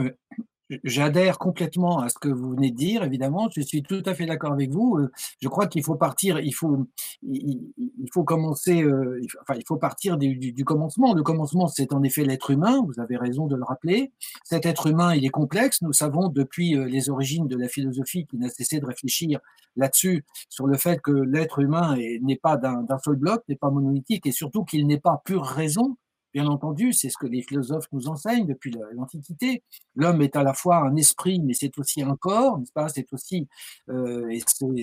J'adhère 0.84 1.38
complètement 1.38 2.00
à 2.00 2.10
ce 2.10 2.18
que 2.18 2.30
vous 2.30 2.52
venez 2.52 2.72
de 2.72 2.76
dire, 2.76 3.04
évidemment. 3.04 3.50
Je 3.54 3.62
suis 3.62 3.84
tout 3.84 4.02
à 4.06 4.14
fait 4.14 4.26
d'accord 4.26 4.54
avec 4.54 4.72
vous. 4.72 4.98
Euh, 4.98 5.12
je 5.42 5.48
crois 5.50 5.68
qu'il 5.68 5.84
faut 5.84 5.96
partir, 5.96 6.40
il 6.40 6.54
faut, 6.54 6.88
il, 7.24 7.74
faut 8.14 8.24
commencer, 8.24 8.82
euh, 8.82 9.22
enfin, 9.42 9.56
il 9.58 9.66
faut 9.68 9.78
partir 9.78 10.18
du, 10.18 10.36
du, 10.36 10.66
commencement. 10.66 11.14
Le 11.14 11.24
commencement, 11.24 11.68
c'est 11.68 11.94
en 11.94 12.04
effet 12.04 12.24
l'être 12.24 12.52
humain. 12.52 12.82
Vous 12.86 13.02
avez 13.02 13.18
raison 13.18 13.48
de 13.48 13.56
le 13.56 13.64
rappeler. 13.64 14.14
Cet 14.44 14.66
être 14.66 14.88
humain, 14.88 15.14
il 15.14 15.26
est 15.26 15.30
complexe. 15.30 15.82
Nous 15.82 15.94
savons 15.94 16.30
depuis 16.30 16.78
euh, 16.78 16.86
les 16.86 17.10
origines 17.10 17.48
de 17.48 17.58
la 17.58 17.68
philosophie 17.68 18.26
qui 18.28 18.38
n'a 18.38 18.50
cessé 18.50 18.80
de 18.80 18.86
réfléchir 18.86 19.40
là-dessus, 19.76 20.26
sur 20.50 20.68
le 20.68 20.78
fait 20.78 21.02
que 21.02 21.12
l'être 21.12 21.60
humain 21.60 21.98
n'est 22.22 22.36
pas 22.36 22.58
d'un 22.58 22.86
seul 23.04 23.16
bloc, 23.16 23.42
n'est 23.48 23.56
pas 23.56 23.70
monolithique 23.70 24.28
et 24.28 24.32
surtout 24.32 24.66
qu'il 24.66 24.86
n'est 24.86 25.00
pas 25.00 25.22
pure 25.24 25.46
raison 25.46 25.96
Bien 26.34 26.48
entendu, 26.48 26.94
c'est 26.94 27.10
ce 27.10 27.18
que 27.18 27.28
les 27.28 27.42
philosophes 27.42 27.88
nous 27.92 28.08
enseignent 28.08 28.46
depuis 28.46 28.74
l'Antiquité. 28.94 29.64
L'homme 29.96 30.22
est 30.22 30.38
à 30.38 30.44
la 30.44 30.54
fois 30.54 30.78
un 30.78 30.96
esprit, 30.96 31.42
mais 31.42 31.54
c'est 31.54 31.78
aussi 31.78 32.02
un 32.02 32.16
corps, 32.16 32.58
n'est-ce 32.58 32.72
pas? 32.72 32.88
C'est 32.88 33.12
aussi, 33.12 33.50
euh, 33.90 34.34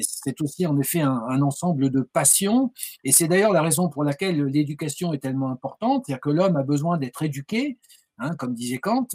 c'est 0.03 0.41
aussi 0.43 0.67
en 0.67 0.79
effet 0.79 1.01
un, 1.01 1.41
ensemble 1.41 1.89
de 1.89 2.03
passions. 2.03 2.73
Et 3.03 3.13
c'est 3.13 3.29
d'ailleurs 3.29 3.53
la 3.53 3.63
raison 3.63 3.89
pour 3.89 4.05
laquelle 4.05 4.45
l'éducation 4.45 5.15
est 5.15 5.19
tellement 5.19 5.51
importante, 5.51 6.05
c'est-à-dire 6.07 6.21
que 6.21 6.31
l'homme 6.31 6.57
a 6.57 6.63
besoin 6.63 6.99
d'être 6.99 7.23
éduqué. 7.23 7.79
Hein, 8.21 8.35
comme 8.35 8.53
disait 8.53 8.79
Kant, 8.79 9.07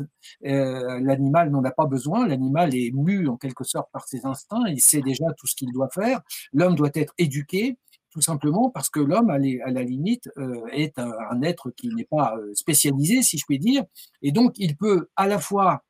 euh, 0.46 1.00
l'animal 1.02 1.52
n'en 1.52 1.62
a 1.66 1.72
pas 1.72 1.88
besoin, 1.88 2.26
l'animal 2.26 2.74
est 2.74 2.92
mu 2.94 3.28
en 3.28 3.36
quelque 3.36 3.66
sorte 3.66 3.92
par 3.92 4.08
ses 4.08 4.26
instincts, 4.26 4.64
il 4.70 4.80
sait 4.80 5.02
déjà 5.02 5.26
tout 5.38 5.46
ce 5.46 5.56
qu'il 5.56 5.74
doit 5.74 5.90
faire, 5.90 6.22
l'homme 6.54 6.76
doit 6.76 6.92
être 6.94 7.14
éduqué, 7.18 7.78
tout 8.14 8.22
simplement 8.22 8.70
parce 8.70 8.90
que 8.90 9.00
l'homme, 9.00 9.32
à, 9.32 9.40
la 9.40 9.84
limite, 9.84 10.30
euh, 10.38 10.66
est 10.72 11.00
un, 11.00 11.42
être 11.42 11.72
qui 11.72 11.90
n'est 11.90 12.06
pas 12.06 12.36
euh, 12.38 12.54
spécialisé, 12.54 13.24
si 13.24 13.40
je 13.40 13.46
puis 13.46 13.58
dire, 13.58 13.84
et 14.22 14.32
donc 14.32 14.54
il 14.58 14.78
peut 14.78 15.10
à 15.16 15.28
la 15.28 15.40
fois 15.40 15.84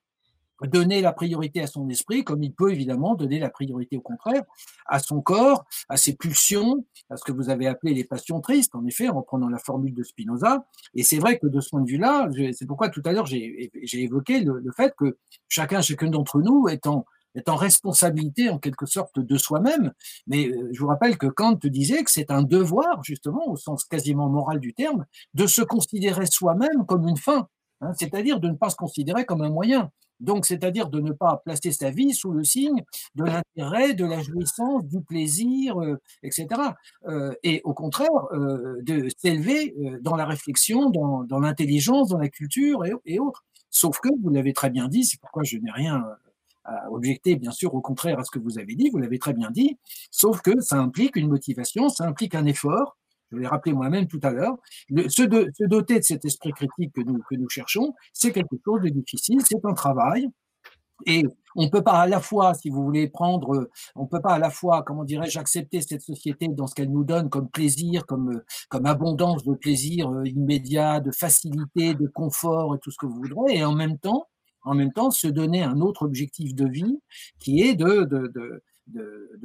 donner 0.61 1.01
la 1.01 1.11
priorité 1.11 1.61
à 1.61 1.67
son 1.67 1.89
esprit, 1.89 2.23
comme 2.23 2.41
il 2.41 2.53
peut 2.53 2.71
évidemment 2.71 3.15
donner 3.15 3.39
la 3.39 3.49
priorité 3.49 3.97
au 3.97 4.01
contraire 4.01 4.43
à 4.85 4.99
son 4.99 5.19
corps, 5.19 5.65
à 5.89 5.97
ses 5.97 6.15
pulsions, 6.15 6.85
à 7.09 7.17
ce 7.17 7.25
que 7.25 7.33
vous 7.33 7.49
avez 7.49 7.67
appelé 7.67 7.93
les 7.93 8.05
passions 8.05 8.39
tristes, 8.39 8.73
en 8.73 8.85
effet, 8.85 9.09
en 9.09 9.15
reprenant 9.15 9.49
la 9.49 9.57
formule 9.57 9.93
de 9.93 10.03
Spinoza. 10.03 10.65
Et 10.93 11.03
c'est 11.03 11.19
vrai 11.19 11.37
que 11.39 11.47
de 11.47 11.59
ce 11.59 11.69
point 11.69 11.81
de 11.81 11.89
vue-là, 11.89 12.29
c'est 12.53 12.65
pourquoi 12.65 12.87
tout 12.87 13.01
à 13.03 13.11
l'heure 13.11 13.25
j'ai 13.25 13.69
évoqué 13.93 14.39
le, 14.39 14.59
le, 14.59 14.71
fait 14.71 14.93
que 14.97 15.17
chacun, 15.49 15.81
chacun 15.81 16.09
d'entre 16.09 16.39
nous 16.39 16.69
étant 16.69 17.05
est 17.35 17.49
en 17.49 17.55
responsabilité 17.55 18.49
en 18.49 18.59
quelque 18.59 18.85
sorte 18.85 19.19
de 19.19 19.37
soi-même. 19.37 19.91
Mais 20.27 20.47
euh, 20.47 20.69
je 20.71 20.79
vous 20.79 20.87
rappelle 20.87 21.17
que 21.17 21.27
Kant 21.27 21.59
disait 21.63 22.03
que 22.03 22.11
c'est 22.11 22.31
un 22.31 22.43
devoir, 22.43 23.03
justement, 23.03 23.47
au 23.47 23.55
sens 23.55 23.85
quasiment 23.85 24.29
moral 24.29 24.59
du 24.59 24.73
terme, 24.73 25.05
de 25.33 25.47
se 25.47 25.61
considérer 25.61 26.25
soi-même 26.25 26.85
comme 26.87 27.07
une 27.07 27.17
fin, 27.17 27.47
hein, 27.81 27.91
c'est-à-dire 27.97 28.39
de 28.39 28.49
ne 28.49 28.55
pas 28.55 28.69
se 28.69 28.75
considérer 28.75 29.25
comme 29.25 29.41
un 29.41 29.49
moyen. 29.49 29.89
Donc, 30.19 30.45
c'est-à-dire 30.45 30.89
de 30.89 31.01
ne 31.01 31.11
pas 31.11 31.41
placer 31.43 31.71
sa 31.71 31.89
vie 31.89 32.13
sous 32.13 32.31
le 32.31 32.43
signe 32.43 32.83
de 33.15 33.25
l'intérêt, 33.25 33.93
de 33.93 34.05
la 34.05 34.21
jouissance, 34.21 34.85
du 34.85 35.01
plaisir, 35.01 35.81
euh, 35.81 35.99
etc. 36.21 36.47
Euh, 37.07 37.33
et 37.43 37.61
au 37.65 37.73
contraire, 37.73 38.11
de 38.31 39.09
s'élever 39.17 39.75
dans 40.01 40.15
la 40.15 40.25
réflexion, 40.25 40.91
dans, 40.91 41.23
dans 41.23 41.39
l'intelligence, 41.39 42.09
dans 42.09 42.19
la 42.19 42.29
culture 42.29 42.85
et, 42.85 42.93
et 43.05 43.19
autres. 43.19 43.43
Sauf 43.69 43.99
que, 43.99 44.09
vous 44.21 44.29
l'avez 44.29 44.53
très 44.53 44.69
bien 44.69 44.87
dit, 44.87 45.03
c'est 45.03 45.19
pourquoi 45.19 45.43
je 45.43 45.57
n'ai 45.57 45.71
rien 45.71 46.05
à 46.65 46.91
objecter, 46.91 47.35
bien 47.35 47.51
sûr, 47.51 47.73
au 47.73 47.81
contraire 47.81 48.19
à 48.19 48.23
ce 48.23 48.31
que 48.31 48.39
vous 48.39 48.59
avez 48.59 48.75
dit, 48.75 48.89
vous 48.89 48.99
l'avez 48.99 49.19
très 49.19 49.33
bien 49.33 49.51
dit, 49.51 49.77
sauf 50.11 50.41
que 50.41 50.59
ça 50.61 50.77
implique 50.77 51.15
une 51.15 51.29
motivation, 51.29 51.89
ça 51.89 52.05
implique 52.05 52.35
un 52.35 52.45
effort, 52.45 52.97
je 53.31 53.37
l'ai 53.37 53.47
rappelé 53.47 53.73
moi-même 53.73 54.07
tout 54.07 54.19
à 54.23 54.31
l'heure, 54.31 54.57
se, 54.89 55.65
doter 55.65 55.99
de 55.99 56.03
cet 56.03 56.25
esprit 56.25 56.51
critique 56.51 56.93
que 56.93 57.01
nous, 57.01 57.19
que 57.29 57.35
nous 57.35 57.49
cherchons, 57.49 57.93
c'est 58.13 58.31
quelque 58.31 58.55
chose 58.63 58.81
de 58.81 58.89
difficile, 58.89 59.39
c'est 59.43 59.63
un 59.65 59.73
travail, 59.73 60.29
et 61.05 61.25
on 61.55 61.63
ne 61.63 61.69
peut 61.69 61.83
pas 61.83 62.01
à 62.01 62.07
la 62.07 62.19
fois, 62.19 62.53
si 62.53 62.69
vous 62.69 62.83
voulez 62.83 63.07
prendre, 63.09 63.69
on 63.95 64.05
peut 64.05 64.21
pas 64.21 64.33
à 64.33 64.39
la 64.39 64.49
fois, 64.49 64.83
comment 64.83 65.03
dirais-je, 65.03 65.37
accepter 65.39 65.81
cette 65.81 66.01
société 66.01 66.47
dans 66.47 66.67
ce 66.67 66.75
qu'elle 66.75 66.91
nous 66.91 67.03
donne 67.03 67.29
comme 67.29 67.49
plaisir, 67.49 68.05
comme, 68.05 68.41
comme 68.69 68.85
abondance 68.85 69.43
de 69.43 69.53
plaisir 69.53 70.09
euh, 70.09 70.23
immédiat, 70.25 70.99
de 70.99 71.11
facilité, 71.11 71.93
de 71.93 72.07
confort 72.07 72.75
et 72.75 72.79
tout 72.79 72.91
ce 72.91 72.97
que 72.97 73.05
vous 73.05 73.21
voudrez, 73.21 73.57
et 73.57 73.65
en 73.65 73.73
même 73.73 73.97
temps, 73.97 74.27
en 74.63 74.75
même 74.75 74.93
temps 74.93 75.11
se 75.11 75.27
donner 75.27 75.63
un 75.63 75.79
autre 75.81 76.03
objectif 76.03 76.55
de 76.55 76.67
vie 76.67 76.99
qui 77.39 77.61
est 77.61 77.75
de, 77.75 78.61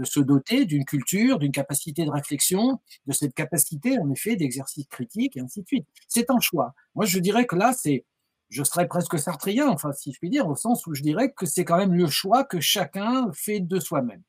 se 0.05 0.21
doter 0.21 0.65
d'une 0.65 0.85
culture, 0.85 1.39
d'une 1.39 1.53
capacité 1.53 2.05
de 2.05 2.11
réflexion, 2.11 2.81
de 3.07 3.13
cette 3.13 3.35
capacité 3.35 3.99
en 3.99 4.11
effet 4.11 4.37
d'exercice 4.37 4.87
critique 4.87 5.37
et 5.37 5.41
ainsi 5.41 5.63
de 5.63 5.67
suite. 5.67 5.87
C'est 6.09 6.31
un 6.31 6.41
choix. 6.41 6.75
Moi, 6.95 7.05
je 7.05 7.19
dirais 7.19 7.47
que 7.47 7.57
là, 7.57 7.73
c'est, 7.73 8.05
je 8.49 8.63
serais 8.63 8.89
presque 8.89 9.19
sartrien, 9.19 9.69
enfin, 9.69 9.93
si 9.93 10.13
je 10.13 10.19
puis 10.19 10.31
dire, 10.31 10.49
au 10.49 10.57
sens 10.57 10.87
où 10.87 10.95
je 10.95 11.03
dirais 11.03 11.33
que 11.33 11.47
c'est 11.47 11.65
quand 11.65 11.77
même 11.77 11.95
le 11.95 12.07
choix 12.07 12.45
que 12.45 12.61
chacun 12.61 13.31
fait 13.33 13.61
de 13.61 13.79
soi-même. 13.79 14.23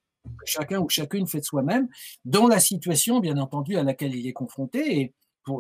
Chacun 0.46 0.80
ou 0.80 0.90
chacune 0.90 1.28
fait 1.28 1.40
de 1.40 1.46
soi-même 1.46 1.88
dans 2.26 2.48
la 2.48 2.60
situation, 2.60 3.20
bien 3.20 3.38
entendu, 3.38 3.78
à 3.78 3.84
laquelle 3.84 4.14
il 4.14 4.28
est 4.28 4.34
confronté. 4.34 5.14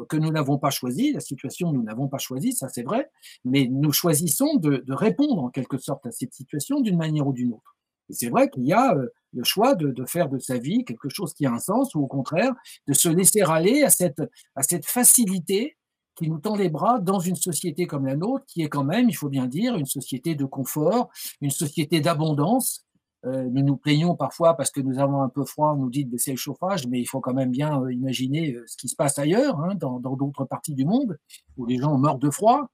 Que 0.07 0.17
nous 0.17 0.31
n'avons 0.31 0.57
pas 0.57 0.69
choisi, 0.69 1.13
la 1.13 1.19
situation 1.19 1.71
nous 1.71 1.83
n'avons 1.83 2.07
pas 2.07 2.17
choisi, 2.17 2.53
ça 2.53 2.69
c'est 2.69 2.83
vrai, 2.83 3.09
mais 3.45 3.67
nous 3.67 3.91
choisissons 3.91 4.55
de, 4.55 4.83
répondre 4.89 5.43
en 5.43 5.49
quelque 5.49 5.77
sorte 5.77 6.05
à 6.05 6.11
cette 6.11 6.33
situation 6.33 6.79
d'une 6.81 6.97
manière 6.97 7.27
ou 7.27 7.33
d'une 7.33 7.53
autre. 7.53 7.75
Et 8.09 8.13
c'est 8.13 8.29
vrai 8.29 8.49
qu'il 8.49 8.65
y 8.65 8.73
a 8.73 8.95
euh, 8.95 9.07
le 9.33 9.43
choix 9.43 9.75
de, 9.75 9.93
faire 10.05 10.29
de 10.29 10.39
sa 10.39 10.57
vie 10.57 10.83
quelque 10.83 11.09
chose 11.09 11.33
qui 11.33 11.45
a 11.45 11.51
un 11.51 11.59
sens, 11.59 11.93
ou 11.95 12.01
au 12.01 12.07
contraire, 12.07 12.53
de 12.87 12.93
se 12.93 13.09
laisser 13.09 13.41
aller 13.41 13.83
à 13.83 13.89
cette, 13.89 14.85
facilité 14.85 15.77
qui 16.15 16.29
nous 16.29 16.39
tend 16.39 16.55
les 16.55 16.69
bras 16.69 16.99
dans 16.99 17.19
une 17.19 17.35
société 17.35 17.87
comme 17.87 18.05
la 18.05 18.17
nôtre, 18.17 18.45
qui 18.47 18.61
est 18.61 18.67
quand 18.67 18.83
même, 18.83 19.09
il 19.09 19.15
faut 19.15 19.29
bien 19.29 19.45
dire, 19.45 19.75
une 19.75 19.85
société 19.85 20.35
de 20.35 20.43
confort, 20.43 21.09
une 21.39 21.51
société 21.51 22.01
d'abondance, 22.01 22.85
nous 23.23 23.63
nous 23.63 23.77
plaignons 23.77 24.15
parfois 24.15 24.55
parce 24.55 24.71
que 24.71 24.79
nous 24.79 24.99
avons 24.99 25.21
un 25.21 25.29
peu 25.29 25.43
froid, 25.43 25.73
on 25.73 25.83
nous 25.83 25.89
dit 25.89 26.05
de 26.05 26.11
baisser 26.11 26.31
le 26.31 26.37
chauffage, 26.37 26.87
mais 26.87 26.99
il 26.99 27.05
faut 27.05 27.19
quand 27.19 27.33
même 27.33 27.51
bien 27.51 27.81
euh, 27.81 27.91
imaginer 27.91 28.53
euh, 28.53 28.63
ce 28.67 28.77
qui 28.77 28.87
se 28.87 28.95
passe 28.95 29.19
ailleurs, 29.19 29.59
hein, 29.59 29.75
dans 29.75 29.99
d'autres 29.99 30.45
parties 30.45 30.73
du 30.73 30.85
monde, 30.85 31.17
où 31.57 31.65
les 31.65 31.77
gens 31.77 31.97
meurent 31.97 32.19
de 32.19 32.29
froid. 32.29 32.69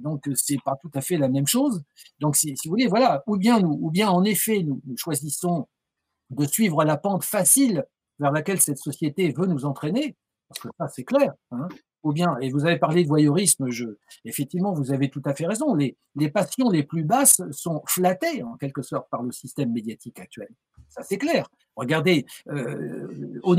donc 0.00 0.28
c'est 0.34 0.58
pas 0.64 0.76
tout 0.80 0.90
à 0.94 1.00
fait 1.00 1.16
la 1.16 1.28
même 1.28 1.46
chose. 1.46 1.82
Donc 2.20 2.36
si, 2.36 2.54
vous 2.64 2.70
voulez, 2.70 2.86
voilà, 2.86 3.22
ou 3.26 3.36
bien 3.36 3.60
nous, 3.60 3.78
ou 3.80 3.90
bien 3.90 4.10
en 4.10 4.24
effet 4.24 4.62
nous, 4.62 4.80
choisissons 4.96 5.68
de 6.30 6.44
suivre 6.44 6.84
la 6.84 6.96
pente 6.96 7.24
facile 7.24 7.84
vers 8.18 8.32
laquelle 8.32 8.60
cette 8.60 8.78
société 8.78 9.32
veut 9.32 9.46
nous 9.46 9.64
entraîner, 9.64 10.16
parce 10.48 10.60
que 10.60 10.68
ça 10.78 10.88
c'est 10.88 11.04
clair. 11.04 11.32
Hein, 11.50 11.68
ou 12.02 12.12
bien, 12.12 12.36
et 12.40 12.50
vous 12.50 12.64
avez 12.64 12.78
parlé 12.78 13.02
de 13.02 13.08
voyeurisme, 13.08 13.70
je, 13.70 13.86
effectivement, 14.24 14.72
vous 14.72 14.92
avez 14.92 15.10
tout 15.10 15.22
à 15.24 15.34
fait 15.34 15.46
raison, 15.46 15.74
les, 15.74 15.96
passions 16.30 16.70
les 16.70 16.82
plus 16.82 17.04
basses 17.04 17.42
sont 17.50 17.82
flattées, 17.86 18.42
en 18.42 18.56
quelque 18.56 18.82
sorte, 18.82 19.08
par 19.10 19.22
le 19.22 19.32
système 19.32 19.72
médiatique 19.72 20.20
actuel. 20.20 20.48
Ça, 20.88 21.02
c'est 21.02 21.18
clair. 21.18 21.48
Regardez, 21.76 22.26
euh, 22.48 23.40
au, 23.42 23.56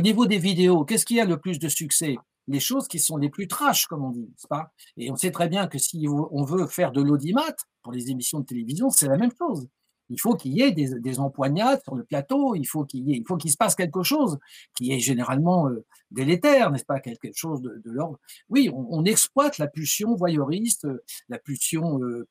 niveau 0.00 0.26
des, 0.26 0.38
vidéos, 0.38 0.84
qu'est-ce 0.84 1.06
qui 1.06 1.20
a 1.20 1.24
le 1.24 1.38
plus 1.38 1.58
de 1.58 1.68
succès? 1.68 2.16
Les 2.46 2.60
choses 2.60 2.88
qui 2.88 2.98
sont 2.98 3.18
les 3.18 3.28
plus 3.28 3.46
trash, 3.46 3.86
comme 3.86 4.04
on 4.04 4.10
dit, 4.10 4.30
pas? 4.48 4.72
Et 4.96 5.10
on 5.10 5.16
sait 5.16 5.30
très 5.30 5.48
bien 5.48 5.66
que 5.66 5.78
si 5.78 6.06
on 6.08 6.44
veut 6.44 6.66
faire 6.66 6.92
de 6.92 7.02
l'audimat 7.02 7.54
pour 7.82 7.92
les 7.92 8.10
émissions 8.10 8.40
de 8.40 8.46
télévision, 8.46 8.88
c'est 8.88 9.08
la 9.08 9.18
même 9.18 9.32
chose 9.36 9.68
il 10.10 10.20
faut 10.20 10.34
qu'il 10.34 10.52
y 10.52 10.62
ait 10.62 10.72
des, 10.72 10.98
des, 10.98 11.20
empoignades 11.20 11.82
sur 11.82 11.94
le 11.94 12.04
plateau, 12.04 12.54
il 12.54 12.64
faut 12.64 12.84
qu'il 12.84 13.08
il 13.08 13.24
faut 13.26 13.36
qu'il 13.36 13.50
se 13.50 13.56
passe 13.56 13.74
quelque 13.74 14.02
chose 14.02 14.38
qui 14.74 14.92
est 14.92 15.00
généralement 15.00 15.68
euh, 15.68 15.84
délétère, 16.10 16.70
n'est-ce 16.70 16.84
pas, 16.84 17.00
quelque 17.00 17.30
chose 17.34 17.60
de, 17.62 17.80
l'ordre. 17.84 18.18
Oui, 18.48 18.70
on, 18.72 19.04
exploite 19.04 19.58
la 19.58 19.66
pulsion 19.66 20.14
voyeuriste, 20.14 20.84
euh, 20.84 21.02
la 21.28 21.38
pulsion. 21.38 22.00
Euh, 22.02 22.26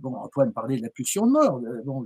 bon, 0.00 0.14
Antoine 0.14 0.52
parlait 0.52 0.76
de 0.76 0.82
la 0.82 0.90
pulsion 0.90 1.26
de 1.26 1.32
mort. 1.32 1.60
bon, 1.84 2.04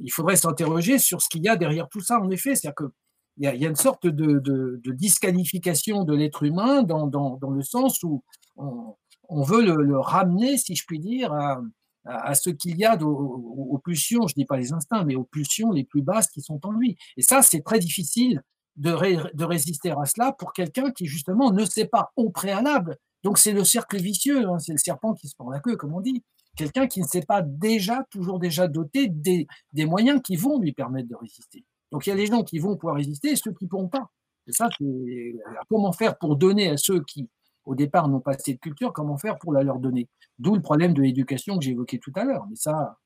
il 0.00 0.10
faudrait 0.10 0.36
s'interroger 0.36 0.98
sur 0.98 1.20
ce 1.20 1.28
qu'il 1.28 1.42
y 1.42 1.48
a 1.48 1.56
derrière 1.56 1.88
tout 1.88 2.00
ça. 2.00 2.18
En 2.18 2.30
effet, 2.30 2.54
c'est-à-dire 2.54 2.74
que 2.74 2.92
il 3.38 3.44
y, 3.44 3.64
a, 3.64 3.68
une 3.68 3.76
sorte 3.76 4.06
de, 4.06 4.80
disqualification 4.92 6.04
de 6.04 6.14
l'être 6.14 6.42
humain 6.42 6.82
dans, 6.82 7.38
le 7.50 7.62
sens 7.62 8.02
où 8.02 8.22
on, 8.56 8.94
on 9.30 9.42
veut 9.42 9.64
le, 9.64 9.82
le, 9.82 9.98
ramener, 9.98 10.58
si 10.58 10.74
je 10.74 10.84
puis 10.84 10.98
dire, 10.98 11.32
à, 11.32 11.62
à 12.04 12.34
ce 12.34 12.50
qu'il 12.50 12.76
y 12.76 12.84
a 12.84 12.96
aux, 13.00 13.78
pulsions, 13.78 14.26
je 14.26 14.34
ne 14.36 14.42
dis 14.42 14.44
pas 14.44 14.56
les 14.56 14.72
instincts, 14.72 15.04
mais 15.04 15.14
aux 15.14 15.24
pulsions 15.24 15.70
les 15.70 15.84
plus 15.84 16.02
basses 16.02 16.28
qui 16.28 16.40
sont 16.40 16.60
en 16.64 16.72
lui. 16.72 16.96
Et 17.16 17.22
ça, 17.22 17.42
c'est 17.42 17.60
très 17.60 17.78
difficile 17.78 18.42
de, 18.76 19.44
résister 19.44 19.90
à 19.90 20.04
cela 20.04 20.32
pour 20.32 20.52
quelqu'un 20.52 20.90
qui, 20.90 21.06
justement, 21.06 21.52
ne 21.52 21.64
sait 21.64 21.86
pas 21.86 22.10
au 22.16 22.30
préalable. 22.30 22.96
Donc, 23.22 23.38
c'est 23.38 23.52
le 23.52 23.64
cercle 23.64 23.98
vicieux, 23.98 24.48
hein, 24.48 24.58
c'est 24.58 24.72
le 24.72 24.78
serpent 24.78 25.14
qui 25.14 25.28
se 25.28 25.36
prend 25.36 25.50
la 25.50 25.60
queue, 25.60 25.76
comme 25.76 25.94
on 25.94 26.00
dit. 26.00 26.22
Quelqu'un 26.56 26.86
qui 26.86 27.00
ne 27.00 27.06
s'est 27.06 27.22
pas 27.22 27.40
déjà, 27.40 28.04
toujours 28.10 28.38
déjà 28.38 28.68
doté 28.68 29.08
des, 29.08 29.46
des, 29.72 29.86
moyens 29.86 30.20
qui 30.22 30.36
vont 30.36 30.58
lui 30.58 30.72
permettre 30.72 31.08
de 31.08 31.14
résister. 31.14 31.64
Donc, 31.92 32.06
il 32.06 32.10
y 32.10 32.12
a 32.12 32.16
les 32.16 32.26
gens 32.26 32.42
qui 32.42 32.58
vont 32.58 32.76
pouvoir 32.76 32.96
résister 32.96 33.30
et 33.30 33.36
ceux 33.36 33.52
qui 33.52 33.64
ne 33.64 33.68
pourront 33.68 33.88
pas. 33.88 34.10
Et 34.46 34.52
ça, 34.52 34.68
c'est 34.78 35.34
comment 35.68 35.92
faire 35.92 36.18
pour 36.18 36.36
donner 36.36 36.68
à 36.68 36.76
ceux 36.76 37.02
qui, 37.04 37.28
au 37.64 37.74
départ, 37.74 38.08
n'ont 38.08 38.20
pas 38.20 38.32
assez 38.32 38.54
de 38.54 38.58
culture, 38.58 38.92
comment 38.92 39.16
faire 39.16 39.38
pour 39.38 39.52
la 39.52 39.62
leur 39.62 39.78
donner? 39.78 40.08
D'où 40.38 40.54
le 40.54 40.62
problème 40.62 40.94
de 40.94 41.02
l'éducation 41.02 41.58
que 41.58 41.66
évoqué 41.66 41.98
tout 41.98 42.12
à 42.16 42.24
l'heure. 42.24 42.46
Mais 42.48 42.56
ça, 42.56 42.98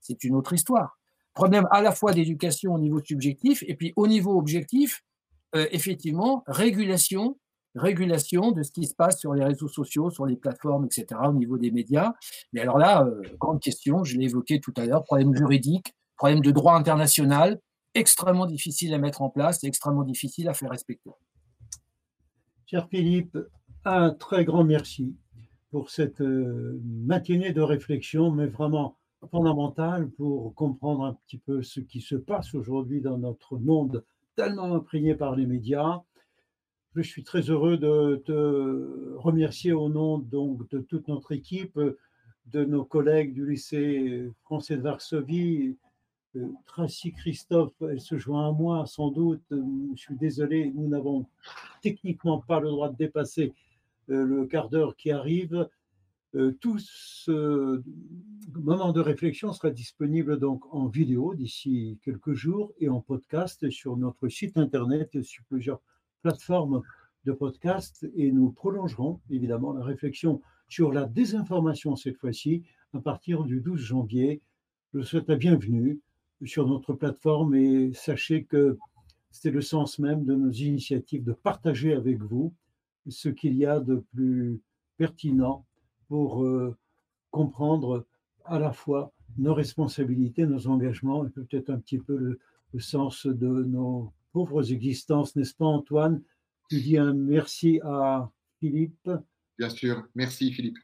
c'est 0.00 0.24
une 0.24 0.34
autre 0.34 0.52
histoire. 0.52 0.98
Problème 1.34 1.68
à 1.70 1.80
la 1.80 1.92
fois 1.92 2.12
d'éducation 2.12 2.74
au 2.74 2.78
niveau 2.78 3.00
subjectif 3.04 3.62
et 3.66 3.74
puis 3.74 3.92
au 3.96 4.06
niveau 4.06 4.36
objectif, 4.36 5.02
euh, 5.54 5.66
effectivement, 5.70 6.42
régulation 6.46 7.36
régulation 7.74 8.52
de 8.52 8.62
ce 8.62 8.72
qui 8.72 8.86
se 8.86 8.94
passe 8.94 9.18
sur 9.18 9.34
les 9.34 9.44
réseaux 9.44 9.68
sociaux, 9.68 10.10
sur 10.10 10.26
les 10.26 10.36
plateformes, 10.36 10.86
etc., 10.86 11.20
au 11.28 11.32
niveau 11.32 11.58
des 11.58 11.70
médias. 11.70 12.14
Mais 12.52 12.60
alors 12.60 12.78
là, 12.78 13.04
euh, 13.04 13.22
grande 13.38 13.60
question, 13.60 14.04
je 14.04 14.16
l'ai 14.16 14.24
évoqué 14.24 14.60
tout 14.60 14.74
à 14.76 14.86
l'heure, 14.86 15.04
problème 15.04 15.34
juridique, 15.34 15.94
problème 16.16 16.40
de 16.40 16.50
droit 16.50 16.74
international, 16.74 17.60
extrêmement 17.94 18.46
difficile 18.46 18.94
à 18.94 18.98
mettre 18.98 19.22
en 19.22 19.30
place 19.30 19.62
et 19.64 19.66
extrêmement 19.66 20.02
difficile 20.02 20.48
à 20.48 20.54
faire 20.54 20.70
respecter. 20.70 21.10
Cher 22.66 22.88
Philippe, 22.88 23.36
un 23.84 24.10
très 24.10 24.44
grand 24.44 24.64
merci 24.64 25.16
pour 25.70 25.90
cette 25.90 26.20
euh, 26.20 26.80
matinée 26.84 27.52
de 27.52 27.62
réflexion, 27.62 28.30
mais 28.30 28.46
vraiment 28.46 28.96
fondamentale 29.30 30.08
pour 30.10 30.54
comprendre 30.54 31.04
un 31.04 31.14
petit 31.26 31.38
peu 31.38 31.62
ce 31.62 31.80
qui 31.80 32.00
se 32.00 32.16
passe 32.16 32.54
aujourd'hui 32.54 33.00
dans 33.00 33.18
notre 33.18 33.56
monde 33.58 34.04
tellement 34.34 34.74
imprégné 34.74 35.14
par 35.14 35.36
les 35.36 35.46
médias. 35.46 36.00
Je 36.94 37.02
suis 37.02 37.22
très 37.22 37.42
heureux 37.42 37.76
de 37.76 38.22
te 38.24 39.14
remercier 39.16 39.72
au 39.72 39.88
nom 39.88 40.18
donc 40.18 40.68
de 40.70 40.80
toute 40.80 41.06
notre 41.08 41.32
équipe, 41.32 41.78
de 42.46 42.64
nos 42.64 42.84
collègues 42.84 43.32
du 43.32 43.48
lycée 43.48 44.30
français 44.42 44.76
de 44.76 44.82
Varsovie. 44.82 45.76
Euh, 46.36 46.46
Tracy 46.66 47.12
Christophe, 47.12 47.74
elle 47.82 48.00
se 48.00 48.16
joint 48.16 48.48
à 48.48 48.52
moi 48.52 48.86
sans 48.86 49.10
doute. 49.10 49.42
Je 49.50 50.00
suis 50.00 50.16
désolé, 50.16 50.72
nous 50.74 50.88
n'avons 50.88 51.26
techniquement 51.82 52.38
pas 52.38 52.60
le 52.60 52.68
droit 52.68 52.88
de 52.88 52.96
dépasser 52.96 53.52
euh, 53.52 53.69
le 54.16 54.46
quart 54.46 54.68
d'heure 54.68 54.96
qui 54.96 55.10
arrive. 55.10 55.68
Euh, 56.36 56.52
tout 56.60 56.78
ce 56.78 57.82
moment 58.52 58.92
de 58.92 59.00
réflexion 59.00 59.52
sera 59.52 59.70
disponible 59.70 60.38
donc 60.38 60.62
en 60.72 60.86
vidéo 60.86 61.34
d'ici 61.34 61.98
quelques 62.04 62.34
jours 62.34 62.72
et 62.78 62.88
en 62.88 63.00
podcast 63.00 63.68
sur 63.70 63.96
notre 63.96 64.28
site 64.28 64.56
internet 64.56 65.10
et 65.14 65.24
sur 65.24 65.42
plusieurs 65.48 65.80
plateformes 66.22 66.82
de 67.24 67.32
podcast 67.32 68.06
et 68.14 68.30
nous 68.30 68.52
prolongerons 68.52 69.20
évidemment 69.28 69.72
la 69.72 69.82
réflexion 69.82 70.40
sur 70.68 70.92
la 70.92 71.04
désinformation 71.06 71.96
cette 71.96 72.16
fois-ci 72.16 72.62
à 72.92 73.00
partir 73.00 73.42
du 73.42 73.60
12 73.60 73.80
janvier. 73.80 74.40
Je 74.92 74.98
vous 74.98 75.04
souhaite 75.04 75.28
la 75.28 75.36
bienvenue 75.36 76.00
sur 76.44 76.68
notre 76.68 76.92
plateforme 76.92 77.56
et 77.56 77.92
sachez 77.92 78.44
que 78.44 78.78
c'est 79.32 79.50
le 79.50 79.62
sens 79.62 79.98
même 79.98 80.24
de 80.24 80.34
nos 80.36 80.52
initiatives 80.52 81.24
de 81.24 81.32
partager 81.32 81.92
avec 81.92 82.22
vous 82.22 82.54
ce 83.08 83.28
qu'il 83.28 83.56
y 83.56 83.66
a 83.66 83.80
de 83.80 83.96
plus 84.12 84.60
pertinent 84.96 85.66
pour 86.08 86.44
euh, 86.44 86.76
comprendre 87.30 88.06
à 88.44 88.58
la 88.58 88.72
fois 88.72 89.12
nos 89.38 89.54
responsabilités, 89.54 90.46
nos 90.46 90.66
engagements 90.66 91.24
et 91.24 91.30
peut-être 91.30 91.70
un 91.70 91.78
petit 91.78 91.98
peu 91.98 92.16
le, 92.16 92.40
sens 92.78 93.26
de 93.26 93.64
nos 93.64 94.12
pauvres 94.32 94.72
existences, 94.72 95.34
n'est-ce 95.34 95.54
pas 95.54 95.66
Antoine? 95.66 96.22
Tu 96.68 96.80
dis 96.80 96.98
un 96.98 97.12
merci 97.12 97.80
à 97.82 98.30
Philippe. 98.60 99.10
Bien 99.58 99.70
sûr, 99.70 100.06
merci 100.14 100.52
Philippe. 100.52 100.78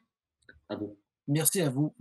À 0.69 0.75
vous. 0.75 0.97
Merci 1.27 1.61
à 1.61 1.69
vous. 1.69 1.93